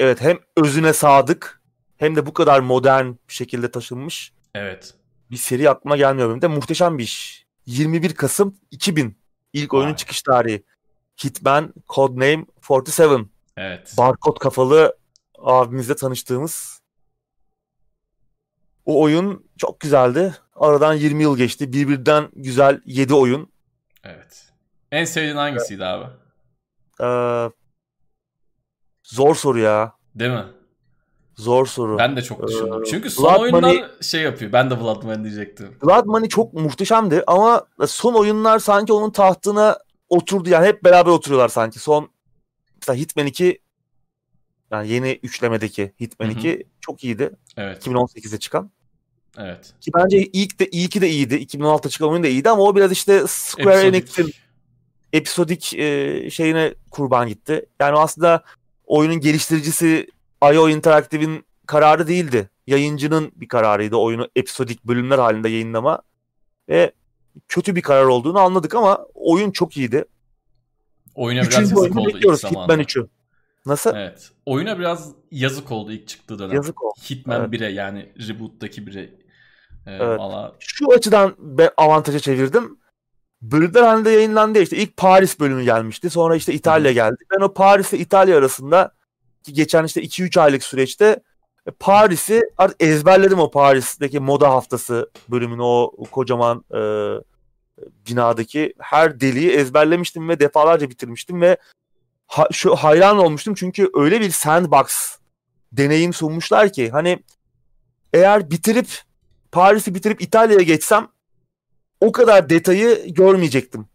[0.00, 1.62] Evet hem özüne sadık
[1.96, 4.32] hem de bu kadar modern bir şekilde taşınmış.
[4.54, 4.94] Evet.
[5.30, 6.46] Bir seri aklıma gelmiyor benim de.
[6.46, 7.46] Muhteşem bir iş.
[7.66, 9.18] 21 Kasım 2000
[9.52, 9.80] ilk Vay.
[9.80, 10.64] oyunun çıkış tarihi.
[11.24, 13.24] Hitman Codename 47.
[13.56, 13.94] Evet.
[13.98, 14.96] Barkod kafalı
[15.38, 16.80] abimizle tanıştığımız
[18.84, 20.34] o oyun çok güzeldi.
[20.54, 21.72] Aradan 20 yıl geçti.
[21.72, 23.52] Birbirinden güzel 7 oyun.
[24.04, 24.52] Evet.
[24.92, 26.06] En sevdiğin hangisiydi abi?
[27.00, 27.50] Ee,
[29.02, 29.92] zor soru ya.
[30.14, 30.44] Değil mi?
[31.38, 31.98] Zor soru.
[31.98, 32.82] Ben de çok düşündüm.
[32.82, 34.52] Ee, Çünkü son Blood oyunlar Money, şey yapıyor.
[34.52, 35.76] Ben de Blood Money diyecektim.
[35.82, 39.78] Blood Money çok muhteşemdi ama son oyunlar sanki onun tahtına
[40.08, 40.50] oturdu.
[40.50, 41.78] Yani hep beraber oturuyorlar sanki.
[41.78, 42.08] Son
[42.76, 43.58] mesela Hitman 2
[44.70, 46.38] yani yeni üçlemedeki Hitman Hı-hı.
[46.38, 47.30] 2 çok iyiydi.
[47.56, 47.86] Evet.
[47.86, 48.70] 2018'de çıkan.
[49.38, 49.74] Evet.
[49.80, 51.34] Ki bence ilk de ilki de iyiydi.
[51.34, 54.32] 2016'da çıkan oyun da iyiydi ama o biraz işte Square Enix'in
[55.12, 57.66] episodik e, şeyine kurban gitti.
[57.80, 58.42] Yani aslında
[58.86, 60.06] oyunun geliştiricisi
[60.42, 62.50] IO Interactive'in kararı değildi.
[62.66, 66.02] Yayıncının bir kararıydı oyunu episodik bölümler halinde yayınlama.
[66.68, 66.92] Ve
[67.48, 70.04] kötü bir karar olduğunu anladık ama oyun çok iyiydi.
[71.14, 72.72] Oyuna Üçüncü biraz yazık oldu ilk zamanında.
[72.72, 73.08] Hitman 3'ü.
[73.66, 73.94] Nasıl?
[73.94, 74.30] Evet.
[74.46, 76.54] Oyuna biraz yazık oldu ilk çıktığı dönem.
[76.54, 76.94] Yazık oldu.
[77.10, 77.60] Hitman evet.
[77.60, 79.02] 1'e yani reboot'taki 1'e.
[79.02, 79.10] Ee,
[79.86, 80.18] evet.
[80.18, 80.56] Valla...
[80.58, 82.78] Şu açıdan ben avantaja çevirdim.
[83.42, 86.10] Bölümler halinde yayınlandı işte ilk Paris bölümü gelmişti.
[86.10, 87.16] Sonra işte İtalya geldi.
[87.30, 88.92] Ben o Paris ile İtalya arasında
[89.52, 91.22] geçen işte 2-3 aylık süreçte
[91.78, 96.80] Paris'i artık ezberledim o Paris'teki moda haftası bölümünü o kocaman e,
[98.08, 101.56] binadaki her deliği ezberlemiştim ve defalarca bitirmiştim ve
[102.26, 105.18] ha, şu hayran olmuştum çünkü öyle bir sandbox
[105.72, 107.18] deneyim sunmuşlar ki hani
[108.12, 108.88] eğer bitirip
[109.52, 111.08] Paris'i bitirip İtalya'ya geçsem
[112.00, 113.88] o kadar detayı görmeyecektim.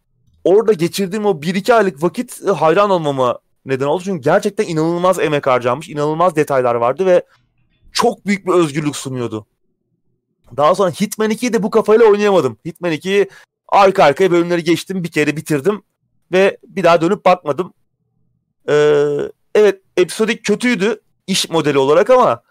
[0.44, 4.02] Orada geçirdiğim o 1-2 aylık vakit e, hayran olmama neden oldu.
[4.04, 7.22] Çünkü gerçekten inanılmaz emek harcanmış, inanılmaz detaylar vardı ve
[7.92, 9.46] çok büyük bir özgürlük sunuyordu.
[10.56, 12.58] Daha sonra Hitman 2'yi de bu kafayla oynayamadım.
[12.66, 13.28] Hitman 2'yi
[13.68, 15.82] arka arkaya bölümleri geçtim, bir kere bitirdim
[16.32, 17.72] ve bir daha dönüp bakmadım.
[18.68, 19.16] Ee,
[19.54, 22.42] evet, episodik kötüydü iş modeli olarak ama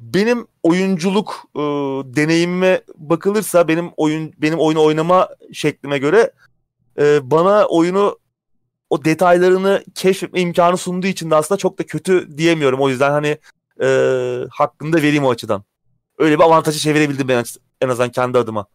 [0.00, 1.60] benim oyunculuk e,
[2.16, 6.32] deneyimime bakılırsa benim oyun benim oyunu oynama şeklime göre
[6.98, 8.18] e, bana oyunu
[8.90, 12.80] o detaylarını keşfetme imkanı sunduğu için de aslında çok da kötü diyemiyorum.
[12.80, 13.38] O yüzden hani
[13.82, 13.88] e,
[14.50, 15.64] hakkını da vereyim o açıdan.
[16.18, 17.44] Öyle bir avantajı çevirebildim ben
[17.80, 18.66] en azından kendi adıma.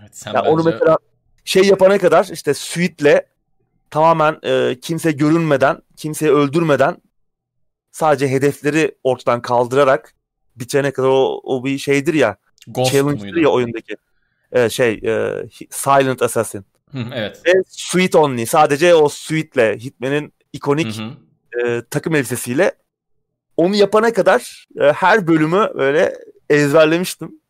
[0.00, 0.50] Evet, sen yani bence...
[0.50, 0.98] Onu mesela
[1.44, 3.22] şey yapana kadar işte suite'le
[3.90, 6.96] tamamen e, kimse görünmeden, kimseyi öldürmeden
[7.90, 10.14] sadece hedefleri ortadan kaldırarak
[10.56, 12.36] bitene kadar o, o bir şeydir ya.
[12.66, 13.40] Ghost challenge'dır muydu?
[13.40, 13.96] ya oyundaki.
[14.52, 16.64] E, şey e, Silent Assassin.
[16.92, 17.42] Hı, evet.
[17.46, 18.46] Ve suite only.
[18.46, 21.10] Sadece o suite'le Hitman'in ikonik hı hı.
[21.66, 22.72] E, takım elbisesiyle
[23.56, 26.16] onu yapana kadar e, her bölümü böyle
[26.50, 27.40] ezberlemiştim.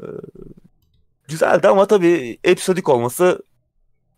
[0.00, 0.06] E,
[1.28, 3.42] güzeldi ama tabii episodik olması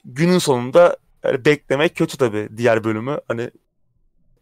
[0.05, 3.21] günün sonunda yani beklemek kötü tabii diğer bölümü.
[3.29, 3.51] Hani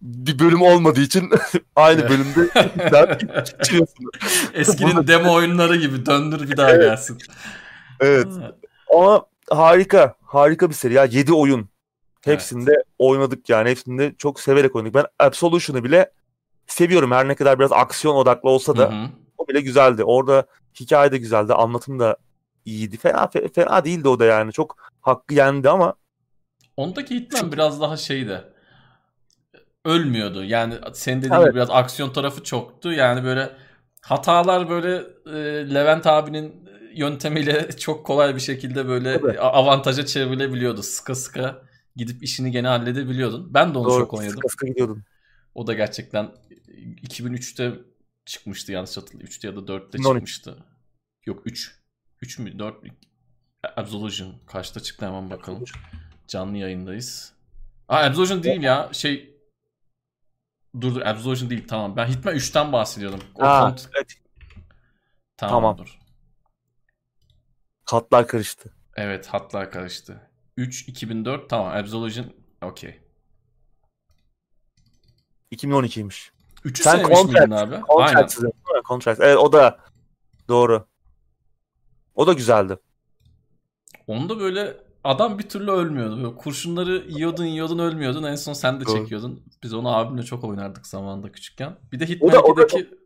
[0.03, 1.31] bir bölüm olmadığı için
[1.77, 2.51] aynı bölümde.
[4.55, 6.83] Eskinin demo oyunları gibi döndür bir daha evet.
[6.83, 7.19] gelsin.
[8.01, 8.27] Evet.
[8.95, 10.15] Ama harika.
[10.23, 11.05] Harika bir seri ya.
[11.05, 11.69] 7 oyun.
[12.25, 12.85] Hepsinde evet.
[12.99, 13.71] oynadık yani.
[13.71, 14.95] Hepsinde çok severek oynadık.
[14.95, 16.11] Ben Absolution'ı bile
[16.67, 17.11] seviyorum.
[17.11, 19.09] Her ne kadar biraz aksiyon odaklı olsa da Hı-hı.
[19.39, 20.05] o bile güzeldi.
[20.05, 20.47] Orada
[20.81, 21.55] hikaye de güzeldi.
[21.55, 22.17] Anlatım da
[22.65, 22.97] iyiydi.
[22.97, 24.53] Fena fena değildi o da yani.
[24.53, 25.95] Çok hakkı yendi ama
[26.77, 28.45] Ondaki Hitman biraz daha şeydi.
[29.85, 30.45] Ölmüyordu.
[30.45, 31.47] Yani senin dediğin evet.
[31.47, 32.93] gibi biraz aksiyon tarafı çoktu.
[32.93, 33.51] Yani böyle
[34.01, 34.97] hatalar böyle
[35.27, 36.67] e, Levent abinin
[36.97, 39.41] yöntemiyle çok kolay bir şekilde böyle Tabii.
[39.41, 40.83] avantaja çevrilebiliyordu.
[40.83, 41.63] Sıka sıka
[41.97, 43.55] gidip işini gene halledebiliyordun.
[43.55, 44.37] Ben de onu Doğru, çok oynadım.
[44.37, 45.05] Sıka sıka gidiyordun.
[45.55, 46.33] O da gerçekten
[47.03, 47.73] 2003'te
[48.25, 49.33] çıkmıştı yanlış hatırlıyorum.
[49.33, 50.65] 3'te ya da 4'te çıkmıştı.
[51.27, 51.77] Yok 3.
[52.23, 52.91] 3 mü 4 mü?
[53.77, 55.65] Absolution kaçta çıktı hemen bakalım.
[56.29, 57.33] Canlı yayındayız.
[57.89, 58.91] Aa Absolution değil ya.
[58.93, 59.37] Şey
[60.81, 61.97] Dur dur Absolution değil tamam.
[61.97, 63.21] Ben Hitman 3'ten bahsediyordum.
[63.35, 63.89] O ha, kont...
[63.97, 64.15] evet.
[65.37, 65.79] Tamam, tamam.
[65.79, 65.99] Dur.
[67.87, 68.71] Hatlar karıştı.
[68.97, 70.21] Evet hatlar karıştı.
[70.57, 72.27] 3 2004 tamam Absolution
[72.63, 73.01] okey.
[75.53, 76.31] 2012'ymiş.
[76.65, 77.75] 3'ü Sen sevmiş contract, miydin abi?
[77.87, 78.53] Contract, Aynen.
[78.89, 79.21] Contract.
[79.21, 79.79] Evet o da
[80.49, 80.87] doğru.
[82.15, 82.79] O da güzeldi.
[84.07, 86.17] Onda böyle adam bir türlü ölmüyordu.
[86.17, 88.23] Böyle kurşunları yiyordun yiyordun ölmüyordun.
[88.23, 89.45] En son sen de çekiyordun.
[89.63, 91.77] Biz onu abimle çok oynardık zamanında küçükken.
[91.93, 92.77] Bir de Hitman o da, 2'deki...
[92.77, 93.06] O da.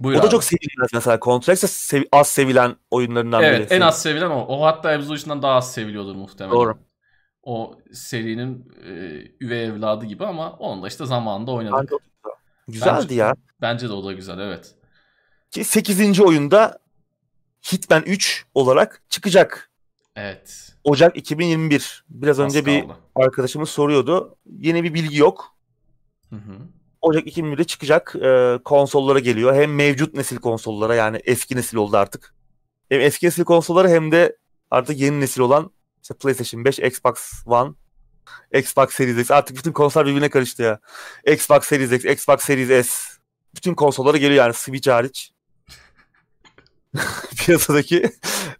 [0.00, 0.26] Buyur o abi.
[0.26, 1.18] da çok sevilmez mesela.
[1.20, 2.02] Contract'e sev...
[2.12, 3.74] az sevilen oyunlarından evet, birisi.
[3.74, 4.46] Evet en az sevilen o.
[4.48, 6.56] O hatta Absolution'dan daha az seviliyordur muhtemelen.
[6.56, 6.78] Doğru.
[7.42, 8.90] O serinin e,
[9.40, 11.92] üvey evladı gibi ama onu da işte zamanında oynadık.
[12.68, 13.34] Güzeldi bence, ya.
[13.60, 14.74] Bence de o da güzel evet.
[15.50, 16.20] Ki 8.
[16.20, 16.78] oyunda
[17.72, 19.70] Hitman 3 olarak çıkacak.
[20.16, 20.74] Evet.
[20.84, 22.04] Ocak 2021.
[22.08, 22.94] Biraz Az önce kaldı.
[23.16, 24.36] bir arkadaşımız soruyordu.
[24.46, 25.56] Yeni bir bilgi yok.
[26.30, 26.58] Hı hı.
[27.02, 28.16] Ocak 2021'de çıkacak.
[28.22, 29.54] E, konsollara geliyor.
[29.54, 32.34] Hem mevcut nesil konsollara yani eski nesil oldu artık.
[32.88, 34.36] Hem eski nesil konsollara hem de
[34.70, 35.70] artık yeni nesil olan
[36.02, 37.16] işte PlayStation 5, Xbox
[37.46, 37.74] One,
[38.54, 39.30] Xbox Series X.
[39.30, 40.78] Artık bütün konsollar birbirine karıştı ya.
[41.26, 42.92] Xbox Series X, Xbox Series S.
[43.56, 45.32] Bütün konsollara geliyor yani Switch hariç.
[47.36, 48.12] piyasadaki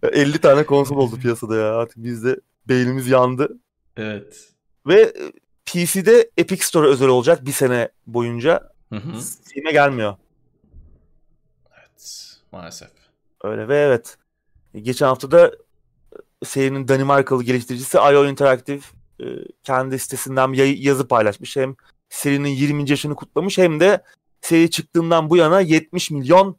[0.02, 1.76] 50 tane konsol oldu piyasada ya.
[1.76, 2.36] Artık bizde
[2.68, 3.48] beynimiz yandı.
[3.96, 4.48] Evet.
[4.86, 5.12] Ve
[5.66, 8.72] PC'de Epic Store özel olacak bir sene boyunca.
[9.20, 10.16] Steam'e gelmiyor.
[11.78, 12.36] Evet.
[12.52, 12.90] Maalesef.
[13.44, 14.18] Öyle ve evet.
[14.74, 18.80] Geçen hafta da e, serinin Danimarkalı geliştiricisi IO Interactive
[19.20, 19.24] e,
[19.62, 21.56] kendi sitesinden bir yazı paylaşmış.
[21.56, 21.76] Hem
[22.10, 22.90] serinin 20.
[22.90, 24.02] yaşını kutlamış hem de
[24.40, 26.56] seri çıktığından bu yana 70 milyon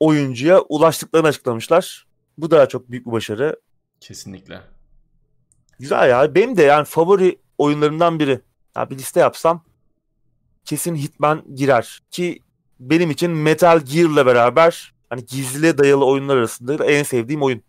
[0.00, 2.06] oyuncuya ulaştıklarını açıklamışlar.
[2.38, 3.60] Bu da çok büyük bir başarı.
[4.00, 4.60] Kesinlikle.
[5.78, 6.34] Güzel ya.
[6.34, 8.40] Benim de yani favori oyunlarımdan biri.
[8.76, 9.64] Ya bir liste yapsam
[10.64, 12.00] kesin Hitman girer.
[12.10, 12.42] Ki
[12.80, 17.62] benim için Metal Gear'la beraber hani gizli dayalı oyunlar arasında en sevdiğim oyun.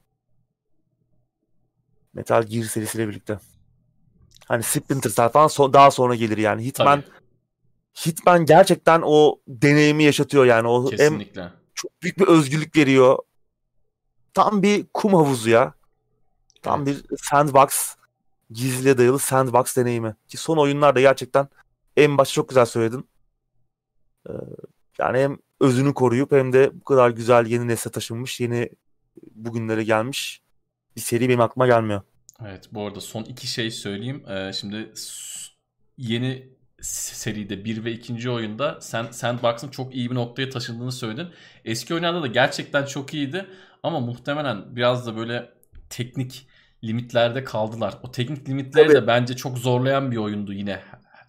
[2.13, 3.39] Metal Gear serisiyle birlikte.
[4.47, 6.65] Hani Splinter Cell falan so- daha sonra gelir yani.
[6.65, 7.11] Hitman Tabii.
[8.05, 10.67] Hitman gerçekten o deneyimi yaşatıyor yani.
[10.67, 11.41] O Kesinlikle.
[11.41, 13.17] Hem çok büyük bir özgürlük veriyor.
[14.33, 15.73] Tam bir kum havuzu ya.
[16.61, 17.11] Tam evet.
[17.11, 17.95] bir sandbox.
[18.53, 20.15] Gizliye dayalı sandbox deneyimi.
[20.27, 21.47] Ki son oyunlarda gerçekten
[21.97, 23.09] en başta çok güzel söyledin.
[24.29, 24.33] Ee,
[24.99, 28.69] yani hem özünü koruyup hem de bu kadar güzel yeni nesle taşınmış, yeni
[29.35, 30.41] bugünlere gelmiş
[30.95, 32.01] bir seri benim aklıma gelmiyor.
[32.41, 34.23] Evet bu arada son iki şey söyleyeyim.
[34.29, 34.93] Ee, şimdi
[35.97, 36.49] yeni
[36.81, 38.29] seride 1 ve 2.
[38.29, 41.27] oyunda sen Sandbox'ın çok iyi bir noktaya taşındığını söyledin.
[41.65, 43.45] Eski oyunlarda da gerçekten çok iyiydi
[43.83, 45.53] ama muhtemelen biraz da böyle
[45.89, 46.47] teknik
[46.83, 47.97] limitlerde kaldılar.
[48.03, 48.95] O teknik limitleri Tabii.
[48.95, 50.79] de bence çok zorlayan bir oyundu yine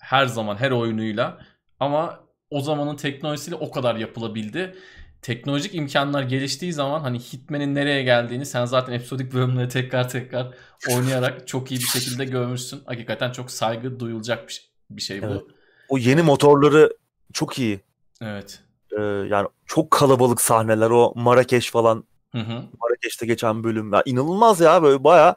[0.01, 1.39] her zaman her oyunuyla.
[1.81, 2.20] Ama
[2.51, 4.74] o zamanın teknolojisiyle o kadar yapılabildi.
[5.23, 10.55] Teknolojik imkanlar geliştiği zaman hani Hitman'in nereye geldiğini sen zaten episodik bölümleri tekrar tekrar
[10.91, 12.83] oynayarak çok iyi bir şekilde görmüşsün.
[12.87, 14.49] Hakikaten çok saygı duyulacak
[14.91, 15.27] bir, şey bu.
[15.27, 15.43] Evet.
[15.89, 16.93] O yeni motorları
[17.33, 17.81] çok iyi.
[18.23, 18.61] Evet.
[18.99, 22.05] Ee, yani çok kalabalık sahneler o Marrakeş falan.
[22.33, 22.65] Hı hı.
[22.81, 23.93] Marrakeş'te geçen bölüm.
[23.93, 25.37] Ya inanılmaz ya böyle baya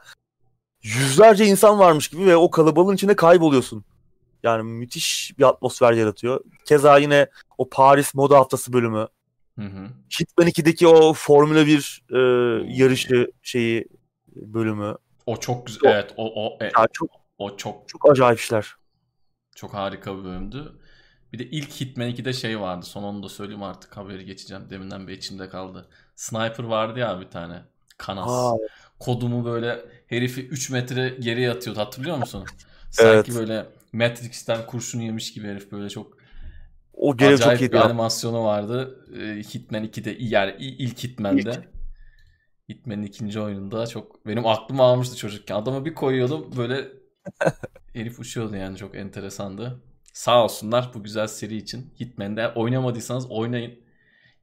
[0.84, 3.86] yüzlerce insan varmış gibi ve o kalabalığın içinde kayboluyorsun.
[4.44, 6.42] Yani müthiş bir atmosfer yaratıyor.
[6.66, 7.28] Keza yine
[7.58, 9.08] o Paris Moda Haftası bölümü.
[9.60, 9.88] Hı hı.
[10.20, 12.18] Hitman 2'deki o Formula 1 e,
[12.74, 13.88] yarışı şeyi
[14.36, 14.96] bölümü.
[15.26, 15.92] O çok güzel.
[15.94, 18.76] Evet, o o e, yani çok o çok çok acayip işler.
[19.56, 20.80] Çok harika bir bölümdü.
[21.34, 22.86] Bir de ilk Hitman 2'de şey vardı.
[22.86, 24.70] Son onu da söyleyeyim artık haberi geçeceğim.
[24.70, 25.90] Deminden bir içimde kaldı.
[26.16, 27.62] Sniper vardı ya bir tane.
[27.98, 28.28] Kanas.
[28.30, 28.58] Aa.
[29.00, 31.80] Kodumu böyle herifi 3 metre geriye atıyordu.
[31.80, 32.46] Hatırlıyor musun?
[32.92, 33.40] Sanki evet.
[33.40, 36.18] böyle Matrix'ten kurşun yemiş gibi herif böyle çok
[36.94, 37.72] o görev çok iyi.
[37.72, 39.06] bir animasyonu vardı.
[39.20, 41.40] Ee, Hitman 2'de yani ilk Hitman'de.
[41.52, 41.76] İlk.
[42.70, 45.56] Hitman'in ikinci oyununda çok benim aklım almıştı çocukken.
[45.56, 46.88] Adamı bir koyuyordum böyle
[47.94, 49.82] herif uçuyordu yani çok enteresandı.
[50.14, 51.94] Sağ olsunlar bu güzel seri için.
[52.00, 53.85] Hitman'de oynamadıysanız oynayın.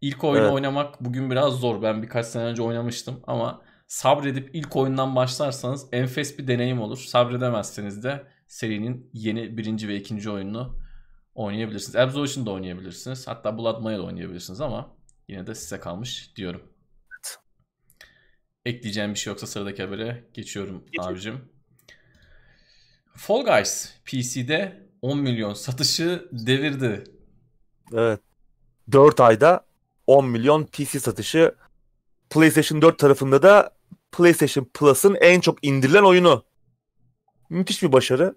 [0.02, 0.54] İlk oyunu evet.
[0.54, 1.82] oynamak bugün biraz zor.
[1.82, 6.98] Ben birkaç sene önce oynamıştım ama sabredip ilk oyundan başlarsanız enfes bir deneyim olur.
[6.98, 10.78] Sabredemezseniz de serinin yeni birinci ve ikinci oyununu
[11.34, 11.96] oynayabilirsiniz.
[11.96, 13.28] Absolution'da oynayabilirsiniz.
[13.28, 14.96] Hatta Blood Money'de oynayabilirsiniz ama
[15.28, 16.62] yine de size kalmış diyorum.
[17.12, 17.38] Evet.
[18.64, 21.02] Ekleyeceğim bir şey yoksa sıradaki habere geçiyorum Geçin.
[21.02, 21.52] abicim.
[23.16, 27.04] Fall Guys PC'de 10 milyon satışı devirdi.
[27.92, 28.20] Evet.
[28.92, 29.71] 4 ayda
[30.06, 31.54] 10 milyon PC satışı.
[32.30, 33.70] PlayStation 4 tarafında da
[34.12, 36.44] PlayStation Plus'ın en çok indirilen oyunu.
[37.50, 38.34] Müthiş bir başarı.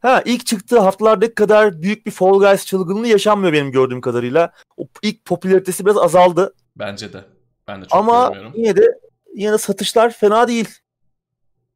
[0.00, 4.52] Ha ilk çıktığı haftalardaki kadar büyük bir Fall Guys çılgınlığı yaşanmıyor benim gördüğüm kadarıyla.
[4.76, 6.54] O ilk popülaritesi biraz azaldı.
[6.76, 7.24] Bence de.
[7.68, 9.00] Ben de çok Ama yine de
[9.34, 10.68] yine de satışlar fena değil.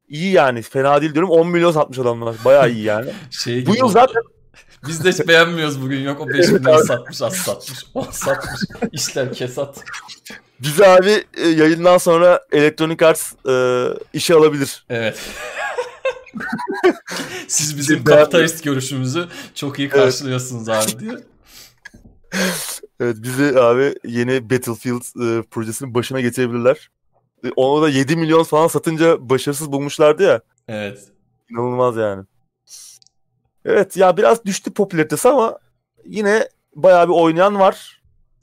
[0.07, 0.61] İyi yani.
[0.61, 1.29] Fena değil diyorum.
[1.29, 2.35] 10 milyon satmış adamlar.
[2.45, 3.11] Bayağı iyi yani.
[3.31, 4.21] şey Bu yıl zaten
[4.87, 5.99] biz de hiç beğenmiyoruz bugün.
[5.99, 8.61] Yok o 5 milyon satmış, az satmış, o satmış.
[8.91, 9.83] İşler kesat.
[10.59, 14.85] Biz abi e, yayından sonra Electronic Arts e, işe alabilir.
[14.89, 15.17] Evet.
[17.47, 20.95] Siz bizim kapitalist görüşümüzü çok iyi karşılıyorsunuz evet.
[20.95, 21.11] abi diye.
[22.99, 26.89] evet bizi abi yeni Battlefield e, projesinin başına getirebilirler.
[27.45, 30.41] E, onu da 7 milyon falan satınca başarısız bulmuşlardı ya.
[30.67, 30.99] Evet.
[31.49, 32.23] İnanılmaz yani.
[33.65, 35.59] Evet ya biraz düştü popülaritesi ama
[36.05, 38.01] yine bayağı bir oynayan var.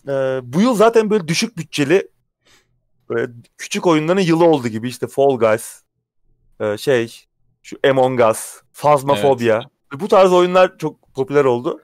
[0.09, 2.09] Ee, bu yıl zaten böyle düşük bütçeli
[3.09, 5.83] böyle küçük oyunların yılı oldu gibi işte Fall Guys,
[6.61, 7.25] e, şey
[7.63, 9.57] şu Among Us, Phasmophobia.
[9.57, 10.01] Evet.
[10.01, 11.81] Bu tarz oyunlar çok popüler oldu.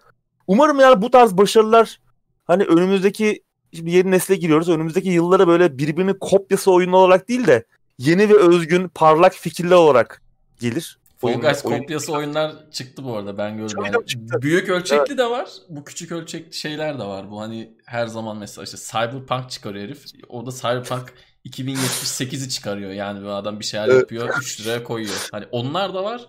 [0.46, 2.00] Umarım yani bu tarz başarılar
[2.44, 3.42] hani önümüzdeki
[3.74, 4.68] şimdi yeni nesle giriyoruz.
[4.68, 7.64] Önümüzdeki yıllara böyle birbirinin kopyası oyun olarak değil de
[7.98, 10.22] yeni ve özgün parlak fikirler olarak
[10.60, 10.98] gelir.
[11.18, 11.78] Fall Guys oyun...
[11.78, 13.84] kopyası oyunlar çıktı bu arada ben gördüm.
[13.84, 13.96] Yani
[14.42, 15.18] büyük ölçekli evet.
[15.18, 15.48] de var.
[15.68, 17.30] Bu küçük ölçekli şeyler de var.
[17.30, 20.04] Bu hani her zaman mesela işte Cyberpunk çıkarıyor herif.
[20.28, 21.14] O da Cyberpunk
[21.44, 22.90] 2078'i çıkarıyor.
[22.90, 24.00] Yani bir adam bir şeyler evet.
[24.00, 25.28] yapıyor 3 liraya koyuyor.
[25.32, 26.28] Hani onlar da var.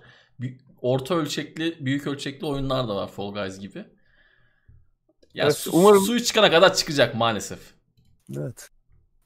[0.82, 3.86] Orta ölçekli, büyük ölçekli oyunlar da var Fall Guys gibi.
[5.34, 6.02] Ya evet, su, umarım...
[6.02, 7.60] suyu çıkana kadar çıkacak maalesef.
[8.38, 8.70] Evet.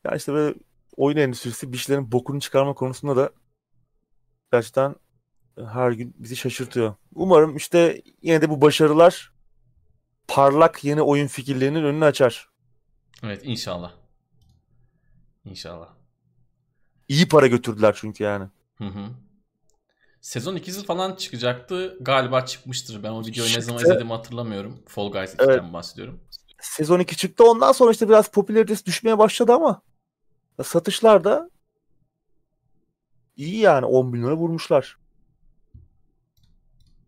[0.05, 0.55] Ya işte böyle
[0.97, 3.31] oyun endüstrisi bir şeylerin bokunu çıkarma konusunda da
[4.51, 4.95] gerçekten
[5.57, 6.95] her gün bizi şaşırtıyor.
[7.15, 9.33] Umarım işte yine de bu başarılar
[10.27, 12.49] parlak yeni oyun fikirlerinin önünü açar.
[13.23, 13.91] Evet inşallah.
[15.45, 15.89] İnşallah.
[17.07, 18.47] İyi para götürdüler çünkü yani.
[18.77, 19.05] Hı hı.
[20.21, 21.97] Sezon 2'si falan çıkacaktı.
[22.01, 23.03] Galiba çıkmıştır.
[23.03, 23.59] Ben o videoyu Çıktı.
[23.59, 24.83] ne zaman izledim hatırlamıyorum.
[24.87, 25.73] Fall Guys 2'den evet.
[25.73, 26.19] bahsediyorum.
[26.61, 27.43] Sezon 2 çıktı.
[27.43, 29.81] Ondan sonra işte biraz popülaritesi düşmeye başladı ama
[30.63, 31.49] satışlar da
[33.35, 34.97] iyi yani 10 bin lira vurmuşlar.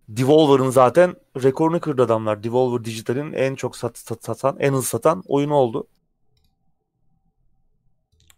[0.10, 2.44] Devolver'ın zaten rekorunu kırdı adamlar.
[2.44, 5.88] Devolver Digital'in en çok sat, sat, satan, en hızlı satan oyunu oldu.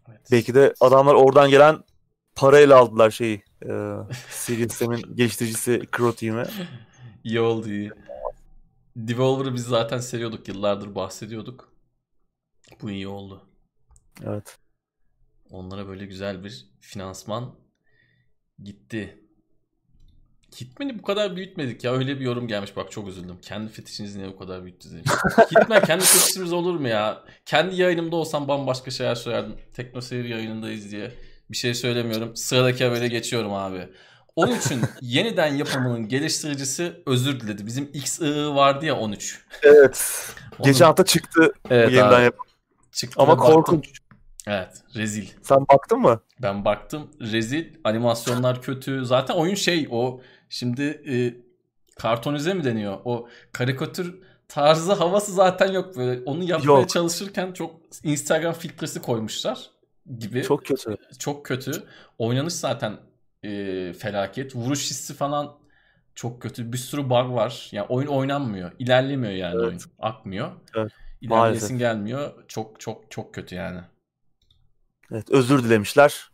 [0.09, 0.21] Evet.
[0.31, 1.83] Belki de adamlar oradan gelen
[2.35, 3.43] parayla aldılar şeyi.
[3.63, 3.67] E,
[4.29, 6.45] Serious Sam'in geliştiricisi Crow Team'e.
[7.23, 7.91] iyi oldu iyi.
[8.95, 10.47] Devolver'ı biz zaten seviyorduk.
[10.47, 11.71] Yıllardır bahsediyorduk.
[12.81, 13.49] Bu iyi oldu.
[14.23, 14.57] Evet.
[15.49, 17.55] Onlara böyle güzel bir finansman
[18.63, 19.26] gitti.
[20.61, 21.93] Hitman'i bu kadar büyütmedik ya.
[21.93, 22.75] Öyle bir yorum gelmiş.
[22.75, 23.37] Bak çok üzüldüm.
[23.41, 25.11] Kendi fetişiniz niye bu kadar büyüttü demiş.
[25.51, 27.23] Hitman kendi fetişimiz olur mu ya?
[27.45, 29.55] Kendi yayınımda olsam bambaşka şeyler söylerdim.
[29.73, 31.11] Tekno Seyir yayınındayız diye.
[31.51, 32.35] Bir şey söylemiyorum.
[32.35, 33.89] Sıradaki habere geçiyorum abi.
[34.37, 37.65] 13'ün yeniden yapımının geliştiricisi özür diledi.
[37.65, 39.41] Bizim XII vardı ya 13.
[39.63, 40.33] Evet.
[40.59, 40.71] Onun...
[40.71, 42.45] Geçen hafta çıktı evet, yeniden yapım.
[42.91, 44.01] Çıktı Ama korkunç.
[44.47, 45.27] Evet rezil.
[45.41, 46.21] Sen baktın mı?
[46.41, 47.65] Ben baktım rezil.
[47.83, 49.05] Animasyonlar kötü.
[49.05, 51.15] Zaten oyun şey o şimdi e,
[51.99, 52.97] kartonize mi deniyor?
[53.05, 56.23] O karikatür tarzı havası zaten yok böyle.
[56.25, 56.89] Onu yapmaya yok.
[56.89, 59.69] çalışırken çok Instagram filtresi koymuşlar
[60.19, 60.43] gibi.
[60.43, 60.97] Çok kötü.
[61.19, 61.83] Çok kötü.
[62.17, 62.97] Oynanış zaten
[63.43, 64.55] e, felaket.
[64.55, 65.57] Vuruş hissi falan
[66.15, 66.73] çok kötü.
[66.73, 67.69] Bir sürü bug var.
[67.71, 68.71] Yani oyun oynanmıyor.
[68.79, 69.67] İlerlemiyor yani evet.
[69.67, 69.81] oyun.
[69.99, 70.51] Akmıyor.
[70.75, 70.91] Evet.
[71.21, 72.33] İlerleyesin gelmiyor.
[72.47, 73.79] Çok çok çok kötü yani.
[75.11, 76.29] Evet, özür dilemişler.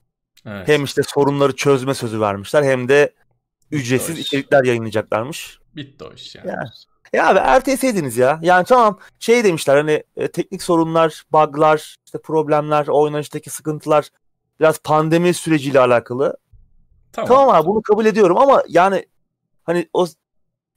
[0.45, 0.67] Evet.
[0.67, 3.13] Hem işte sorunları çözme sözü vermişler hem de
[3.73, 5.59] ücretsiz içerikler yayınlayacaklarmış.
[5.75, 6.47] Bitti o iş yani.
[6.47, 6.63] Ya,
[7.13, 8.39] ya abi erteleseydiniz ya.
[8.41, 14.09] Yani tamam şey demişler hani e, teknik sorunlar, bug'lar, işte problemler, oynanıştaki sıkıntılar
[14.59, 16.37] biraz pandemi süreciyle alakalı.
[17.11, 17.27] Tamam.
[17.27, 19.05] tamam abi bunu kabul ediyorum ama yani
[19.63, 20.07] hani o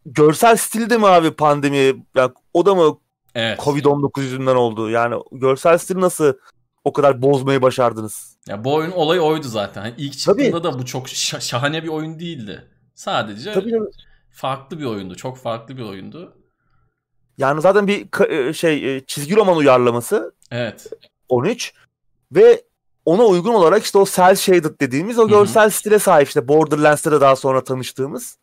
[0.07, 2.99] görsel stil de mi abi pandemi yani o da mı
[3.35, 3.59] evet.
[3.59, 4.91] Covid-19 yüzünden oldu?
[4.91, 6.33] Yani görsel stil nasıl
[6.85, 8.37] o kadar bozmayı başardınız?
[8.49, 9.81] Ya bu oyun olayı oydu zaten.
[9.83, 10.65] Hani ilk çıktığında Tabii.
[10.65, 12.65] da bu çok şah- şahane bir oyun değildi.
[12.97, 13.79] Sadece Tabii.
[14.31, 15.15] farklı bir oyundu.
[15.15, 16.37] Çok farklı bir oyundu.
[17.39, 20.35] Yani zaten bir e, şey e, çizgi roman uyarlaması.
[20.51, 20.87] Evet.
[21.29, 21.75] 13
[22.33, 22.63] ve
[23.05, 25.71] ona uygun olarak işte o cel shaded dediğimiz o görsel Hı-hı.
[25.71, 28.39] stile sahip işte Borderlands'te de daha sonra tanıştığımız.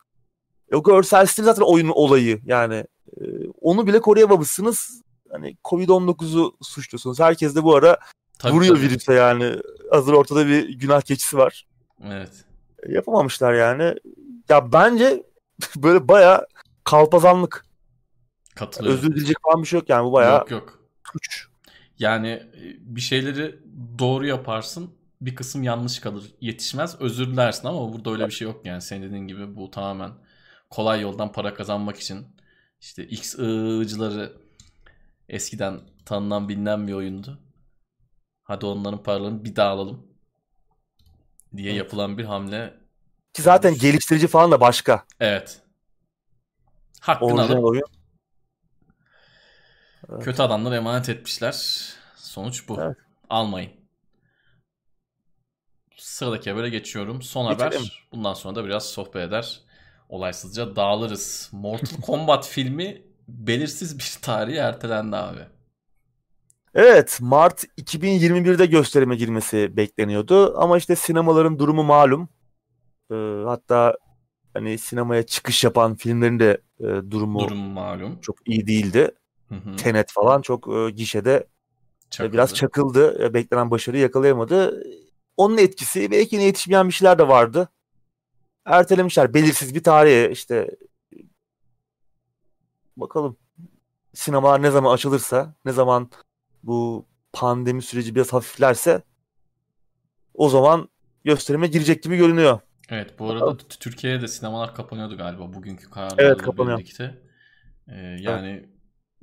[0.73, 2.85] O görsel stil zaten oyunun olayı yani.
[3.17, 3.21] E,
[3.61, 5.01] onu bile koruyamamışsınız.
[5.31, 7.19] Hani Covid-19'u suçluyorsunuz.
[7.19, 7.97] Herkes de bu ara
[8.39, 8.85] tabii, vuruyor tabii.
[8.85, 9.55] virüse yani.
[9.91, 11.67] Hazır ortada bir günah keçisi var.
[12.03, 12.31] Evet.
[12.83, 13.95] E, yapamamışlar yani.
[14.49, 15.23] Ya bence
[15.75, 16.47] böyle baya
[16.83, 17.65] kalpazanlık.
[18.55, 18.99] Katılıyorum.
[18.99, 20.79] Özür dileyecek falan bir şey yok yani bu baya yok, yok.
[21.13, 21.47] suç.
[21.99, 23.59] Yani e, bir şeyleri
[23.99, 28.65] doğru yaparsın bir kısım yanlış kalır yetişmez özür dilersin ama burada öyle bir şey yok
[28.65, 30.11] yani senin dediğin gibi bu tamamen
[30.69, 32.27] kolay yoldan para kazanmak için
[32.81, 34.37] işte X ıcıları
[35.29, 37.39] eskiden tanınan bilinen bir oyundu.
[38.43, 40.07] Hadi onların paralarını bir daha alalım
[41.57, 42.82] diye yapılan bir hamle.
[43.33, 45.05] Ki zaten geliştirici falan da başka.
[45.19, 45.61] Evet.
[46.99, 47.83] Hakkını alıp oyun.
[50.09, 50.23] Evet.
[50.23, 51.83] Kötü adamlara emanet etmişler.
[52.15, 52.81] Sonuç bu.
[52.81, 52.97] Evet.
[53.29, 53.71] Almayın.
[55.97, 57.21] Sıradaki habere geçiyorum.
[57.21, 57.71] Son Geçelim.
[57.71, 58.07] haber.
[58.11, 59.61] Bundan sonra da biraz sohbet eder.
[60.09, 61.49] Olaysızca dağılırız.
[61.51, 65.39] Mortal Kombat filmi belirsiz bir tarihe ertelendi abi.
[66.75, 72.29] Evet, Mart 2021'de gösterime girmesi bekleniyordu ama işte sinemaların durumu malum.
[73.13, 73.97] Ee, hatta
[74.53, 78.19] hani sinemaya çıkış yapan filmlerin de e, durumu Durum malum.
[78.21, 79.11] çok iyi değildi.
[79.49, 79.75] Hı hı.
[79.75, 81.47] Tenet falan çok e, gişede
[82.13, 82.33] Çakıldı.
[82.33, 83.33] Biraz çakıldı.
[83.33, 84.83] Beklenen başarıyı yakalayamadı.
[85.37, 87.69] Onun etkisi belki yine yetişmeyen bir şeyler de vardı.
[88.65, 89.33] Ertelemişler.
[89.33, 90.75] Belirsiz bir tarihe işte
[92.97, 93.37] bakalım
[94.13, 96.09] sinemalar ne zaman açılırsa, ne zaman
[96.63, 99.01] bu pandemi süreci biraz hafiflerse
[100.33, 100.89] o zaman
[101.23, 102.59] gösterime girecek gibi görünüyor.
[102.93, 106.79] Evet bu arada Türkiye'de de sinemalar kapanıyordu galiba bugünkü kararlarla evet, kapanıyor.
[106.79, 107.21] birlikte.
[107.87, 108.69] Ee, yani evet.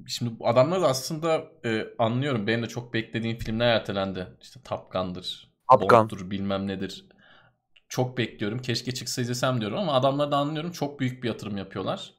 [0.06, 2.46] Şimdi adamlar da aslında e, anlıyorum.
[2.46, 4.26] Benim de çok beklediğim filmler ertelendi.
[4.40, 5.52] İşte Top Gun'dır.
[5.72, 6.30] Top Gun.
[6.30, 7.08] bilmem nedir.
[7.88, 8.62] Çok bekliyorum.
[8.62, 10.72] Keşke çıksa izlesem diyorum ama adamları da anlıyorum.
[10.72, 12.14] Çok büyük bir yatırım yapıyorlar.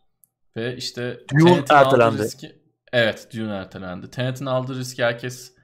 [0.56, 2.24] Ve işte Dune ertelendi.
[2.24, 2.56] Riski...
[2.94, 4.10] Evet Dune ertelendi.
[4.10, 5.56] Tenet'in aldığı riski herkes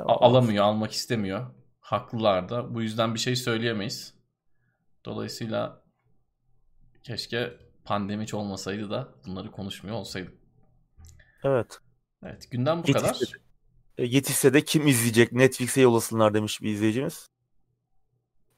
[0.00, 1.46] alamıyor, almak istemiyor.
[1.80, 2.74] Haklılar da.
[2.74, 4.14] Bu yüzden bir şey söyleyemeyiz.
[5.04, 5.82] Dolayısıyla
[7.02, 7.52] keşke
[7.84, 10.32] pandemi hiç olmasaydı da bunları konuşmuyor olsaydık.
[11.44, 11.78] Evet.
[12.22, 13.32] Evet gündem bu yetişse kadar.
[13.98, 15.32] De, yetişse de kim izleyecek?
[15.32, 17.28] Netflix'e yollasınlar demiş bir izleyicimiz.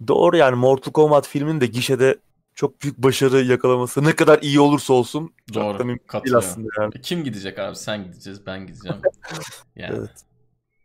[0.09, 2.19] Doğru yani Mortal Kombat filminin de gişede
[2.55, 6.93] çok büyük başarı yakalaması ne kadar iyi olursa olsun Doğru, çok da değil aslında yani.
[6.97, 7.77] E, kim gidecek abi?
[7.77, 8.99] Sen gideceğiz, ben gideceğim.
[9.77, 9.97] Yani.
[9.99, 10.25] evet.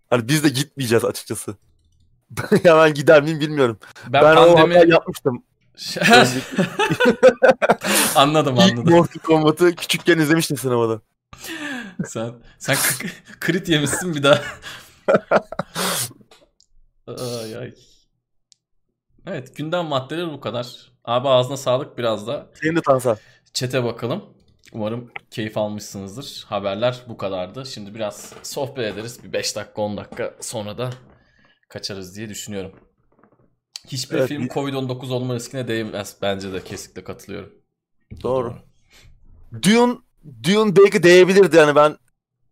[0.10, 1.56] Hani biz de gitmeyeceğiz açıkçası.
[2.64, 3.80] ya ben gider miyim bilmiyorum.
[4.08, 4.80] Ben, ben pandemi...
[4.80, 5.44] o yapmıştım.
[8.16, 8.84] Anladım anladım.
[8.84, 11.02] İlk Mortal Kombat'ı küçükken izlemiştin sinemada.
[12.06, 12.78] sen sen
[13.40, 14.42] krit yemişsin bir daha.
[17.08, 17.74] ay ay.
[19.26, 20.92] Evet gündem maddeleri bu kadar.
[21.06, 22.50] Abi ağzına sağlık biraz da.
[22.54, 23.18] Senin de Tansa.
[23.54, 24.26] Çete bakalım.
[24.74, 26.46] Umarım keyif almışsınızdır.
[26.48, 27.66] Haberler bu kadardı.
[27.66, 29.24] Şimdi biraz sohbet ederiz.
[29.24, 30.90] Bir 5 dakika 10 dakika sonra da
[31.70, 32.72] kaçarız diye düşünüyorum.
[33.88, 34.50] Hiçbir evet, film bir...
[34.50, 36.16] Covid-19 olma riskine değmez.
[36.22, 37.54] Bence de kesinlikle katılıyorum.
[38.24, 38.56] Doğru.
[39.64, 39.98] Dune,
[40.44, 41.98] Dune belki değebilirdi yani ben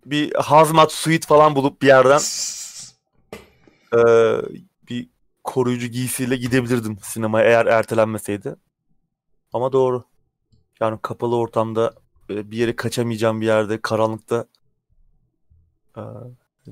[0.06, 2.20] bir hazmat suit falan bulup bir yerden
[3.94, 4.02] e,
[4.90, 5.10] bir
[5.44, 8.56] koruyucu giysiyle gidebilirdim sinemaya eğer ertelenmeseydi.
[9.54, 10.04] Ama doğru.
[10.80, 11.94] Yani kapalı ortamda
[12.30, 14.46] bir yere kaçamayacağım bir yerde karanlıkta
[15.98, 16.02] e,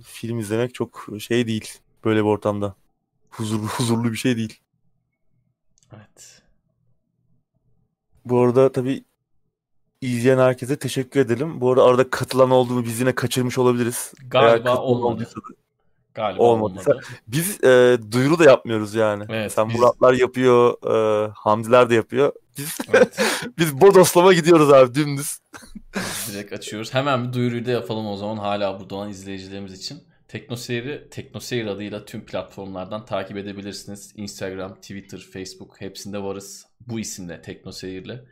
[0.03, 1.73] film izlemek çok şey değil
[2.05, 2.75] böyle bir ortamda.
[3.29, 4.59] Huzurlu huzurlu bir şey değil.
[5.95, 6.41] Evet.
[8.25, 9.03] Bu arada tabii
[10.01, 11.61] izleyen herkese teşekkür edelim.
[11.61, 14.13] Bu arada arada katılan oldu mu biz yine kaçırmış olabiliriz.
[14.29, 15.29] Galiba olmadı.
[16.17, 16.91] Galiba olmadıysa.
[16.91, 17.05] olmadı.
[17.27, 19.23] Biz e, duyuru da yapmıyoruz yani.
[19.29, 19.79] Evet, Sen biz...
[19.79, 20.73] Muratlar yapıyor,
[21.27, 22.31] e, Hamdiler de yapıyor.
[22.57, 23.19] Biz evet.
[23.57, 25.39] biz bodoslama gidiyoruz abi dümdüz.
[26.31, 26.93] Direkt açıyoruz.
[26.93, 30.03] Hemen bir duyuruyu da yapalım o zaman hala burada olan izleyicilerimiz için.
[30.27, 34.13] Teknoseyir'i Teknoseyir adıyla tüm platformlardan takip edebilirsiniz.
[34.15, 36.65] Instagram, Twitter, Facebook hepsinde varız.
[36.87, 38.25] Bu isimle Teknoseyir'le.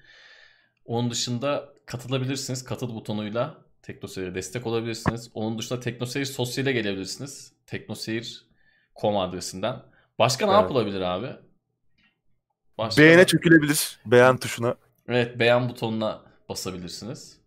[0.86, 2.64] Onun dışında katılabilirsiniz.
[2.64, 5.32] Katıl butonuyla Teknoseyir'e destek olabilirsiniz.
[5.34, 7.54] Onun dışında Teknoseyir sosyale gelebilirsiniz.
[7.68, 9.76] Teknoseyir.com adresinden.
[10.20, 10.62] Başka ne evet.
[10.62, 11.30] yapılabilir abi?
[12.78, 13.28] Başka Beğene da...
[13.28, 14.00] çökülebilir.
[14.06, 14.76] Beğen tuşuna.
[15.08, 17.38] Evet beğen butonuna basabilirsiniz.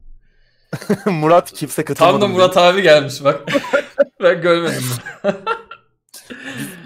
[1.06, 2.12] Murat kimse katılmadı.
[2.12, 2.64] Tam da Murat diye.
[2.64, 3.48] abi gelmiş bak.
[4.20, 4.82] ben görmedim.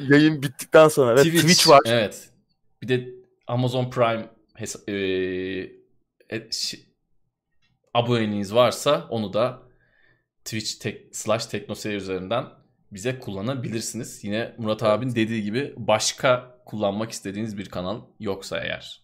[0.09, 1.13] Yayın bittikten sonra.
[1.13, 1.81] Evet, Twitch, Twitch var.
[1.85, 2.31] Evet.
[2.83, 3.09] Bir de
[3.47, 6.49] Amazon Prime hesa- e, e,
[7.95, 9.63] aboneliğiniz varsa onu da
[10.45, 12.45] Twitch tek, slash teknoseyir üzerinden
[12.93, 14.25] bize kullanabilirsiniz.
[14.25, 19.03] Yine Murat abin dediği gibi başka kullanmak istediğiniz bir kanal yoksa eğer.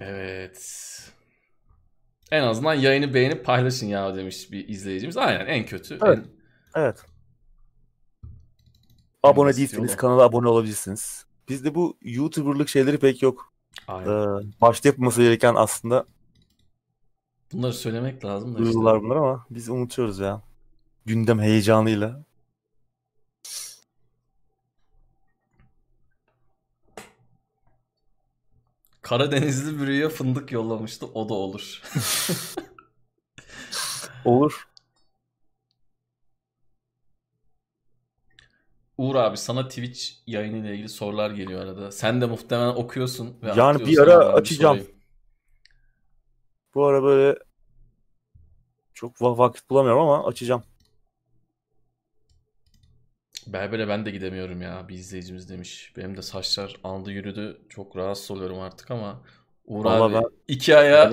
[0.00, 1.12] Evet.
[2.30, 5.16] En azından yayını beğenip paylaşın ya demiş bir izleyicimiz.
[5.16, 5.98] Aynen en kötü.
[6.06, 6.18] Evet.
[6.18, 6.80] En...
[6.82, 7.04] evet.
[9.22, 11.26] Abone değilseniz kanala abone olabilirsiniz.
[11.48, 13.52] Bizde bu YouTuber'lık şeyleri pek yok.
[13.88, 14.10] Aynen.
[14.10, 16.06] Ee, başta yapılması gereken aslında
[17.52, 18.74] Bunları söylemek lazım da işte.
[18.74, 20.42] bunlar ama biz unutuyoruz ya.
[21.06, 22.24] Gündem heyecanıyla.
[29.02, 31.06] Karadenizli bürüye fındık yollamıştı.
[31.06, 31.82] O da olur.
[34.24, 34.68] olur.
[38.98, 41.92] Uğur abi sana Twitch yayını ile ilgili sorular geliyor arada.
[41.92, 43.36] Sen de muhtemelen okuyorsun.
[43.42, 44.76] Ve yani bir ara açacağım.
[44.76, 44.86] Bir
[46.74, 47.38] Bu ara böyle
[48.94, 50.62] çok vakit bulamıyorum ama açacağım.
[53.52, 55.92] Berbere ben de gidemiyorum ya bir izleyicimiz demiş.
[55.96, 57.60] Benim de saçlar aldı yürüdü.
[57.68, 59.22] Çok rahatsız oluyorum artık ama
[59.66, 60.30] Uğur Vallahi abi ben...
[60.48, 61.12] iki aya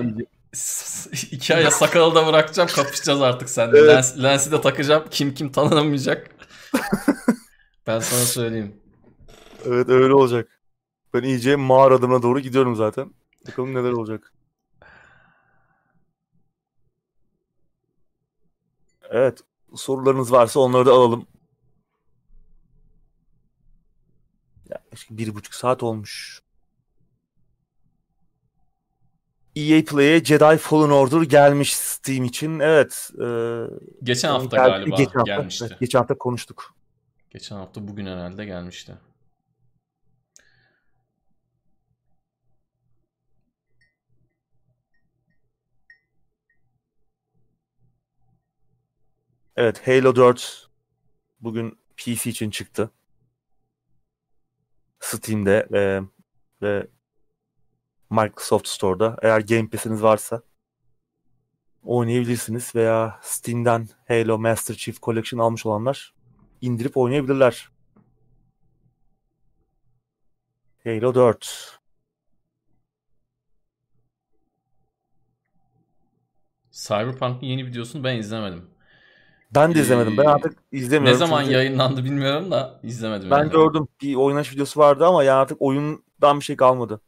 [1.30, 3.88] iki aya sakalı da bırakacağım kapışacağız artık sen Evet.
[3.88, 5.04] Lens, lensi de takacağım.
[5.10, 6.30] Kim kim tanınamayacak.
[7.86, 8.76] ben sana söyleyeyim.
[9.66, 10.60] Evet öyle olacak.
[11.14, 13.10] Ben iyice mağara adımına doğru gidiyorum zaten.
[13.48, 14.32] Bakalım neler olacak.
[19.10, 19.40] Evet.
[19.76, 21.26] Sorularınız varsa onları da alalım.
[24.96, 26.42] Yaklaşık bir buçuk saat olmuş.
[29.56, 32.58] EA Play'e Jedi Fallen Order gelmiş Steam için.
[32.58, 33.10] Evet.
[33.20, 33.26] E,
[34.02, 35.66] geçen hafta geldi, galiba geçen hafta, gelmişti.
[35.70, 36.74] Evet, geçen hafta konuştuk.
[37.30, 38.98] Geçen hafta bugün herhalde gelmişti.
[49.56, 50.68] Evet Halo 4
[51.40, 52.90] bugün PC için çıktı.
[55.00, 56.02] Steam'de ve,
[56.62, 56.86] ve
[58.10, 59.16] Microsoft Store'da.
[59.22, 60.42] Eğer Game Pass'iniz varsa
[61.84, 66.14] oynayabilirsiniz veya Steam'den Halo Master Chief Collection almış olanlar
[66.60, 67.68] indirip oynayabilirler.
[70.84, 71.78] Halo 4.
[76.70, 78.75] Cyberpunk'ın yeni videosunu ben izlemedim.
[79.56, 80.16] Ben de izlemedim.
[80.16, 81.20] Ben ee, artık izlemiyorum.
[81.20, 81.54] Ne zaman çünkü...
[81.54, 83.30] yayınlandı bilmiyorum da izlemedim.
[83.30, 83.50] Ben yani.
[83.50, 83.88] gördüm.
[84.02, 87.00] Bir oynanış videosu vardı ama yani artık oyundan bir şey kalmadı.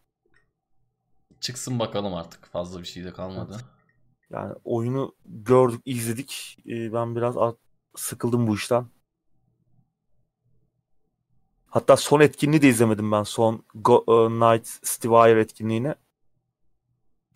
[1.41, 2.47] Çıksın bakalım artık.
[2.47, 3.57] Fazla bir şey de kalmadı.
[4.31, 6.59] Yani oyunu gördük, izledik.
[6.69, 7.35] Ee, ben biraz
[7.97, 8.87] sıkıldım bu işten.
[11.66, 13.23] Hatta son etkinliği de izlemedim ben.
[13.23, 15.95] Son Go, uh, Night Steve etkinliğini.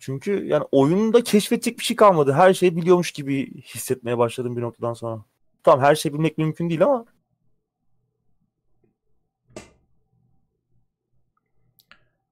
[0.05, 2.33] Çünkü yani oyunda keşfedecek bir şey kalmadı.
[2.33, 5.25] Her şeyi biliyormuş gibi hissetmeye başladım bir noktadan sonra.
[5.63, 7.05] Tamam her şey bilmek mümkün değil ama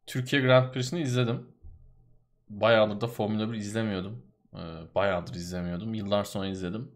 [0.08, 1.48] Türkiye Grand Prix'sini izledim.
[2.50, 4.26] Bayağıdır da Formula 1 izlemiyordum.
[4.54, 4.58] Ee,
[4.96, 5.94] bayağıdır izlemiyordum.
[5.94, 6.92] Yıllar sonra izledim.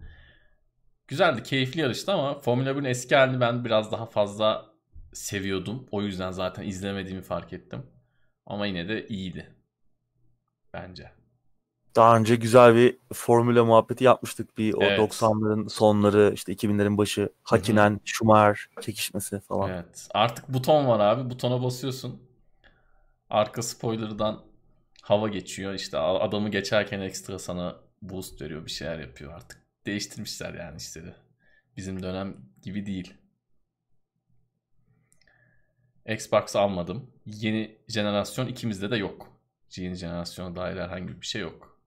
[1.08, 4.66] Güzeldi, keyifli yarıştı ama Formula 1'in eski halini ben biraz daha fazla
[5.14, 5.88] seviyordum.
[5.92, 7.86] O yüzden zaten izlemediğimi fark ettim.
[8.46, 9.55] Ama yine de iyiydi.
[10.76, 11.12] Bence.
[11.96, 14.58] Daha önce güzel bir formüla muhabbeti yapmıştık.
[14.58, 15.00] Bir o evet.
[15.00, 18.00] 90'ların sonları işte 2000'lerin başı Hakinen, Hı-hı.
[18.06, 19.70] Schumacher çekişmesi falan.
[19.70, 20.08] Evet.
[20.14, 21.30] Artık buton var abi.
[21.30, 22.22] Butona basıyorsun.
[23.30, 24.44] Arka spoiler'dan
[25.02, 25.74] hava geçiyor.
[25.74, 28.66] İşte adamı geçerken ekstra sana boost veriyor.
[28.66, 29.62] Bir şeyler yapıyor artık.
[29.86, 31.16] Değiştirmişler yani işte.
[31.78, 33.14] Bizim dönem gibi değil.
[36.10, 37.12] Xbox almadım.
[37.26, 39.35] Yeni jenerasyon ikimizde de yok.
[39.76, 41.80] Yeni jenerasyona dair herhangi bir şey yok.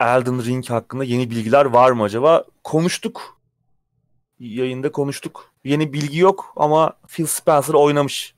[0.00, 2.44] Elden Ring hakkında yeni bilgiler var mı acaba?
[2.64, 3.40] Konuştuk.
[4.38, 5.52] Yayında konuştuk.
[5.64, 8.34] Yeni bilgi yok ama Phil Spencer oynamış.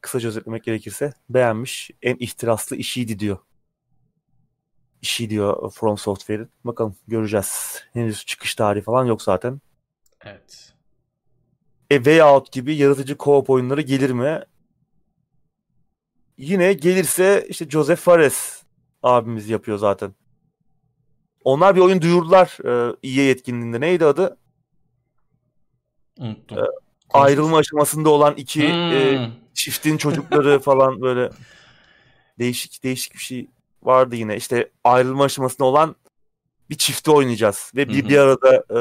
[0.00, 1.90] Kısaca özetlemek gerekirse beğenmiş.
[2.02, 3.38] En ihtiraslı işiydi diyor.
[5.02, 6.50] İşi diyor From Software'in.
[6.64, 7.82] Bakalım göreceğiz.
[7.92, 9.60] Henüz çıkış tarihi falan yok zaten.
[10.20, 10.74] Evet.
[11.90, 14.42] E, Way Out gibi yaratıcı co-op oyunları gelir mi?
[16.38, 18.62] Yine gelirse işte Joseph Fares
[19.02, 20.14] abimiz yapıyor zaten.
[21.44, 23.80] Onlar bir oyun duyurdular e, EA yetkinliğinde.
[23.80, 24.36] Neydi adı?
[26.18, 26.58] Unuttum.
[26.58, 26.62] E,
[27.10, 28.92] ayrılma aşamasında olan iki e, hmm.
[28.92, 31.30] e, çiftin çocukları falan böyle
[32.38, 33.50] değişik değişik bir şey
[33.82, 34.36] vardı yine.
[34.36, 35.96] İşte ayrılma aşamasında olan
[36.70, 38.80] bir çifti oynayacağız ve bir bir arada e,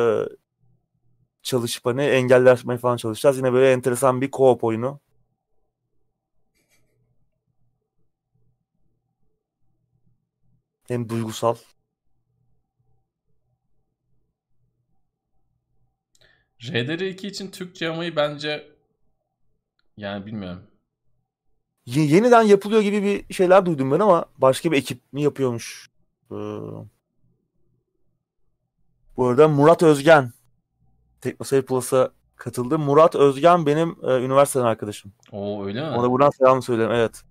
[1.41, 3.37] çalışıp hani engelleşmeye falan çalışacağız.
[3.37, 4.99] Yine böyle enteresan bir co-op oyunu.
[10.87, 11.55] Hem duygusal.
[16.59, 18.71] RDR2 için Türkçe yamayı bence
[19.97, 20.63] yani bilmiyorum.
[21.85, 25.89] Y- yeniden yapılıyor gibi bir şeyler duydum ben ama başka bir ekip mi yapıyormuş?
[26.31, 26.35] Ee...
[29.17, 30.33] Bu arada Murat Özgen
[31.21, 32.79] Teknoseyir Plus'a katıldı.
[32.79, 35.13] Murat Özgen benim e, üniversiteden arkadaşım.
[35.31, 35.87] Oo öyle mi?
[35.97, 37.23] Ona buradan selam söylerim evet.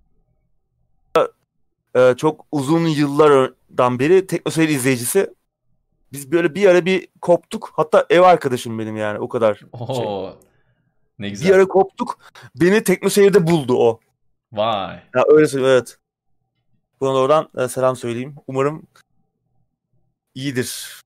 [1.95, 5.33] E, çok uzun yıllardan beri Teknoseyir izleyicisi.
[6.11, 7.71] Biz böyle bir ara bir koptuk.
[7.75, 9.61] Hatta ev arkadaşım benim yani o kadar.
[9.71, 10.31] Oo.
[10.31, 10.39] Şey.
[11.19, 11.49] Ne güzel.
[11.49, 12.19] Bir ara koptuk.
[12.55, 13.99] Beni Teknoseyir'de buldu o.
[14.51, 14.95] Vay.
[15.15, 15.97] Ya öyle söyleyeyim evet.
[17.01, 18.35] Buna da oradan e, selam söyleyeyim.
[18.47, 18.87] Umarım
[20.35, 21.01] iyidir.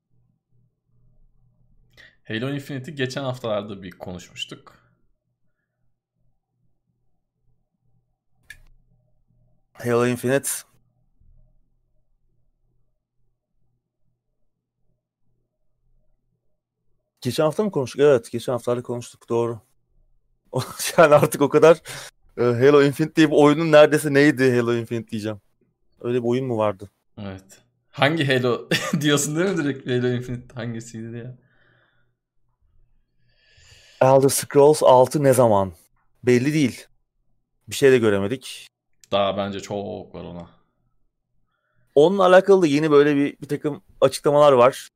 [2.27, 4.75] Halo Infinite'i geçen haftalarda bir konuşmuştuk.
[9.73, 10.49] Halo Infinite
[17.21, 18.01] Geçen hafta mı konuştuk?
[18.01, 19.29] Evet, geçen haftalarda konuştuk.
[19.29, 19.59] Doğru.
[20.97, 21.81] yani artık o kadar
[22.37, 25.41] e, Halo Infinite diye bir oyunun neredeyse neydi Halo Infinite diyeceğim.
[26.01, 26.89] Öyle bir oyun mu vardı?
[27.17, 27.61] Evet.
[27.89, 28.69] Hangi Halo
[29.01, 31.37] diyorsun değil mi direkt Halo Infinite hangisiydi diye?
[34.01, 35.73] Elder Scrolls 6 ne zaman?
[36.23, 36.87] Belli değil.
[37.67, 38.67] Bir şey de göremedik.
[39.11, 40.49] Daha bence çok var ona.
[41.95, 44.89] Onunla alakalı da yeni böyle bir, bir takım açıklamalar var.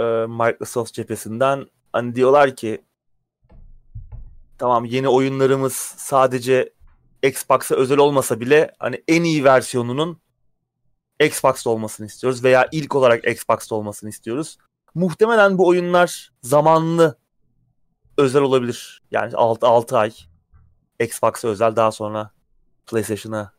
[0.00, 1.66] Ee, Microsoft cephesinden.
[1.92, 2.84] Hani diyorlar ki
[4.58, 6.72] tamam yeni oyunlarımız sadece
[7.22, 10.20] Xbox'a özel olmasa bile hani en iyi versiyonunun
[11.20, 14.58] Xbox'ta olmasını istiyoruz veya ilk olarak Xbox'ta olmasını istiyoruz.
[14.94, 17.18] Muhtemelen bu oyunlar zamanlı
[18.18, 19.02] özel olabilir.
[19.10, 20.12] Yani 6, 6 ay
[21.00, 22.30] Xbox'a özel daha sonra
[22.86, 23.52] PlayStation'a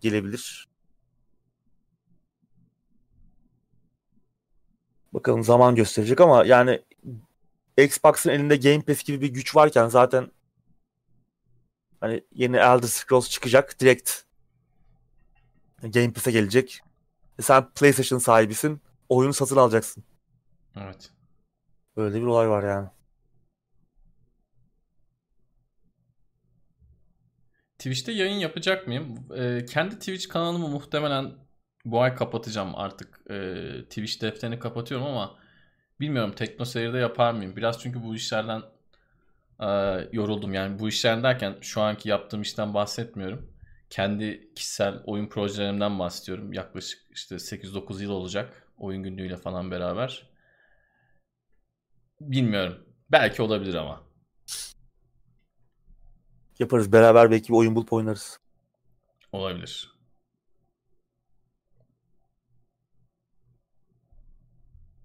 [0.00, 0.68] gelebilir.
[5.14, 6.82] Bakalım zaman gösterecek ama yani
[7.78, 10.30] Xbox'ın elinde Game Pass gibi bir güç varken zaten
[12.00, 14.10] hani yeni Elder Scrolls çıkacak direkt
[15.82, 16.80] Game Pass'e gelecek.
[17.38, 18.80] E sen PlayStation sahibisin.
[19.08, 20.04] Oyunu satın alacaksın.
[20.76, 21.10] Evet.
[21.96, 22.88] Öyle bir olay var yani.
[27.78, 29.28] Twitch'te yayın yapacak mıyım?
[29.36, 31.43] Ee, kendi Twitch kanalımı muhtemelen
[31.84, 33.20] bu ay kapatacağım artık.
[33.30, 35.38] Ee, Twitch defterini kapatıyorum ama
[36.00, 37.56] bilmiyorum Tekno Seyir'de yapar mıyım?
[37.56, 38.62] Biraz çünkü bu işlerden
[39.60, 39.68] e,
[40.12, 40.54] yoruldum.
[40.54, 43.54] Yani bu işlerden derken şu anki yaptığım işten bahsetmiyorum.
[43.90, 46.52] Kendi kişisel oyun projelerimden bahsediyorum.
[46.52, 50.28] Yaklaşık işte 8-9 yıl olacak oyun günlüğüyle falan beraber.
[52.20, 52.78] Bilmiyorum.
[53.12, 54.02] Belki olabilir ama.
[56.58, 56.92] yaparız.
[56.92, 58.38] Beraber belki bir oyun bulup oynarız.
[59.32, 59.93] Olabilir.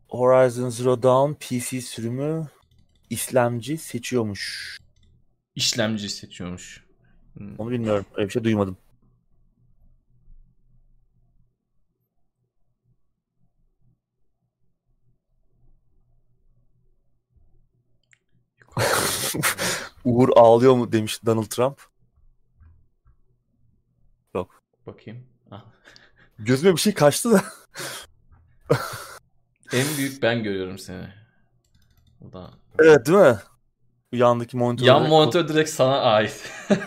[0.10, 2.48] Horizon Zero Dawn PC sürümü
[3.10, 4.78] işlemci seçiyormuş.
[5.56, 6.84] İşlemci seçiyormuş.
[7.34, 7.56] Hmm.
[7.58, 8.06] Onu bilmiyorum.
[8.16, 8.78] Öyle bir şey duymadım.
[20.06, 21.82] Uğur ağlıyor mu demiş Donald Trump.
[24.36, 24.64] Yok.
[24.88, 25.28] Bakayım.
[25.52, 25.66] Ah.
[26.40, 27.44] Gözüme bir şey kaçtı da.
[29.74, 31.08] en büyük ben görüyorum seni.
[32.34, 32.52] Da...
[32.80, 33.38] Evet değil mi?
[34.12, 34.86] Yandaki monitör.
[34.86, 36.52] Yan monitör direkt sana ait.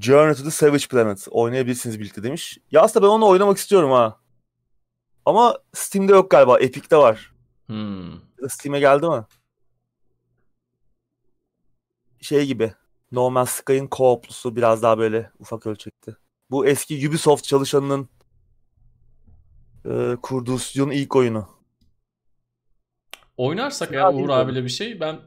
[0.00, 2.58] Journey to the Savage Planet oynayabilirsiniz birlikte demiş.
[2.70, 4.20] Ya aslında ben onu oynamak istiyorum ha.
[5.24, 6.58] Ama Steam'de yok galiba.
[6.60, 7.32] Epic'te var.
[7.66, 8.12] Hmm.
[8.48, 9.24] Steam'e geldi mi?
[12.20, 12.72] Şey gibi.
[13.12, 16.16] No Man's Sky'ın co-op'lusu biraz daha böyle ufak ölçekte.
[16.50, 18.08] Bu eski Ubisoft çalışanının
[19.90, 21.48] e, kurduğu stüdyonun ilk oyunu.
[23.36, 25.18] Oynarsak eğer Uğur abiyle bir şey ben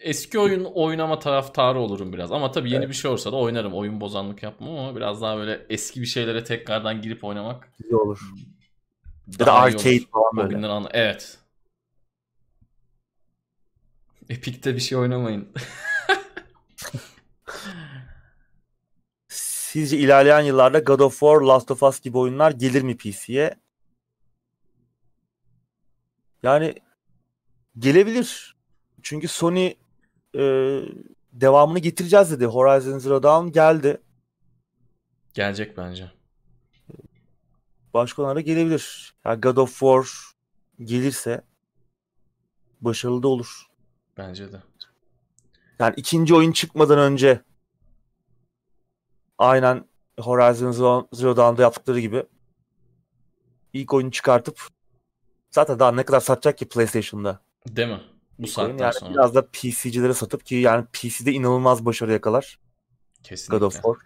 [0.00, 2.32] eski oyun oynama taraftarı olurum biraz.
[2.32, 2.88] Ama tabii yeni evet.
[2.88, 3.74] bir şey olursa da oynarım.
[3.74, 7.72] Oyun bozanlık yapmam ama biraz daha böyle eski bir şeylere tekrardan girip oynamak.
[7.78, 8.20] Güzel olur.
[9.38, 10.06] Ya da arcade olur.
[10.12, 10.66] falan böyle.
[10.66, 10.88] Anla.
[10.92, 11.38] Evet.
[14.28, 15.48] Epic'te bir şey oynamayın.
[19.28, 23.54] Sizce ilerleyen yıllarda God of War, Last of Us gibi oyunlar gelir mi PC'ye?
[26.44, 26.74] Yani
[27.78, 28.56] gelebilir.
[29.02, 29.74] Çünkü Sony
[30.34, 30.42] e,
[31.32, 32.46] devamını getireceğiz dedi.
[32.46, 34.00] Horizon Zero Dawn geldi.
[35.34, 36.12] Gelecek bence.
[37.94, 39.14] Başka onlara gelebilir.
[39.24, 40.06] Yani God of War
[40.84, 41.44] gelirse
[42.80, 43.66] başarılı da olur.
[44.16, 44.62] Bence de.
[45.78, 47.40] Yani ikinci oyun çıkmadan önce
[49.38, 49.84] aynen
[50.20, 52.26] Horizon Zero Dawn'da yaptıkları gibi
[53.72, 54.68] ilk oyunu çıkartıp
[55.54, 57.40] zaten daha ne kadar satacak ki PlayStation'da.
[57.68, 58.00] Değil mi?
[58.38, 59.12] Bu saatten yani sonra.
[59.12, 62.58] Biraz da PC'cilere satıp ki yani PC'de inanılmaz başarı yakalar.
[63.22, 63.58] Kesinlikle.
[63.58, 63.96] God of War.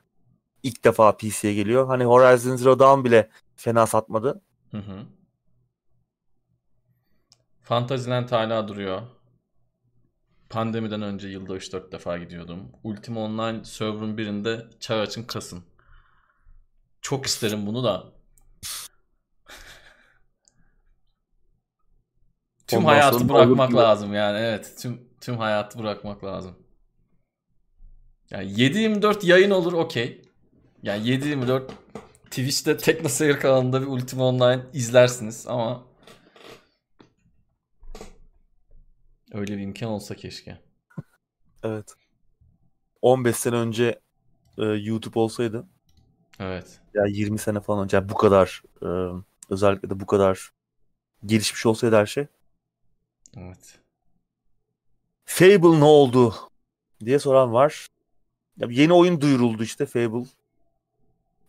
[0.62, 1.86] İlk defa PC'ye geliyor.
[1.86, 4.40] Hani Horizon Zero Dawn bile fena satmadı.
[4.70, 5.06] Hı hı.
[7.62, 9.02] Fantasyland hala duruyor.
[10.50, 12.72] Pandemiden önce yılda 3-4 defa gidiyordum.
[12.84, 15.64] Ultima Online server'ın birinde çay açın kasın.
[17.00, 18.17] Çok isterim bunu da.
[22.68, 24.74] Tüm Ondan hayatı bırakmak lazım yani evet.
[24.78, 26.56] Tüm tüm hayatı bırakmak lazım.
[28.30, 30.22] Yani 7-24 yayın olur okey.
[30.82, 31.70] Yani 7-24
[32.24, 35.88] Twitch'te Teknoseyir kanalında bir Ultima Online izlersiniz ama
[39.32, 40.58] Öyle bir imkan olsa keşke.
[41.62, 41.94] evet.
[43.02, 44.00] 15 sene önce
[44.58, 45.66] e, YouTube olsaydı.
[46.40, 46.80] Evet.
[46.94, 48.88] Ya 20 sene falan önce yani bu kadar e,
[49.50, 50.50] özellikle de bu kadar
[51.26, 52.26] gelişmiş olsaydı her şey.
[53.38, 53.78] Evet.
[55.24, 56.34] Fable ne oldu
[57.04, 57.88] diye soran var.
[58.56, 60.26] Ya yeni oyun duyuruldu işte Fable.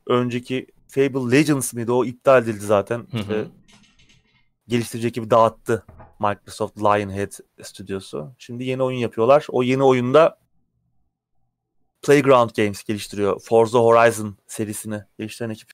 [0.07, 3.07] Önceki Fable Legends miydi o iptal edildi zaten.
[3.11, 3.21] Hı hı.
[3.21, 3.47] İşte
[4.67, 5.85] geliştirici ekibi dağıttı
[6.19, 8.33] Microsoft Lionhead stüdyosu.
[8.37, 9.45] Şimdi yeni oyun yapıyorlar.
[9.49, 10.39] O yeni oyunda
[12.01, 13.39] Playground Games geliştiriyor.
[13.39, 15.71] Forza Horizon serisini geliştiren ekip.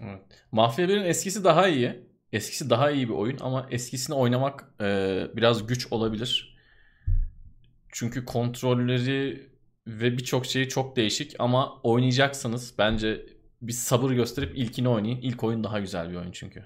[0.00, 0.44] Evet.
[0.52, 2.06] Mafya 1'in eskisi daha iyi.
[2.36, 4.86] Eskisi daha iyi bir oyun ama eskisini oynamak e,
[5.36, 6.56] biraz güç olabilir.
[7.92, 9.50] Çünkü kontrolleri
[9.86, 13.26] ve birçok şeyi çok değişik ama oynayacaksanız bence
[13.62, 15.20] bir sabır gösterip ilkini oynayın.
[15.20, 16.64] İlk oyun daha güzel bir oyun çünkü.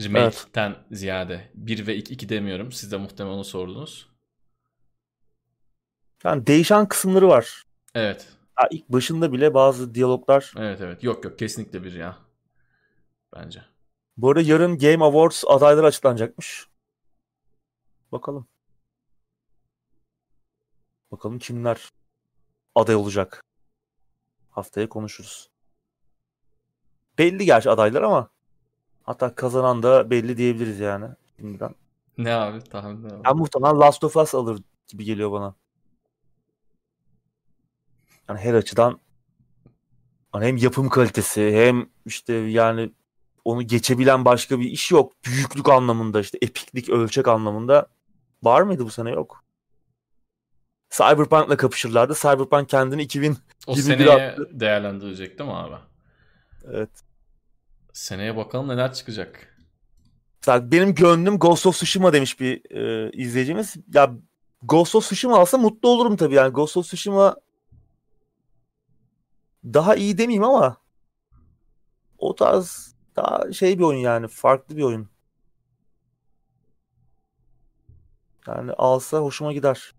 [0.00, 0.98] Remake'ten evet.
[0.98, 1.50] ziyade.
[1.54, 2.72] 1 ve 2, 2 demiyorum.
[2.72, 4.08] Siz de muhtemelen onu sordunuz.
[6.24, 7.62] Yani değişen kısımları var.
[7.94, 8.28] Evet.
[8.60, 10.52] Ya ilk başında bile bazı diyaloglar.
[10.58, 11.04] Evet evet.
[11.04, 12.16] Yok yok kesinlikle bir ya.
[13.36, 13.75] Bence.
[14.16, 16.68] Bu arada yarın Game Awards adayları açıklanacakmış.
[18.12, 18.46] Bakalım.
[21.12, 21.90] Bakalım kimler
[22.74, 23.44] aday olacak.
[24.50, 25.50] Haftaya konuşuruz.
[27.18, 28.30] Belli gerçi adaylar ama
[29.06, 31.06] Hatta kazanan da belli diyebiliriz yani
[31.36, 31.74] şimdiden.
[32.18, 33.24] Ne abi tahmin abi.
[33.24, 35.54] Ben muhtemelen Last of Us alır gibi geliyor bana.
[38.28, 39.00] Yani her açıdan
[40.32, 42.92] hani hem yapım kalitesi hem işte yani
[43.46, 45.12] onu geçebilen başka bir iş yok.
[45.24, 47.86] Büyüklük anlamında işte epiklik ölçek anlamında
[48.42, 49.44] var mıydı bu sene yok.
[50.90, 52.14] Cyberpunk'la kapışırlardı.
[52.14, 54.48] Cyberpunk kendini 2021 O seneye attı.
[54.52, 55.74] değerlendirecek değil mi abi?
[56.64, 56.90] Evet.
[57.92, 59.56] Seneye bakalım neler çıkacak.
[60.40, 63.76] Mesela benim gönlüm Ghost of Tsushima demiş bir e, izleyicimiz.
[63.94, 64.14] Ya
[64.62, 66.52] Ghost of Tsushima alsa mutlu olurum tabii yani.
[66.52, 67.36] Ghost of Tsushima
[69.64, 70.76] daha iyi demeyeyim ama
[72.18, 72.85] o tarz
[73.16, 74.28] daha şey bir oyun yani.
[74.28, 75.08] Farklı bir oyun.
[78.46, 79.94] Yani alsa hoşuma gider.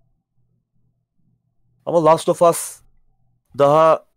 [1.85, 2.81] Ama Last of Us
[3.57, 4.07] daha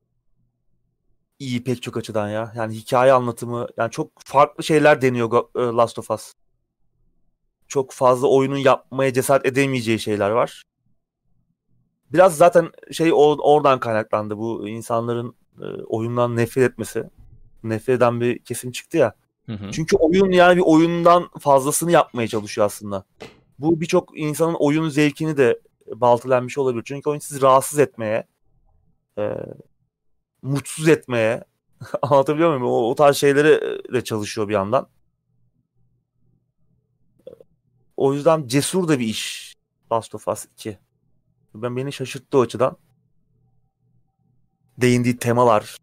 [1.39, 2.53] iyi pek çok açıdan ya.
[2.57, 6.33] Yani hikaye anlatımı yani çok farklı şeyler deniyor e, Last of Us.
[7.69, 10.63] Çok fazla oyunun yapmaya cesaret edemeyeceği şeyler var.
[12.13, 17.11] Biraz zaten şey oradan kaynaklandı bu insanların e, oyundan nefret etmesi.
[17.65, 19.15] Nefret eden bir kesim çıktı ya.
[19.47, 19.71] Hı hı.
[19.73, 23.05] Çünkü oyun yani bir oyundan fazlasını yapmaya çalışıyor aslında.
[23.59, 25.61] Bu birçok insanın oyun zevkini de
[25.95, 26.83] baltalanmış olabilir.
[26.87, 28.27] Çünkü oyun sizi rahatsız etmeye,
[29.19, 29.35] e,
[30.43, 31.45] mutsuz etmeye,
[32.03, 32.67] anlatabiliyor muyum?
[32.67, 33.61] O, o tarz şeyleri
[33.93, 34.89] de çalışıyor bir yandan.
[37.97, 39.55] O yüzden cesur da bir iş
[39.93, 40.79] Last of Us 2.
[41.55, 42.77] Ben beni şaşırttı o açıdan.
[44.79, 45.77] Değindiği temalar,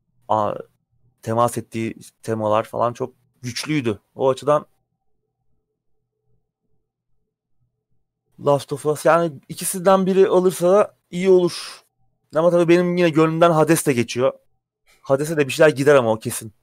[1.27, 3.99] temas ettiği temalar falan çok güçlüydü.
[4.15, 4.65] O açıdan
[8.45, 11.83] Last of Us yani ikisinden biri alırsa da iyi olur.
[12.35, 14.33] Ama tabii benim yine gönlümden Hades de geçiyor.
[15.01, 16.53] Hades'e de bir şeyler gider ama o kesin.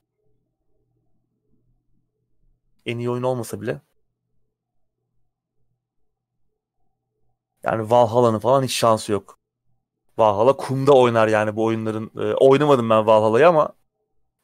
[2.86, 3.80] En iyi oyun olmasa bile.
[7.62, 9.38] Yani Valhalla'nın falan hiç şansı yok.
[10.18, 12.10] Valhalla kumda oynar yani bu oyunların.
[12.16, 13.72] E, oynamadım ben Valhalla'yı ama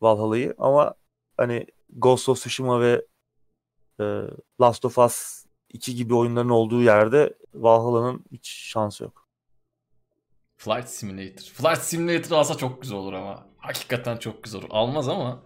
[0.03, 0.95] Valhalla'yı ama
[1.37, 3.07] hani Ghost of Tsushima ve
[4.01, 4.05] e,
[4.61, 9.29] Last of Us 2 gibi oyunların olduğu yerde Valhalla'nın hiç şansı yok.
[10.57, 11.43] Flight Simulator.
[11.43, 13.47] Flight Simulator alsa çok güzel olur ama.
[13.59, 14.69] Hakikaten çok güzel olur.
[14.71, 15.43] Almaz ama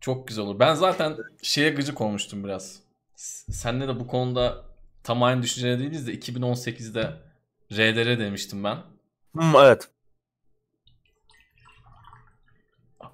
[0.00, 0.58] çok güzel olur.
[0.58, 2.80] Ben zaten şeye gıcık olmuştum biraz.
[3.14, 4.64] Senle de bu konuda
[5.02, 7.28] tam aynı düşüncede değiliz de 2018'de
[7.72, 8.76] RDR demiştim ben.
[9.32, 9.90] Hmm, evet.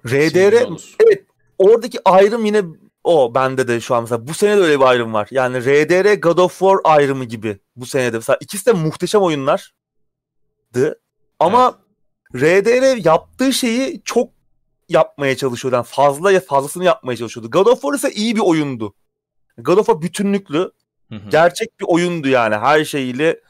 [0.05, 0.67] RDR
[1.05, 1.25] evet
[1.57, 2.63] oradaki ayrım yine
[3.03, 5.27] o bende de şu an mesela bu sene de öyle bir ayrım var.
[5.31, 8.17] Yani RDR God of War ayrımı gibi bu senede.
[8.17, 10.99] Mesela ikisi de muhteşem oyunlardı.
[11.39, 11.79] Ama
[12.35, 12.65] evet.
[12.65, 14.29] RDR yaptığı şeyi çok
[14.89, 15.75] yapmaya çalışıyordu.
[15.75, 17.51] Yani fazla ya fazlasını yapmaya çalışıyordu.
[17.51, 18.93] God of War ise iyi bir oyundu.
[19.57, 20.71] God of War bütünlüklü.
[21.29, 22.55] Gerçek bir oyundu yani.
[22.55, 23.41] Her şeyiyle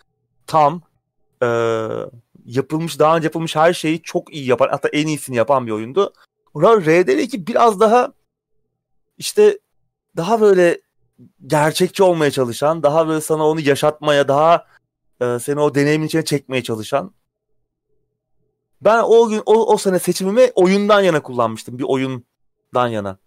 [0.47, 0.81] tam
[1.43, 1.47] e,
[2.45, 6.13] yapılmış, daha önce yapılmış her şeyi çok iyi yapan, hatta en iyisini yapan bir oyundu.
[6.63, 8.13] RDR2 biraz daha
[9.17, 9.59] işte
[10.17, 10.81] daha böyle
[11.47, 14.65] gerçekçi olmaya çalışan, daha böyle sana onu yaşatmaya, daha
[15.21, 17.13] e, seni o deneyimin içine çekmeye çalışan.
[18.81, 21.79] Ben o gün o, o sene seçimimi oyundan yana kullanmıştım.
[21.79, 23.17] Bir oyundan yana.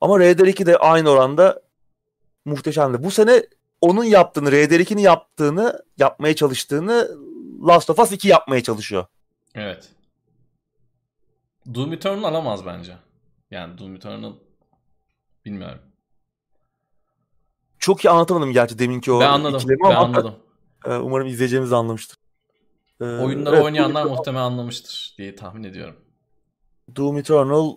[0.00, 1.62] Ama Raider 2 de aynı oranda
[2.44, 3.02] muhteşemdi.
[3.02, 3.46] Bu sene
[3.80, 7.10] onun yaptığını, Raider 2'nin yaptığını, yapmaya çalıştığını
[7.66, 9.06] Last of Us 2 yapmaya çalışıyor.
[9.54, 9.95] Evet.
[11.74, 12.96] Doom Eternal alamaz bence.
[13.50, 14.32] Yani Doom Eternal
[15.44, 15.78] bilmiyorum.
[17.78, 20.34] Çok iyi anlatamadım gerçi deminki o ben anladım, ikilemi ben ama anladım.
[20.86, 22.18] E, umarım izleyeceğimiz anlamıştır.
[23.00, 25.96] Ee, Oyunları evet, oynayanlar Doom muhtemelen anlamıştır diye tahmin ediyorum.
[26.96, 27.76] Doom Eternal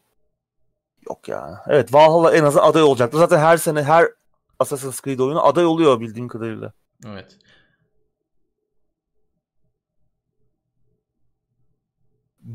[1.10, 1.64] yok ya.
[1.68, 3.18] Evet Valhalla en azından aday olacaktı.
[3.18, 4.08] Zaten her sene her
[4.60, 6.74] Assassin's Creed oyunu aday oluyor bildiğim kadarıyla.
[7.08, 7.38] Evet.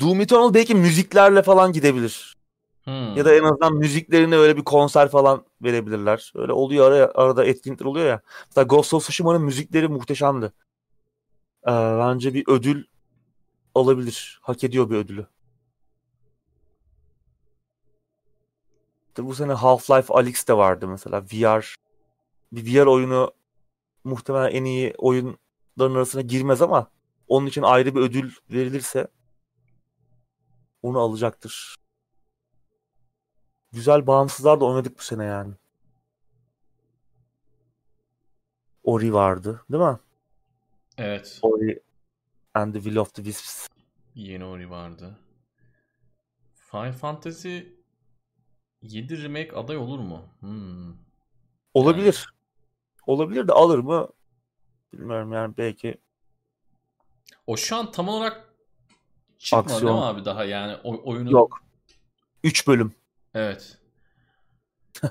[0.01, 2.37] Doom Eternal belki müziklerle falan gidebilir.
[2.85, 3.17] Hmm.
[3.17, 6.33] Ya da en azından müziklerine öyle bir konser falan verebilirler.
[6.35, 8.21] Öyle oluyor ara, arada etkinlikler oluyor ya.
[8.47, 10.53] Mesela Ghost of Tsushima'nın müzikleri muhteşemdi.
[11.67, 12.85] Ee, bence bir ödül
[13.75, 14.39] olabilir.
[14.43, 15.27] Hak ediyor bir ödülü.
[19.09, 21.23] İşte bu sene Half-Life Alyx de vardı mesela.
[21.23, 21.75] VR
[22.53, 23.33] bir VR oyunu
[24.05, 26.91] muhtemelen en iyi oyunların arasına girmez ama
[27.29, 29.09] onun için ayrı bir ödül verilirse
[30.85, 31.77] onu alacaktır.
[33.73, 35.55] Güzel bağımsızlar da oynadık bu sene yani.
[38.83, 39.99] Ori vardı değil mi?
[40.99, 41.39] Evet.
[41.43, 41.83] Ori
[42.55, 43.69] and the Will of the Wisps.
[44.15, 45.19] Yeni Ori vardı.
[46.55, 47.59] Final Fantasy
[48.83, 50.29] 7 remake aday olur mu?
[50.41, 50.95] Hmm.
[51.75, 52.27] Olabilir.
[52.27, 52.35] Yani.
[53.07, 54.09] Olabilir de alır mı?
[54.93, 55.99] Bilmiyorum yani belki.
[57.47, 58.44] O şu an tam olarak
[59.39, 59.87] çıkmadı Aksiyon.
[59.87, 61.33] değil mi abi daha yani o, oyunu?
[61.33, 61.61] Yok.
[62.45, 62.93] 3 bölüm.
[63.35, 63.79] Evet.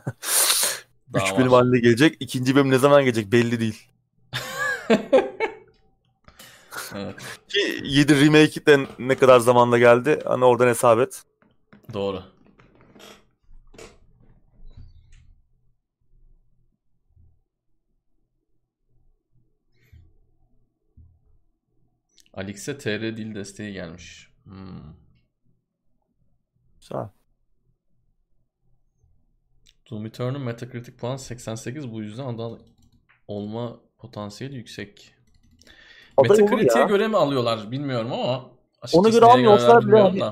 [1.14, 2.18] 3 bölüm halinde gelecek.
[2.20, 3.90] İkinci bölüm ne zaman gelecek belli değil.
[6.96, 7.16] evet.
[7.50, 10.20] Ki 7 remake'den ne kadar zamanda geldi?
[10.26, 11.24] Hani oradan hesap et.
[11.94, 12.24] Doğru.
[22.34, 24.30] Alix'e TR dil desteği gelmiş.
[24.44, 24.94] Hmm.
[26.80, 27.10] Güzel.
[29.92, 32.60] Doom Eternal Metacritic puan 88 bu yüzden aday
[33.28, 35.16] olma potansiyeli yüksek.
[36.22, 38.52] Metacritic'e göre mi alıyorlar bilmiyorum ama
[38.94, 40.24] ona göre almıyorlar bile hani,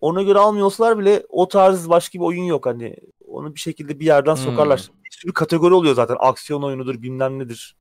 [0.00, 2.96] ona göre almıyorsalar bile o tarz başka bir oyun yok hani
[3.26, 4.42] onu bir şekilde bir yerden hmm.
[4.42, 4.90] sokarlar.
[5.04, 6.16] Bir sürü kategori oluyor zaten.
[6.20, 7.76] Aksiyon oyunudur, bilmem nedir.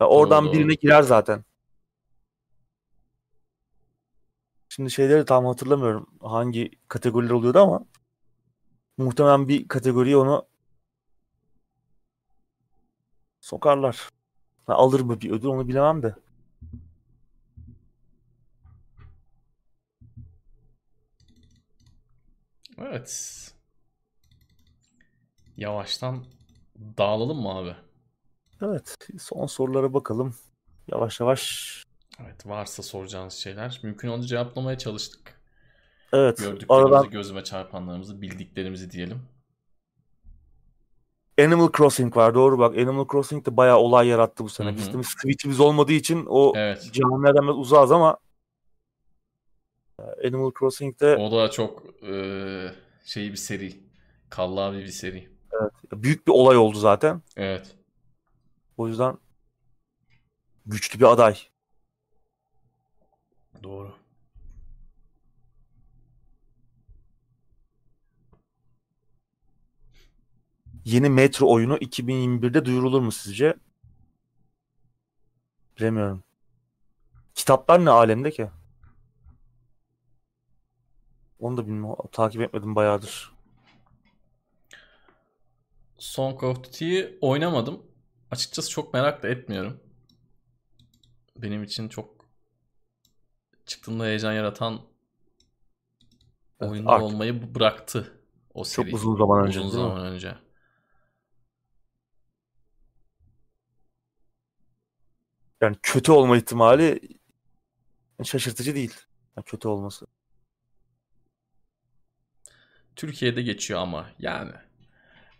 [0.00, 0.74] Yani oradan doğru, birine doğru.
[0.74, 1.44] girer zaten.
[4.68, 7.86] Şimdi şeyleri tam hatırlamıyorum hangi kategoriler oluyordu ama
[8.98, 10.46] muhtemelen bir kategoriye onu
[13.40, 14.08] sokarlar.
[14.66, 16.14] Ha, alır mı bir ödül onu bilemem de.
[22.78, 23.52] Evet.
[25.56, 26.24] Yavaştan
[26.98, 27.76] dağılalım mı abi?
[28.62, 28.96] Evet.
[29.18, 30.34] Son sorulara bakalım.
[30.88, 31.85] Yavaş yavaş.
[32.20, 32.46] Evet.
[32.46, 33.80] Varsa soracağınız şeyler.
[33.82, 35.40] Mümkün olduğu cevaplamaya çalıştık.
[36.12, 36.38] Evet.
[36.38, 37.10] Gördüklerimizi, aradan...
[37.10, 39.22] gözüme çarpanlarımızı, bildiklerimizi diyelim.
[41.40, 42.78] Animal Crossing var doğru bak.
[42.78, 44.76] Animal Crossing de bayağı olay yarattı bu sene.
[44.76, 46.88] Bizim Switch'imiz olmadığı için o evet.
[46.92, 48.18] camilerden biraz uzağız ama
[50.24, 52.12] Animal Crossing'de o da çok e,
[53.04, 53.80] şey bir seri.
[54.30, 55.28] Kallavi bir seri.
[55.60, 55.72] Evet.
[55.92, 57.22] Büyük bir olay oldu zaten.
[57.36, 57.76] Evet.
[58.76, 59.18] O yüzden
[60.66, 61.36] güçlü bir aday.
[63.62, 63.94] Doğru.
[70.84, 73.54] Yeni Metro oyunu 2021'de duyurulur mu sizce?
[75.78, 76.24] Bilemiyorum.
[77.34, 78.50] Kitaplar ne alemde ki?
[81.38, 82.08] Onu da bilmiyorum.
[82.12, 83.32] Takip etmedim bayağıdır.
[85.98, 87.82] Song of Duty'yi oynamadım.
[88.30, 89.80] Açıkçası çok merak da etmiyorum.
[91.36, 92.15] Benim için çok
[93.66, 94.80] çıktığında heyecan yaratan
[96.60, 97.06] evet, oyunda artık.
[97.06, 98.22] olmayı bıraktı
[98.54, 98.90] o seri.
[98.90, 99.60] Çok uzun zaman önce.
[99.60, 100.34] Uzun zaman önce.
[105.60, 107.00] Yani kötü olma ihtimali
[108.24, 108.94] şaşırtıcı değil.
[109.36, 110.06] Yani kötü olması.
[112.96, 114.52] Türkiye'de geçiyor ama yani.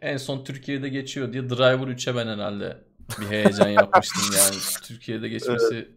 [0.00, 2.84] En son Türkiye'de geçiyor diye Driver 3'e ben herhalde
[3.20, 4.56] bir heyecan yapmıştım yani.
[4.82, 5.96] Türkiye'de geçmesi.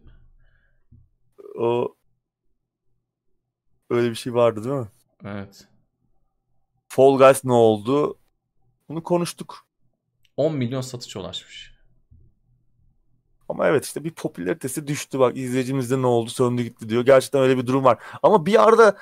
[1.58, 1.96] O
[3.90, 4.88] öyle bir şey vardı değil mi?
[5.24, 5.68] Evet.
[6.88, 8.18] Fall Guys ne oldu?
[8.88, 9.66] Bunu konuştuk.
[10.36, 11.74] 10 milyon satışa ulaşmış.
[13.48, 17.04] Ama evet işte bir popülaritesi düştü bak izleyicimizde ne oldu söndü gitti diyor.
[17.04, 17.98] Gerçekten öyle bir durum var.
[18.22, 18.96] Ama bir arada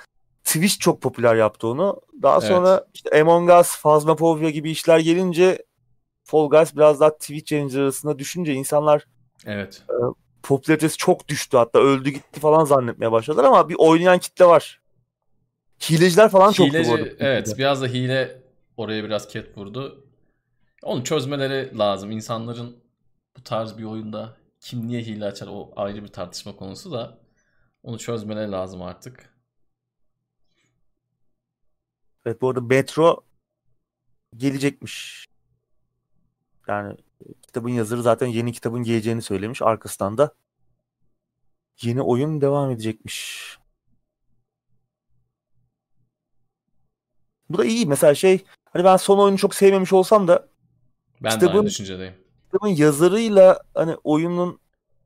[0.44, 2.00] Twitch çok popüler yaptı onu.
[2.22, 2.88] Daha sonra evet.
[2.94, 5.66] işte Among Us, Phasmophobia gibi işler gelince
[6.24, 9.06] Fall Guys biraz daha Twitch yayıncıları arasında düşünce insanlar
[9.46, 9.82] evet.
[9.90, 9.94] E,
[10.42, 14.80] popülaritesi çok düştü hatta öldü gitti falan zannetmeye başladılar ama bir oynayan kitle var.
[15.90, 18.42] Hileciler falan Hileci, çoktu bu Evet biraz da hile
[18.76, 20.04] oraya biraz ket vurdu.
[20.82, 22.10] Onu çözmeleri lazım.
[22.10, 22.76] İnsanların
[23.36, 27.18] bu tarz bir oyunda kim niye hile açar o ayrı bir tartışma konusu da
[27.82, 29.34] onu çözmeleri lazım artık.
[32.26, 33.24] Evet bu arada Metro
[34.36, 35.26] gelecekmiş.
[36.68, 36.96] Yani
[37.48, 39.62] kitabın yazarı zaten yeni kitabın geleceğini söylemiş.
[39.62, 40.34] Arkasından da
[41.82, 43.58] yeni oyun devam edecekmiş.
[47.50, 47.86] Bu da iyi.
[47.86, 50.48] Mesela şey hani ben son oyunu çok sevmemiş olsam da
[51.20, 52.14] ben kitabın, de aynı düşüncedeyim.
[52.44, 54.60] Kitabın yazarıyla hani oyunun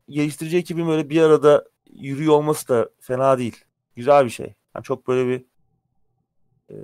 [0.09, 3.65] geliştirici ekibin böyle bir arada yürüyor olması da fena değil.
[3.97, 4.55] Güzel bir şey.
[4.75, 5.45] Yani çok böyle bir
[6.71, 6.77] e,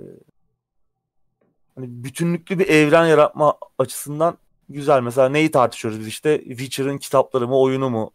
[1.75, 4.37] hani bütünlüklü bir evren yaratma açısından
[4.69, 5.01] güzel.
[5.01, 8.11] Mesela neyi tartışıyoruz biz işte Witcher'ın kitapları mı oyunu mu?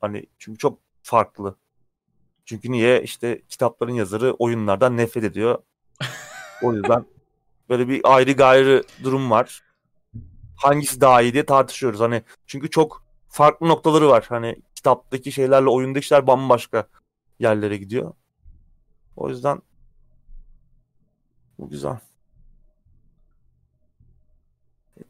[0.00, 1.56] Hani çünkü çok farklı.
[2.44, 5.58] Çünkü niye işte kitapların yazarı oyunlardan nefret ediyor.
[6.62, 7.04] o yüzden
[7.68, 9.62] böyle bir ayrı gayrı durum var.
[10.56, 12.00] Hangisi daha iyi diye tartışıyoruz.
[12.00, 14.26] Hani çünkü çok farklı noktaları var.
[14.28, 16.88] Hani kitaptaki şeylerle oyundaki şeyler bambaşka
[17.38, 18.12] yerlere gidiyor.
[19.16, 19.62] O yüzden
[21.58, 21.98] bu güzel.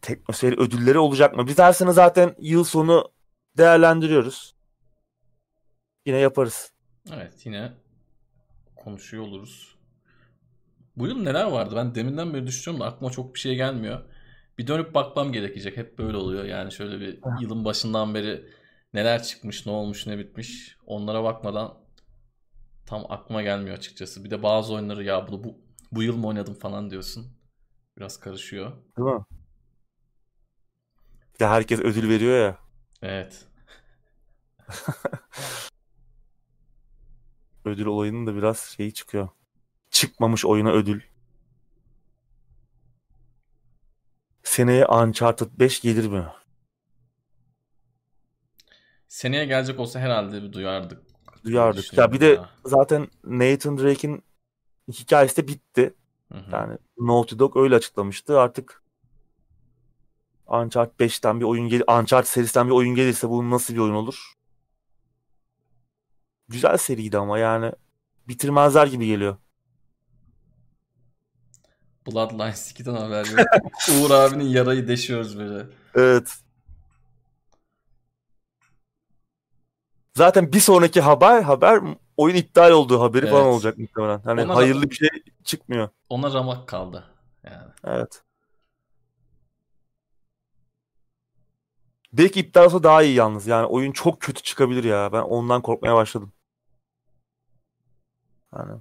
[0.02, 1.46] Teknoseyir ödülleri olacak mı?
[1.46, 3.12] Biz her sene zaten yıl sonu
[3.58, 4.54] değerlendiriyoruz.
[6.06, 6.72] Yine yaparız.
[7.12, 7.72] Evet yine
[8.76, 9.78] konuşuyor oluruz.
[10.96, 11.76] Bu yıl neler vardı?
[11.76, 14.00] Ben deminden beri düşünüyorum da aklıma çok bir şey gelmiyor.
[14.58, 15.76] Bir dönüp bakmam gerekecek.
[15.76, 16.44] Hep böyle oluyor.
[16.44, 18.44] Yani şöyle bir yılın başından beri
[18.94, 20.76] neler çıkmış, ne olmuş, ne bitmiş.
[20.86, 21.74] Onlara bakmadan
[22.86, 24.24] tam aklıma gelmiyor açıkçası.
[24.24, 25.58] Bir de bazı oyunları ya bunu bu,
[25.92, 27.26] bu yıl mı oynadım falan diyorsun.
[27.96, 28.72] Biraz karışıyor.
[28.98, 29.24] Değil mi?
[31.40, 32.58] Ya herkes ödül veriyor ya.
[33.02, 33.46] Evet.
[37.64, 39.28] ödül olayının da biraz şeyi çıkıyor.
[39.90, 41.00] Çıkmamış oyuna ödül.
[44.42, 46.26] Seneye Uncharted 5 gelir mi?
[49.08, 51.02] Seneye gelecek olsa herhalde bir duyardık.
[51.44, 51.98] Duyardık.
[51.98, 52.50] Ya bir de ya.
[52.64, 54.22] zaten Nathan Drake'in
[54.88, 55.94] hikayesi de bitti.
[56.32, 56.50] Hı hı.
[56.52, 58.40] Yani Naughty Dog öyle açıklamıştı.
[58.40, 58.82] Artık
[60.50, 64.34] Uncharted 5'ten bir oyun gel Uncharted serisinden bir oyun gelirse bu nasıl bir oyun olur?
[66.48, 67.72] Güzel seriydi ama yani
[68.28, 69.36] bitirmezler gibi geliyor.
[72.06, 73.46] Bloodlines 2'den haber yok.
[74.02, 75.66] Uğur abinin yarayı deşiyoruz böyle.
[75.94, 76.38] Evet.
[80.16, 81.80] Zaten bir sonraki haber haber
[82.16, 83.32] oyun iptal olduğu haberi evet.
[83.32, 84.20] falan olacak muhtemelen.
[84.24, 85.08] Hani ona hayırlı bir şey
[85.44, 85.88] çıkmıyor.
[86.08, 87.04] Ona ramak kaldı
[87.44, 87.72] yani.
[87.84, 88.22] Evet.
[92.12, 93.46] Belki iptal olsa daha iyi yalnız.
[93.46, 95.12] Yani oyun çok kötü çıkabilir ya.
[95.12, 96.32] Ben ondan korkmaya başladım.
[98.50, 98.80] Hani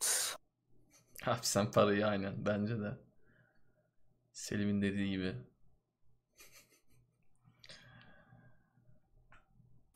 [1.26, 2.98] Abi sen parayı aynen bence de.
[4.32, 5.34] Selim'in dediği gibi.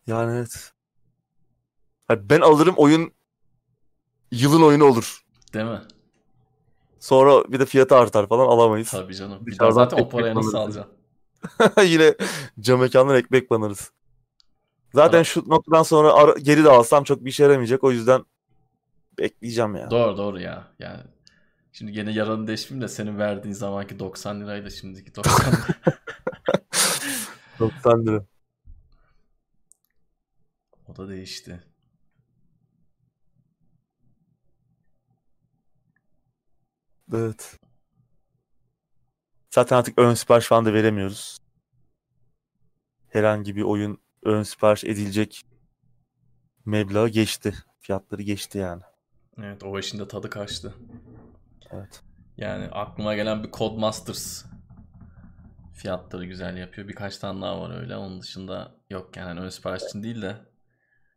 [0.07, 0.73] Yani evet.
[2.11, 3.13] Ben alırım oyun
[4.33, 5.25] yılın oyunu olur.
[5.55, 5.81] Değil mi?
[7.01, 8.91] Sonra bir de fiyatı artar falan alamayız.
[8.91, 9.47] Tabii canım.
[9.47, 10.93] Bir daha zaten o paraya nasıl alacaksın?
[11.85, 12.15] Yine
[12.61, 13.93] cam mekandan ekmek banarız.
[14.95, 15.25] Zaten Tamam.
[15.25, 17.85] şu noktadan sonra ara- geri de alsam çok bir işe yaramayacak.
[17.85, 18.25] O yüzden
[19.19, 19.91] bekleyeceğim ya.
[19.91, 20.69] Doğru doğru ya.
[20.79, 21.01] Yani
[21.73, 25.67] şimdi gene yaranı değişmeyeyim de senin verdiğin zamanki 90 lirayla şimdiki 90 lira.
[27.59, 28.25] 90 lira.
[30.89, 31.61] O da değişti.
[37.15, 37.59] Evet.
[39.51, 41.39] Zaten artık ön sipariş falan da veremiyoruz.
[43.09, 45.43] Herhangi bir oyun ön sipariş edilecek
[46.67, 47.55] meblağı geçti.
[47.81, 48.83] Fiyatları geçti yani.
[49.39, 50.75] Evet o işin de tadı kaçtı.
[51.71, 52.03] Evet.
[52.37, 54.45] Yani aklıma gelen bir Codemasters
[55.75, 56.89] fiyatları güzel yapıyor.
[56.89, 57.97] Birkaç tane daha var öyle.
[57.97, 60.37] Onun dışında yok yani ön sipariş için değil de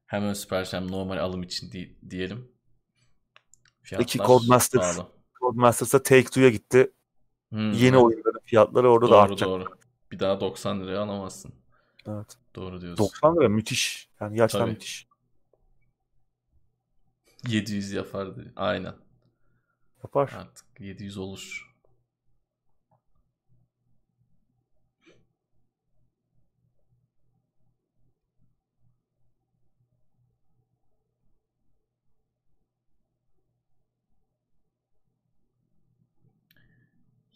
[0.05, 2.51] hem ön sipariş hem normal alım için di- diyelim.
[3.81, 5.20] Fiyatlar Peki Codemasters pahalı.
[5.41, 6.91] Codemasters'a Take-Two'ya gitti.
[7.49, 9.49] Hmm, Yeni oyunların fiyatları orada doğru, da artacak.
[9.49, 9.65] Doğru
[10.11, 11.53] Bir daha 90 liraya alamazsın.
[12.07, 12.37] Evet.
[12.55, 13.03] Doğru diyorsun.
[13.05, 14.09] 90 lira müthiş.
[14.19, 14.71] Yani gerçekten Tabii.
[14.73, 15.07] müthiş.
[17.47, 18.53] 700 yapardı.
[18.55, 18.93] Aynen.
[20.03, 20.33] Yapar.
[20.37, 21.70] Artık 700 olur.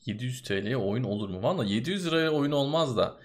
[0.05, 1.43] 700 TL'ye oyun olur mu?
[1.43, 3.17] Valla 700 liraya oyun olmaz da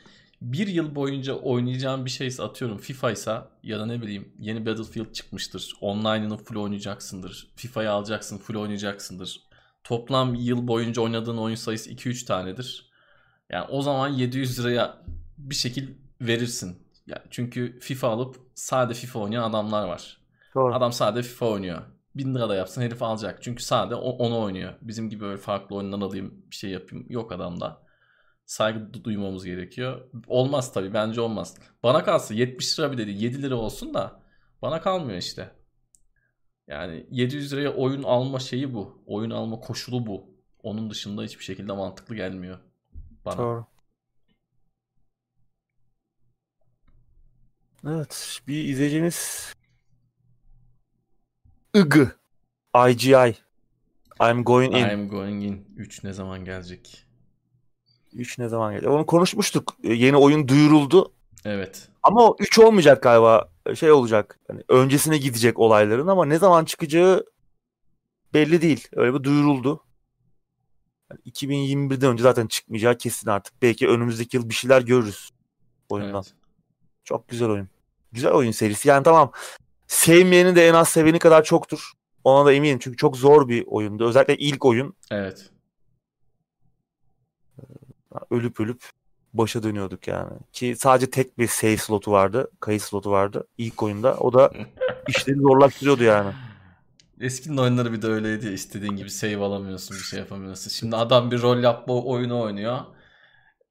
[0.42, 5.12] bir yıl boyunca oynayacağım bir şeyse atıyorum FIFA ise ya da ne bileyim yeni Battlefield
[5.12, 5.72] çıkmıştır.
[5.80, 7.48] Online'ını full oynayacaksındır.
[7.56, 9.40] FIFA'yı alacaksın full oynayacaksındır.
[9.84, 12.90] Toplam yıl boyunca oynadığın oyun sayısı 2-3 tanedir.
[13.50, 15.02] Yani o zaman 700 liraya
[15.38, 15.88] bir şekil
[16.20, 16.78] verirsin.
[17.06, 20.20] Yani çünkü FIFA alıp sade FIFA oynayan adamlar var.
[20.54, 20.74] Doğru.
[20.74, 21.82] Adam sade FIFA oynuyor.
[22.14, 23.42] 1000 lira da yapsın herif alacak.
[23.42, 24.74] Çünkü sade onu oynuyor.
[24.82, 27.06] Bizim gibi böyle farklı oyundan alayım bir şey yapayım.
[27.08, 27.82] Yok adamda.
[28.46, 30.10] Saygı duymamız gerekiyor.
[30.26, 31.56] Olmaz tabii bence olmaz.
[31.82, 34.22] Bana kalsa 70 lira bir dedi 7 lira olsun da
[34.62, 35.50] bana kalmıyor işte.
[36.66, 39.02] Yani 700 liraya oyun alma şeyi bu.
[39.06, 40.30] Oyun alma koşulu bu.
[40.62, 42.58] Onun dışında hiçbir şekilde mantıklı gelmiyor
[43.24, 43.38] bana.
[43.38, 43.66] Doğru.
[47.86, 49.52] Evet bir izleyicimiz
[51.74, 51.94] IG.
[52.88, 53.36] IGI.
[54.20, 54.88] I'm going in.
[54.88, 55.66] I'm going in.
[55.76, 57.06] 3 ne zaman gelecek?
[58.12, 58.90] 3 ne zaman gelecek?
[58.90, 59.76] Onu konuşmuştuk.
[59.84, 61.12] Ee, yeni oyun duyuruldu.
[61.44, 61.88] Evet.
[62.02, 63.48] Ama o 3 olmayacak galiba.
[63.74, 64.38] Şey olacak.
[64.48, 67.24] Hani öncesine gidecek olayların ama ne zaman çıkacağı
[68.34, 68.88] belli değil.
[68.96, 69.84] Öyle bir duyuruldu.
[71.10, 73.62] Yani 2021'den önce zaten çıkmayacağı kesin artık.
[73.62, 75.30] Belki önümüzdeki yıl bir şeyler görürüz
[75.88, 76.24] oyundan.
[76.26, 76.34] Evet.
[77.04, 77.68] Çok güzel oyun.
[78.12, 78.88] Güzel oyun serisi.
[78.88, 79.32] Yani tamam
[79.90, 81.92] sevmeyenin de en az seveni kadar çoktur.
[82.24, 84.08] Ona da eminim çünkü çok zor bir oyundu.
[84.08, 84.94] Özellikle ilk oyun.
[85.10, 85.50] Evet.
[88.30, 88.84] Ölüp ölüp
[89.34, 90.32] başa dönüyorduk yani.
[90.52, 92.50] Ki sadece tek bir save slotu vardı.
[92.60, 94.16] Kayıt slotu vardı ilk oyunda.
[94.16, 94.50] O da
[95.08, 96.32] işleri zorlaştırıyordu yani.
[97.20, 98.52] Eskinin oyunları bir de öyleydi ya.
[98.52, 100.70] İstediğin gibi save alamıyorsun, bir şey yapamıyorsun.
[100.70, 102.78] Şimdi adam bir rol yapma oyunu oynuyor.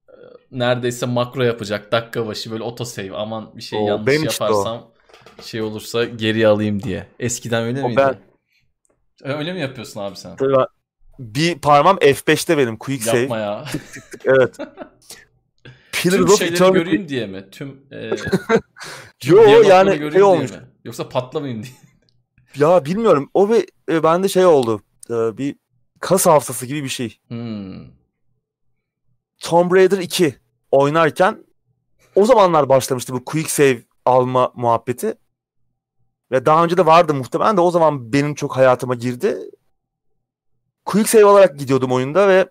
[0.10, 0.14] Ee,
[0.52, 3.16] neredeyse makro yapacak dakika başı böyle auto save.
[3.16, 4.99] Aman bir şey o, yanlış yaparsam o
[5.42, 7.08] şey olursa geri alayım diye.
[7.20, 7.98] Eskiden öyle o miydi?
[7.98, 8.18] Ben...
[9.24, 10.36] Öyle mi yapıyorsun abi sen?
[10.36, 10.66] Tabii
[11.20, 13.20] bir parmağım F5'te benim quick save.
[13.20, 13.66] Yapma ya.
[14.26, 14.58] Evet.
[15.92, 16.80] Pillars Tüm of şeyleri Eternity.
[16.80, 17.46] göreyim diye mi?
[17.52, 18.10] Tüm e,
[19.24, 20.52] Yo yani şey olmuş.
[20.52, 20.58] Mi?
[20.84, 21.74] Yoksa patlamayayım diye.
[22.56, 23.30] Ya bilmiyorum.
[23.34, 24.82] O bir e, bende şey oldu.
[25.10, 25.56] E, bir
[26.00, 27.18] kas hafızası gibi bir şey.
[27.28, 27.88] Hmm.
[29.40, 30.36] Tomb Raider 2
[30.72, 31.46] oynarken
[32.16, 35.14] o zamanlar başlamıştı bu quick save alma muhabbeti.
[36.32, 39.38] Ve daha önce de vardı muhtemelen de o zaman benim çok hayatıma girdi.
[40.86, 42.50] Quick save alarak gidiyordum oyunda ve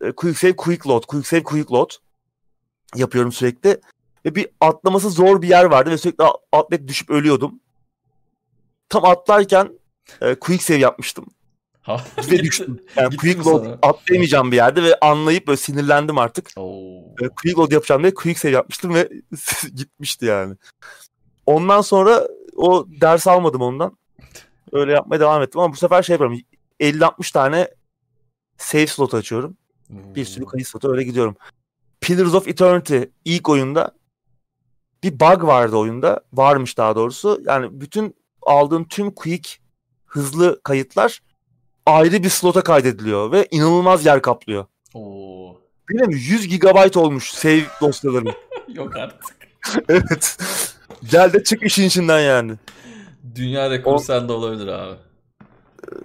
[0.00, 1.90] e, quick save quick load, quick save quick load
[2.94, 3.80] yapıyorum sürekli.
[4.24, 7.60] Ve bir atlaması zor bir yer vardı ve sürekli atlayıp düşüp ölüyordum.
[8.88, 9.78] Tam atlarken
[10.20, 11.26] e, quick save yapmıştım.
[11.82, 12.80] Ha, ve düştüm.
[12.96, 13.78] Yani quick load sana?
[13.82, 16.50] atlayamayacağım bir yerde ve anlayıp böyle sinirlendim artık.
[16.56, 17.00] Oo.
[17.20, 19.08] E, quick load yapacağım diye quick save yapmıştım ve
[19.74, 20.54] gitmişti yani.
[21.46, 23.96] Ondan sonra o ders almadım ondan.
[24.72, 26.40] Öyle yapmaya devam ettim ama bu sefer şey yapıyorum.
[26.80, 27.68] 50-60 tane
[28.56, 29.56] save slot açıyorum.
[29.86, 30.14] Hmm.
[30.14, 31.36] Bir sürü kayıt slotu öyle gidiyorum.
[32.00, 33.92] Pillars of Eternity ilk oyunda
[35.02, 36.20] bir bug vardı oyunda.
[36.32, 37.40] Varmış daha doğrusu.
[37.46, 39.58] Yani bütün aldığın tüm quick
[40.06, 41.20] hızlı kayıtlar
[41.86, 44.64] ayrı bir slota kaydediliyor ve inanılmaz yer kaplıyor.
[44.94, 45.56] Oo.
[45.88, 48.34] Bilmiyorum 100 GB olmuş save dosyalarım.
[48.68, 49.36] Yok artık.
[49.88, 50.38] evet.
[51.10, 52.52] Gel de çık işin içinden yani.
[53.34, 54.96] Dünya rekoru sende olabilir abi.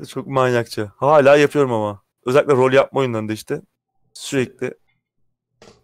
[0.08, 0.92] Çok manyakça.
[0.96, 2.02] Hala yapıyorum ama.
[2.26, 3.62] Özellikle rol yapma oyunlarında işte.
[4.14, 4.74] Sürekli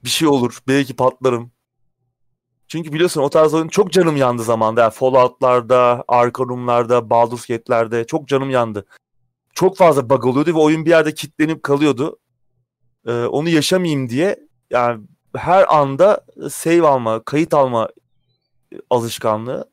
[0.03, 0.59] bir şey olur.
[0.67, 1.51] Belki patlarım.
[2.67, 4.81] Çünkü biliyorsun o tarz oyun çok canım yandı zamanda.
[4.81, 8.85] Yani Fallout'larda, Arkanoum'larda, Baldur's Gate'lerde çok canım yandı.
[9.53, 12.19] Çok fazla bug oluyordu ve oyun bir yerde kilitlenip kalıyordu.
[13.07, 14.39] Ee, onu yaşamayayım diye
[14.69, 15.03] yani
[15.35, 17.89] her anda save alma, kayıt alma
[18.89, 19.71] alışkanlığı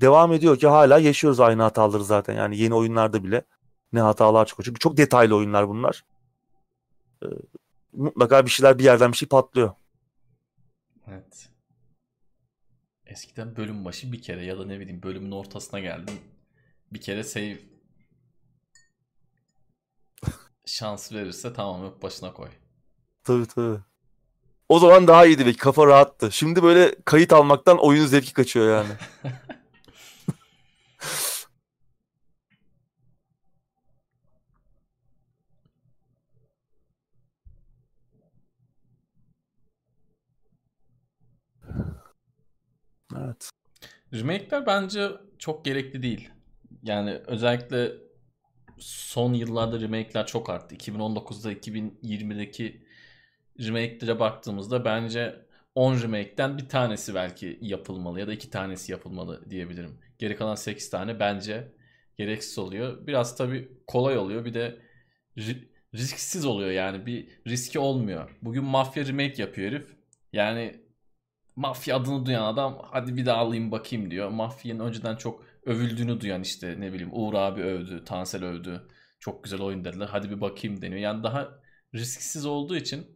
[0.00, 2.34] devam ediyor ki hala yaşıyoruz aynı hataları zaten.
[2.34, 3.44] Yani yeni oyunlarda bile
[3.92, 4.64] ne hatalar çıkıyor.
[4.64, 6.04] Çünkü çok detaylı oyunlar bunlar.
[7.22, 7.26] Ee,
[7.92, 9.72] mutlaka bir şeyler bir yerden bir şey patlıyor.
[11.06, 11.48] Evet.
[13.06, 16.14] Eskiden bölüm başı bir kere ya da ne bileyim bölümün ortasına geldim.
[16.92, 17.58] Bir kere save
[20.66, 22.48] şans verirse tamam yok başına koy.
[23.24, 23.80] Tabii tabii.
[24.68, 26.32] O zaman daha iyiydi belki kafa rahattı.
[26.32, 28.92] Şimdi böyle kayıt almaktan oyun zevki kaçıyor yani.
[43.16, 43.50] Evet.
[44.14, 46.30] Remake'ler bence çok gerekli değil.
[46.82, 47.92] Yani özellikle
[48.78, 50.74] son yıllarda remake'ler çok arttı.
[50.74, 52.85] 2019'da 2020'deki
[53.60, 59.98] remake'lere baktığımızda bence 10 remake'den bir tanesi belki yapılmalı ya da iki tanesi yapılmalı diyebilirim.
[60.18, 61.72] Geri kalan 8 tane bence
[62.18, 63.06] gereksiz oluyor.
[63.06, 64.44] Biraz tabii kolay oluyor.
[64.44, 64.78] Bir de
[65.94, 67.06] risksiz oluyor yani.
[67.06, 68.38] Bir riski olmuyor.
[68.42, 69.96] Bugün Mafya remake yapıyor herif.
[70.32, 70.80] Yani
[71.56, 74.28] Mafya adını duyan adam hadi bir daha alayım bakayım diyor.
[74.30, 78.88] Mafya'nın önceden çok övüldüğünü duyan işte ne bileyim Uğur abi övdü, Tansel övdü.
[79.20, 80.08] Çok güzel oyun dediler.
[80.10, 81.00] Hadi bir bakayım deniyor.
[81.00, 81.48] Yani daha
[81.94, 83.15] risksiz olduğu için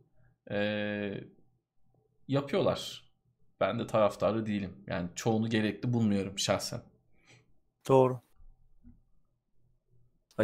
[0.50, 1.24] ee,
[2.28, 3.10] yapıyorlar.
[3.60, 4.76] Ben de taraftarı değilim.
[4.86, 6.80] Yani çoğunu gerekli bulmuyorum şahsen.
[7.88, 8.20] Doğru.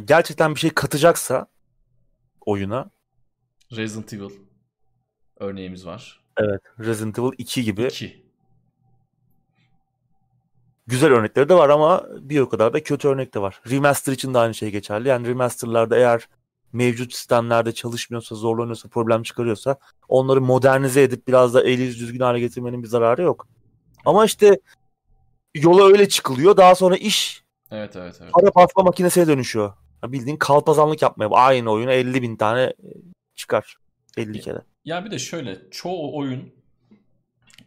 [0.05, 1.47] Gerçekten bir şey katacaksa
[2.47, 2.91] oyuna
[3.73, 4.31] Resident Evil
[5.37, 6.25] örneğimiz var.
[6.37, 6.61] Evet.
[6.79, 7.87] Resident Evil 2 gibi.
[7.87, 8.27] 2.
[10.87, 13.61] Güzel örnekleri de var ama bir o kadar da kötü örnek de var.
[13.71, 15.09] Remaster için de aynı şey geçerli.
[15.09, 16.29] Yani remasterlarda eğer
[16.73, 19.77] mevcut sistemlerde çalışmıyorsa, zorlanıyorsa, problem çıkarıyorsa
[20.09, 23.47] onları modernize edip biraz da el yüz düzgün hale getirmenin bir zararı yok.
[24.05, 24.61] Ama işte
[25.55, 26.57] yola öyle çıkılıyor.
[26.57, 28.33] Daha sonra iş evet, evet, evet.
[28.33, 29.73] para basma makinesine dönüşüyor.
[30.05, 31.29] Bildiğin kalpazanlık yapmaya.
[31.29, 32.75] Aynı oyuna 50 bin tane e,
[33.35, 33.77] çıkar.
[34.17, 34.59] 50 kere.
[34.85, 36.53] Ya bir de şöyle çoğu oyun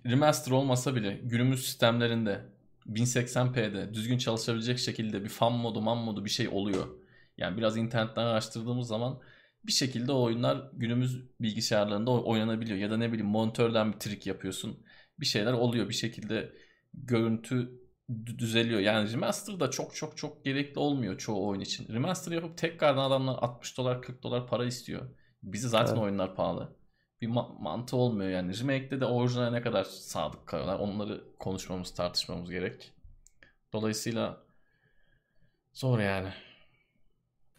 [0.05, 2.41] remaster olmasa bile günümüz sistemlerinde
[2.89, 6.87] 1080p'de düzgün çalışabilecek şekilde bir fan modu, man modu bir şey oluyor.
[7.39, 9.19] Yani biraz internetten araştırdığımız zaman
[9.63, 12.77] bir şekilde o oyunlar günümüz bilgisayarlarında oynanabiliyor.
[12.77, 14.83] Ya da ne bileyim monitörden bir trik yapıyorsun.
[15.19, 16.53] Bir şeyler oluyor bir şekilde
[16.93, 17.71] görüntü
[18.37, 18.79] düzeliyor.
[18.79, 21.93] Yani remaster da çok çok çok gerekli olmuyor çoğu oyun için.
[21.93, 25.09] Remaster yapıp tekrardan adamlar 60 dolar 40 dolar para istiyor.
[25.43, 26.03] Bizi zaten evet.
[26.03, 26.75] oyunlar pahalı.
[27.21, 28.59] Bir ma- mantığı olmuyor yani.
[28.59, 30.79] Remake'de de orijinale ne kadar sadık kalıyorlar.
[30.79, 32.91] Onları konuşmamız, tartışmamız gerek.
[33.73, 34.37] Dolayısıyla
[35.73, 36.29] zor yani.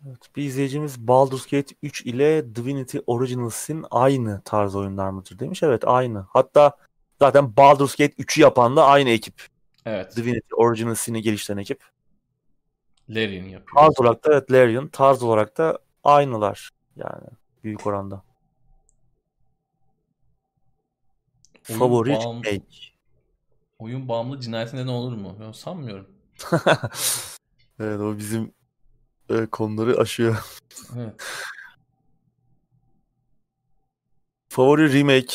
[0.06, 5.62] Evet, bir izleyicimiz Baldur's Gate 3 ile Divinity Original Sin aynı tarz oyunlar mıdır demiş.
[5.62, 6.26] Evet aynı.
[6.28, 6.76] Hatta
[7.18, 9.46] zaten Baldur's Gate 3'ü yapan da aynı ekip.
[9.86, 10.16] Evet.
[10.16, 11.84] Divinity Original Sin'i geliştiren ekip.
[13.08, 13.76] Larian yapıyor.
[13.76, 14.88] Tarz olarak da evet Larian.
[14.88, 16.70] Tarz olarak da aynılar.
[16.96, 17.28] Yani
[17.64, 18.22] büyük oranda.
[21.70, 22.42] Oyun Favori bağım...
[23.78, 25.36] Oyun bağımlı cinayetinde ne olur mu?
[25.40, 26.06] Ben sanmıyorum.
[27.80, 28.52] evet o bizim
[29.30, 30.36] e, konuları aşıyor.
[30.96, 31.14] evet.
[34.48, 35.34] Favori remake.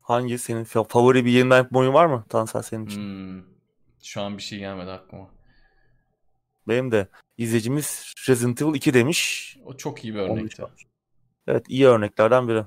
[0.00, 3.00] Hangi senin favori bir yeniden yapma oyun var mı Tansel senin için?
[3.00, 3.42] Hmm.
[4.02, 5.30] Şu an bir şey gelmedi aklıma.
[6.68, 7.08] Benim de
[7.38, 9.56] izleyicimiz Resident Evil 2 demiş.
[9.64, 10.62] O çok iyi bir örnekti.
[11.46, 12.64] Evet iyi örneklerden biri.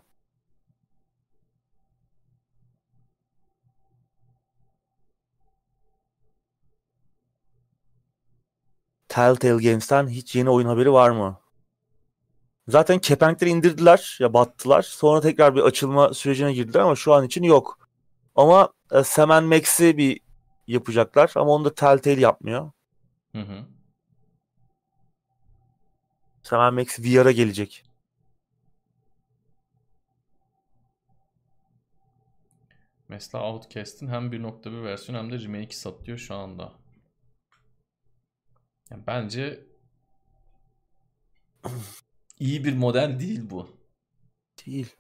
[9.15, 11.39] Telltale Games'ten hiç yeni oyun haberi var mı?
[12.67, 14.81] Zaten kepenkleri indirdiler ya battılar.
[14.81, 17.89] Sonra tekrar bir açılma sürecine girdiler ama şu an için yok.
[18.35, 20.19] Ama e, Sam Max'i bir
[20.67, 22.71] yapacaklar ama onu da Telltale yapmıyor.
[23.31, 23.65] Hı hı.
[26.43, 27.83] Sam Max VR'a gelecek.
[33.09, 36.84] Mesela Outcast'in hem 1.1 versiyonu hem de remake satıyor şu anda.
[38.91, 39.65] Yani bence
[42.39, 43.77] iyi bir model değil bu.
[44.65, 44.95] Değil.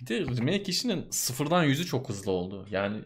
[0.00, 2.66] Bir de remake işinin sıfırdan yüzü çok hızlı oldu.
[2.70, 3.04] Yani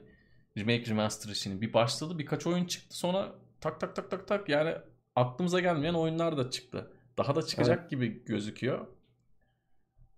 [0.59, 4.74] remake remaster işini bir başladı birkaç oyun çıktı sonra tak tak tak tak tak yani
[5.16, 6.93] aklımıza gelmeyen oyunlar da çıktı.
[7.19, 7.90] Daha da çıkacak evet.
[7.90, 8.86] gibi gözüküyor.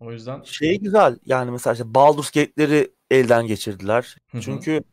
[0.01, 4.17] O yüzden şey güzel yani mesela işte Baldur's Gate'leri elden geçirdiler.
[4.31, 4.41] Hı-hı.
[4.41, 4.85] Çünkü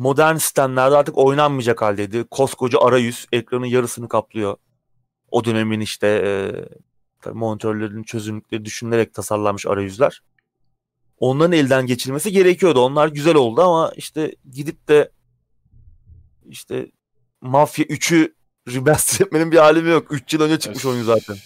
[0.00, 2.24] modern sistemlerde artık oynanmayacak haldeydi.
[2.30, 4.56] Koskoca arayüz ekranın yarısını kaplıyor.
[5.30, 6.06] O dönemin işte
[7.26, 10.22] e, monitörlerin çözünürlükleri düşünülerek tasarlanmış arayüzler.
[11.18, 12.80] Onların elden geçirilmesi gerekiyordu.
[12.80, 15.10] Onlar güzel oldu ama işte gidip de
[16.44, 16.90] işte
[17.40, 18.34] Mafya 3'ü
[18.68, 20.12] remaster etmenin bir alemi yok.
[20.12, 21.36] 3 yıl önce çıkmış oyun zaten.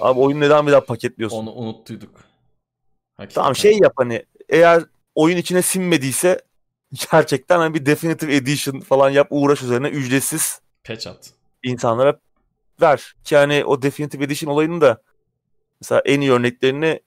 [0.00, 1.36] Abi oyun neden bir daha paketliyorsun?
[1.36, 2.14] Onu unuttuyduk.
[3.16, 3.34] Hakikaten.
[3.34, 6.40] Tamam şey yap hani eğer oyun içine sinmediyse
[7.10, 11.30] gerçekten hani bir Definitive Edition falan yap uğraş üzerine ücretsiz patch at.
[11.62, 12.18] insanlara
[12.80, 13.14] ver.
[13.24, 15.02] Ki hani o Definitive Edition olayını da
[15.80, 17.00] mesela en iyi örneklerini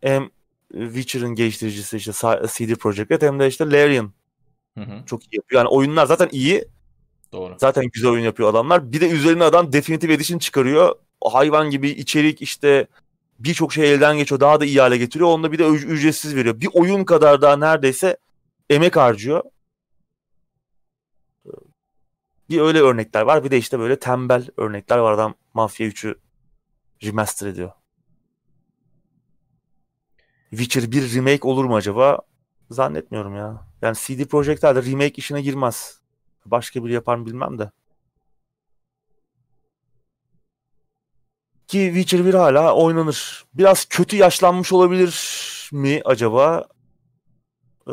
[0.00, 0.30] hem
[0.72, 2.12] Witcher'ın geliştiricisi işte
[2.46, 4.12] CD Projekt Red hem de işte Larian
[4.78, 5.06] hı hı.
[5.06, 5.60] çok iyi yapıyor.
[5.60, 6.64] Yani oyunlar zaten iyi.
[7.32, 7.54] Doğru.
[7.58, 8.92] Zaten güzel oyun yapıyor adamlar.
[8.92, 10.94] Bir de üzerine adam Definitive Edition çıkarıyor.
[11.24, 12.86] Hayvan gibi içerik işte
[13.38, 14.40] birçok şey elden geçiyor.
[14.40, 15.30] Daha da iyi hale getiriyor.
[15.30, 16.60] Onu da bir de ücretsiz veriyor.
[16.60, 18.16] Bir oyun kadar daha neredeyse
[18.70, 19.42] emek harcıyor.
[22.48, 23.44] Bir öyle örnekler var.
[23.44, 25.12] Bir de işte böyle tembel örnekler var.
[25.12, 26.20] Adam Mafya 3'ü
[27.04, 27.72] remaster ediyor.
[30.50, 32.18] Witcher 1 remake olur mu acaba?
[32.70, 33.66] Zannetmiyorum ya.
[33.82, 36.00] Yani CD Projekt Red remake işine girmez.
[36.46, 37.70] Başka biri yapar mı bilmem de.
[41.68, 43.44] Ki Witcher 1 hala oynanır.
[43.54, 46.64] Biraz kötü yaşlanmış olabilir mi acaba?
[47.88, 47.92] Ee,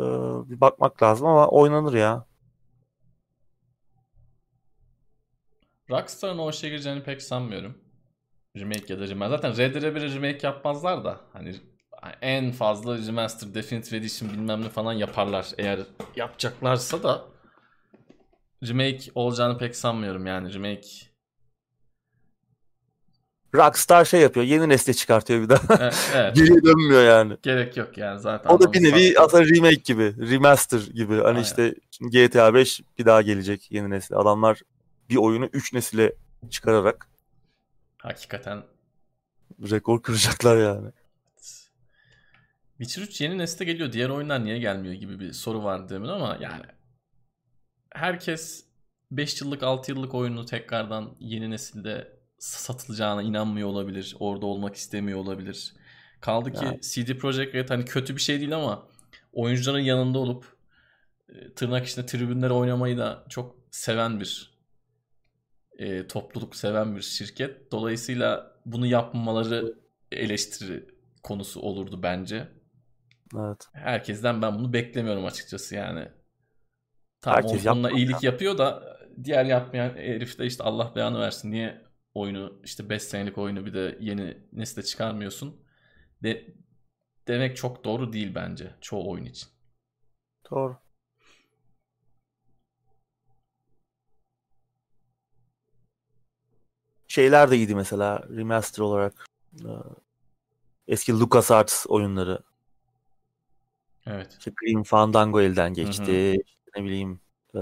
[0.50, 2.26] bir bakmak lazım ama oynanır ya.
[5.90, 7.78] Rockstar'ın o işe gireceğini pek sanmıyorum.
[8.56, 9.36] Remake ya da remaster.
[9.36, 11.20] Zaten Red Dead 1'e remake yapmazlar da.
[11.32, 11.56] Hani
[12.22, 15.52] en fazla remaster, definitive edition bilmem ne falan yaparlar.
[15.58, 15.80] Eğer
[16.16, 17.24] yapacaklarsa da
[18.68, 20.54] remake olacağını pek sanmıyorum yani.
[20.54, 21.09] Remake
[23.54, 24.46] Rockstar şey yapıyor.
[24.46, 25.76] Yeni nesle çıkartıyor bir daha.
[25.80, 26.10] Evet.
[26.14, 26.36] evet.
[26.36, 27.36] Geriye dönmüyor yani.
[27.42, 28.50] Gerek yok yani zaten.
[28.50, 29.22] O da bir nevi sattı.
[29.22, 30.30] aslında remake gibi.
[30.30, 31.14] Remaster gibi.
[31.14, 31.42] Hani Aynen.
[31.42, 34.16] işte GTA 5 bir daha gelecek yeni nesle.
[34.16, 34.60] Adamlar
[35.10, 36.12] bir oyunu 3 nesile
[36.50, 37.08] çıkararak
[37.98, 38.62] hakikaten
[39.70, 40.90] rekor kıracaklar yani.
[42.78, 43.92] Witcher 3 yeni nesle geliyor.
[43.92, 46.62] Diğer oyunlar niye gelmiyor gibi bir soru var demin ama yani
[47.90, 48.64] herkes
[49.10, 54.16] 5 yıllık 6 yıllık oyunu tekrardan yeni nesilde satılacağına inanmıyor olabilir.
[54.20, 55.74] Orada olmak istemiyor olabilir.
[56.20, 56.80] Kaldı ki yani.
[56.80, 58.88] CD Projekt Red hani kötü bir şey değil ama
[59.32, 60.56] oyuncuların yanında olup
[61.28, 64.60] e, tırnak içinde tribünlere oynamayı da çok seven bir
[65.78, 67.72] e, topluluk seven bir şirket.
[67.72, 69.74] Dolayısıyla bunu yapmamaları
[70.12, 70.86] eleştiri
[71.22, 72.48] konusu olurdu bence.
[73.38, 73.68] Evet.
[73.72, 76.08] Herkesten ben bunu beklemiyorum açıkçası yani.
[77.20, 78.30] Tamam Herkes onunla iyilik ya.
[78.30, 81.50] yapıyor da diğer yapmayan herif de işte Allah beyanı versin.
[81.50, 85.56] Niye oyunu işte 5 senelik oyunu bir de yeni nesle çıkarmıyorsun?
[86.22, 86.54] De,
[87.28, 89.48] demek çok doğru değil bence çoğu oyun için.
[90.50, 90.76] Doğru.
[97.08, 99.26] Şeyler de iyiydi mesela remaster olarak.
[99.64, 99.68] Ee,
[100.88, 102.42] eski LucasArts oyunları
[104.06, 104.36] Evet.
[104.38, 106.36] İşte Green Fandango elden geçti.
[106.76, 107.20] ne bileyim
[107.54, 107.58] e,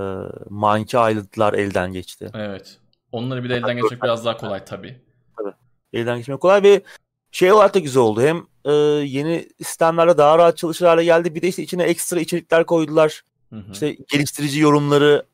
[0.50, 2.30] Monkey Island'lar elden geçti.
[2.34, 2.78] Evet.
[3.12, 5.00] Onları bir de elden geçmek biraz daha kolay tabii.
[5.36, 5.52] Tabii.
[5.92, 6.82] Elden geçmek kolay ve
[7.30, 8.22] şey olarak da güzel oldu.
[8.22, 8.72] Hem e,
[9.06, 11.34] yeni sistemlerle daha rahat çalışır hale geldi.
[11.34, 13.22] Bir de işte içine ekstra içerikler koydular.
[13.50, 13.72] Hı hı.
[13.72, 15.26] İşte geliştirici yorumları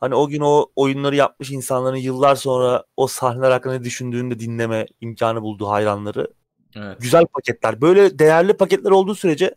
[0.00, 4.86] hani o gün o oyunları yapmış insanların yıllar sonra o sahneler hakkında düşündüğünü de dinleme
[5.00, 6.28] imkanı buldu hayranları.
[6.76, 7.00] Evet.
[7.00, 7.80] Güzel paketler.
[7.80, 9.54] Böyle değerli paketler olduğu sürece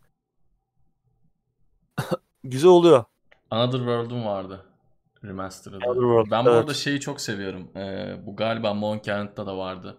[2.43, 3.03] güzel oluyor.
[3.51, 4.65] Another World'um vardı.
[5.23, 5.79] Remastered'ı.
[5.79, 6.59] World, ben bu evet.
[6.59, 7.71] arada şeyi çok seviyorum.
[7.75, 9.97] Ee, bu galiba Monkey Island'da da vardı.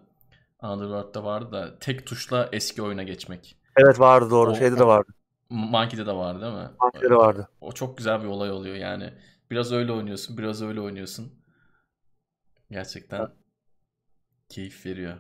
[0.60, 3.56] Another World'da vardı da tek tuşla eski oyuna geçmek.
[3.76, 4.50] Evet vardı doğru.
[4.50, 5.12] O, Şeyde de vardı.
[5.50, 6.70] Monkey'de de vardı değil mi?
[6.80, 7.48] Monkey'de vardı.
[7.60, 9.14] O çok güzel bir olay oluyor yani.
[9.50, 11.32] Biraz öyle oynuyorsun, biraz öyle oynuyorsun.
[12.70, 13.30] Gerçekten evet.
[14.48, 15.16] keyif veriyor.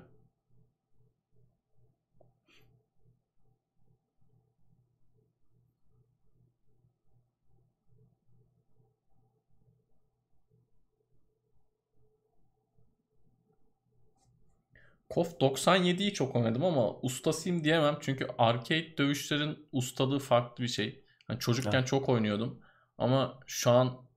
[15.10, 17.96] KOF 97'yi çok oynadım ama ustasıyım diyemem.
[18.00, 21.04] Çünkü arcade dövüşlerin ustalığı farklı bir şey.
[21.28, 21.88] Yani çocukken evet.
[21.88, 22.60] çok oynuyordum.
[22.98, 24.10] Ama şu an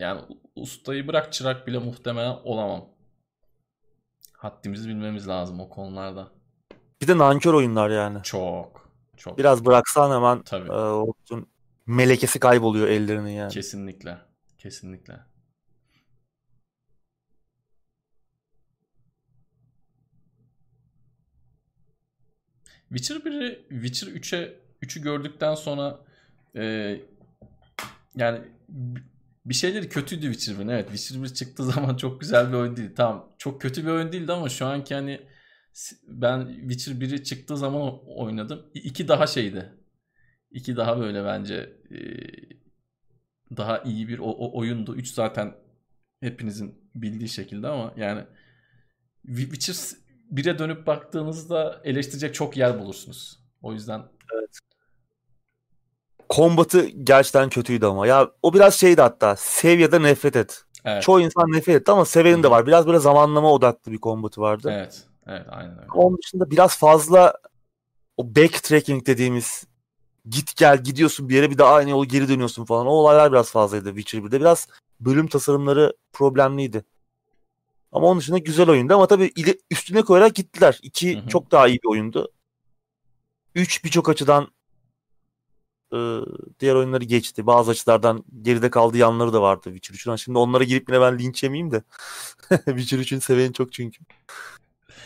[0.00, 0.20] yani
[0.56, 2.88] ustayı bırak çırak bile muhtemelen olamam.
[4.32, 6.28] Haddimizi bilmemiz lazım o konularda.
[7.02, 8.22] Bir de nankör oyunlar yani.
[8.22, 8.90] Çok.
[9.16, 9.38] Çok.
[9.38, 10.70] Biraz bıraksan hemen Tabii.
[10.72, 11.44] E,
[11.86, 13.52] melekesi kayboluyor ellerinin yani.
[13.52, 14.18] Kesinlikle.
[14.58, 15.33] Kesinlikle.
[22.96, 26.04] Witcher 1'i Witcher 3'e 3'ü gördükten sonra
[26.56, 26.96] e,
[28.16, 28.40] yani
[29.44, 30.68] bir şeyleri kötüydü Witcher 1'in.
[30.68, 32.90] Evet Witcher 1 çıktığı zaman çok güzel bir oyun değil.
[32.96, 35.20] Tamam çok kötü bir oyun değildi ama şu anki hani
[36.08, 38.66] ben Witcher 1'i çıktığı zaman oynadım.
[38.74, 39.72] İki daha şeydi.
[40.50, 41.98] İki daha böyle bence e,
[43.56, 44.96] daha iyi bir o, o oyundu.
[44.96, 45.54] Üç zaten
[46.20, 48.24] hepinizin bildiği şekilde ama yani
[49.26, 50.03] Witcher
[50.34, 53.40] 1'e dönüp baktığınızda eleştirecek çok yer bulursunuz.
[53.62, 54.02] O yüzden
[54.34, 54.58] evet.
[56.28, 58.06] Kombatı gerçekten kötüydü ama.
[58.06, 59.36] Ya o biraz şeydi hatta.
[59.36, 60.64] Sev ya da nefret et.
[60.84, 61.02] Evet.
[61.02, 62.66] Çoğu insan nefret etti ama sevenin de var.
[62.66, 64.70] Biraz böyle zamanlama odaklı bir kombatı vardı.
[64.72, 65.02] Evet.
[65.26, 65.90] Evet aynen öyle.
[65.94, 67.34] Onun dışında biraz fazla
[68.16, 69.64] o backtracking dediğimiz
[70.28, 72.86] git gel gidiyorsun bir yere bir daha aynı yolu geri dönüyorsun falan.
[72.86, 74.40] O olaylar biraz fazlaydı Witcher 1'de.
[74.40, 74.68] Biraz
[75.00, 76.84] bölüm tasarımları problemliydi.
[77.94, 79.32] Ama onun dışında güzel oyundu ama tabii
[79.70, 80.78] üstüne koyarak gittiler.
[80.82, 81.28] İki hı hı.
[81.28, 82.32] çok daha iyi bir oyundu.
[83.54, 84.48] Üç birçok açıdan
[85.92, 85.98] e,
[86.60, 87.46] diğer oyunları geçti.
[87.46, 90.16] Bazı açılardan geride kaldığı yanları da vardı Witcher 3'ün.
[90.16, 91.82] Şimdi onlara girip yine ben linç yemeyeyim de.
[92.48, 94.04] Witcher 3'ün seveni çok çünkü.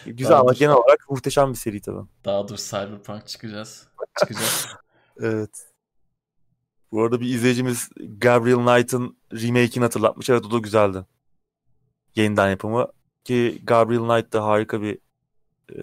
[0.07, 0.59] Güzel daha ama dur.
[0.59, 2.07] genel olarak muhteşem bir seri tabii.
[2.25, 3.89] Daha dur Cyberpunk çıkacağız.
[4.21, 4.67] Çıkacağız.
[5.21, 5.69] evet.
[6.93, 10.31] Bu arada bir izleyicimiz Gabriel Knight'ın remake'ini hatırlatmış.
[10.31, 11.05] Evet o da güzeldi
[12.23, 12.87] yeniden yapımı
[13.25, 14.99] ki Gabriel Knight da harika bir
[15.73, 15.79] e,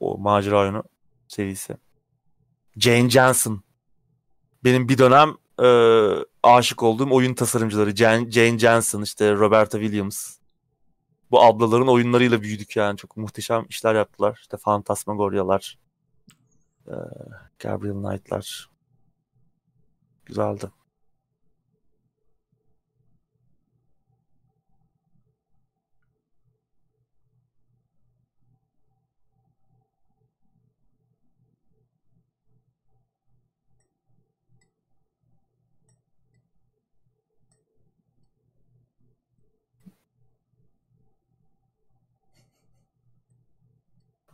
[0.00, 0.84] o macera oyunu
[1.28, 1.76] serisi.
[2.76, 3.60] Jane Jensen
[4.64, 5.68] benim bir dönem e,
[6.42, 10.36] aşık olduğum oyun tasarımcıları Jane, Jane Jensen işte Roberta Williams
[11.30, 14.38] bu ablaların oyunlarıyla büyüdük yani çok muhteşem işler yaptılar.
[14.40, 15.78] İşte Fantasmagoria'lar
[16.86, 16.94] e,
[17.58, 18.70] Gabriel Knight'lar
[20.24, 20.70] güzeldi.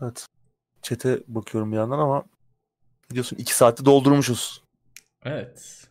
[0.02, 0.26] Evet.
[0.82, 2.24] Çete bakıyorum bir yandan ama
[3.10, 4.62] biliyorsun iki saati doldurmuşuz.
[5.24, 5.88] Evet.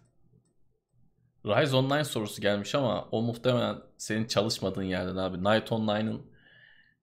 [1.45, 5.43] Rise Online sorusu gelmiş ama o muhtemelen senin çalışmadığın yerden abi.
[5.43, 6.21] Night Online'ın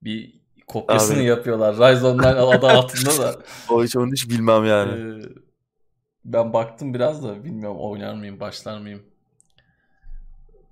[0.02, 1.24] bir kopyasını abi.
[1.24, 1.74] yapıyorlar.
[1.74, 3.42] Rise Online adı altında da.
[3.70, 5.22] o hiç onu hiç bilmem yani.
[5.24, 5.28] Ee,
[6.24, 9.02] ben baktım biraz da bilmiyorum oynar mıyım, başlar mıyım?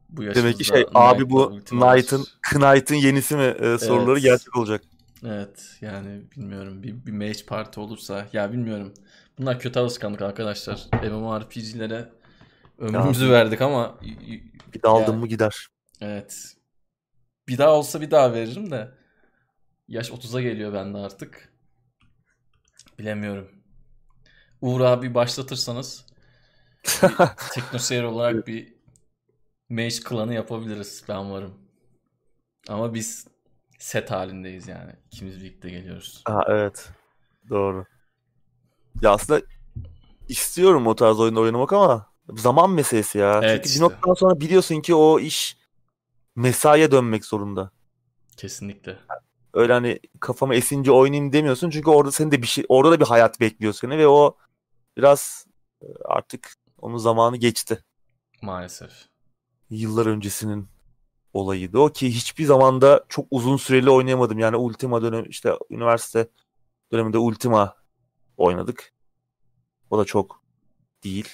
[0.08, 4.22] Bu Demek ki şey abi bu Knight'ın Knight'ın yenisi mi e, soruları evet.
[4.22, 4.82] gerçek olacak.
[5.24, 8.94] Evet yani bilmiyorum bir, bir match party olursa ya bilmiyorum.
[9.38, 10.86] Bunlar kötü alışkanlık arkadaşlar.
[11.02, 12.08] MMORPG'lere
[12.78, 13.32] ömrümüzü ya.
[13.32, 13.98] verdik ama
[14.74, 15.66] bir daha aldım mı gider.
[16.00, 16.56] Evet.
[17.48, 18.94] Bir daha olsa bir daha veririm de
[19.88, 21.52] yaş 30'a geliyor bende artık.
[22.98, 23.50] Bilemiyorum.
[24.60, 26.06] Uğur abi başlatırsanız
[27.54, 28.74] teknoseyir olarak bir
[29.68, 31.04] Mage klanı yapabiliriz.
[31.08, 31.54] Ben varım.
[32.68, 33.26] Ama biz
[33.82, 34.92] set halindeyiz yani.
[35.06, 36.22] İkimiz birlikte geliyoruz.
[36.24, 36.90] Ha, evet.
[37.50, 37.84] Doğru.
[39.02, 39.42] Ya aslında
[40.28, 43.40] istiyorum o tarz oyunda oynamak ama zaman meselesi ya.
[43.42, 43.80] Evet Çünkü işte.
[43.80, 45.56] bir noktadan sonra biliyorsun ki o iş
[46.36, 47.70] mesaiye dönmek zorunda.
[48.36, 48.98] Kesinlikle.
[49.54, 53.06] Öyle hani kafama esince oynayayım demiyorsun çünkü orada senin de bir şey orada da bir
[53.06, 54.36] hayat bekliyor seni ve o
[54.96, 55.46] biraz
[55.82, 57.84] e, artık onun zamanı geçti.
[58.42, 58.92] Maalesef.
[59.70, 60.71] Yıllar öncesinin
[61.32, 64.38] olayıydı o ki hiçbir zamanda çok uzun süreli oynayamadım.
[64.38, 66.28] Yani Ultima dönem işte üniversite
[66.92, 67.76] döneminde Ultima
[68.36, 68.92] oynadık.
[69.90, 70.42] O da çok
[71.04, 71.28] değil.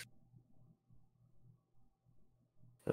[2.88, 2.92] Ee,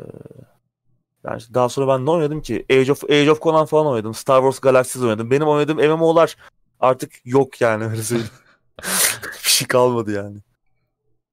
[1.23, 2.65] yani işte daha sonra ben ne oynadım ki?
[2.72, 4.14] Age of Age of Conan falan oynadım.
[4.14, 5.32] Star Wars Galaxies oynadım.
[5.32, 6.36] Benim oynadığım MMO'lar
[6.80, 8.32] artık yok yani öyle söyleyeyim.
[9.44, 10.38] bir şey kalmadı yani.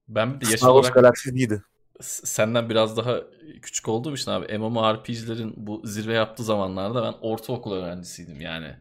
[0.07, 1.63] Ben bir de yaş Star Wars Galaxies iyiydi.
[2.03, 3.19] Senden biraz daha
[3.61, 8.75] küçük olduğum için abi MMORPG'lerin bu zirve yaptığı zamanlarda ben ortaokul öğrencisiydim yani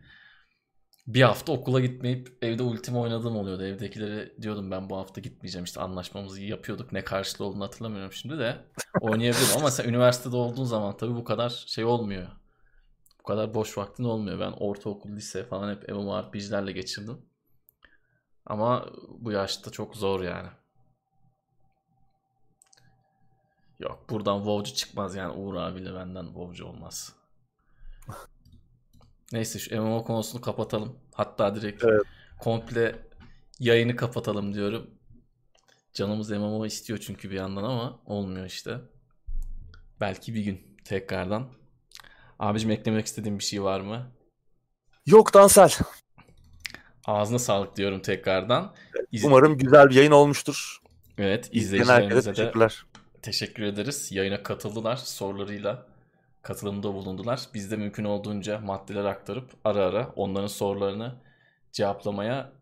[1.07, 3.65] bir hafta okula gitmeyip evde ultima oynadığım oluyordu.
[3.65, 6.93] Evdekilere diyordum ben bu hafta gitmeyeceğim işte anlaşmamızı yapıyorduk.
[6.93, 8.57] Ne karşılığı olduğunu hatırlamıyorum şimdi de.
[9.01, 12.29] Oynayabilirim ama sen üniversitede olduğun zaman tabii bu kadar şey olmuyor.
[13.21, 14.41] Bu kadar boş vaktin olmuyor.
[14.41, 17.19] Ben ortaokul, lise falan hep MMORPG'lerle geçirdim.
[18.47, 20.49] Ama bu yaşta çok zor yani.
[23.83, 27.13] Yok buradan WoW'cu çıkmaz yani Uğur abiyle benden WoW'cu olmaz.
[29.33, 30.99] Neyse şu MMO konusunu kapatalım.
[31.15, 32.03] Hatta direkt evet.
[32.41, 32.99] komple
[33.59, 34.91] yayını kapatalım diyorum.
[35.93, 38.81] Canımız MMO istiyor çünkü bir yandan ama olmuyor işte.
[40.01, 41.49] Belki bir gün tekrardan.
[42.39, 44.13] Abicim eklemek istediğim bir şey var mı?
[45.07, 45.71] Yok Dansel.
[47.05, 48.75] Ağzına sağlık diyorum tekrardan.
[49.13, 49.25] İz...
[49.25, 50.83] Umarım güzel bir yayın olmuştur.
[51.19, 52.85] Evet izleyicilerimize de teşekkürler.
[53.23, 54.13] Teşekkür ederiz.
[54.13, 55.87] Yayına katıldılar sorularıyla
[56.43, 57.41] katılımda bulundular.
[57.55, 61.15] Biz de mümkün olduğunca maddeler aktarıp ara ara onların sorularını
[61.73, 62.53] cevaplamaya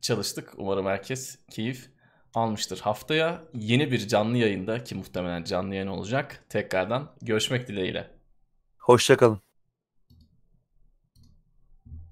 [0.00, 0.52] çalıştık.
[0.56, 1.90] Umarım herkes keyif
[2.34, 2.78] almıştır.
[2.78, 6.44] Haftaya yeni bir canlı yayında ki muhtemelen canlı yayın olacak.
[6.48, 8.10] Tekrardan görüşmek dileğiyle.
[8.78, 9.51] Hoşçakalın.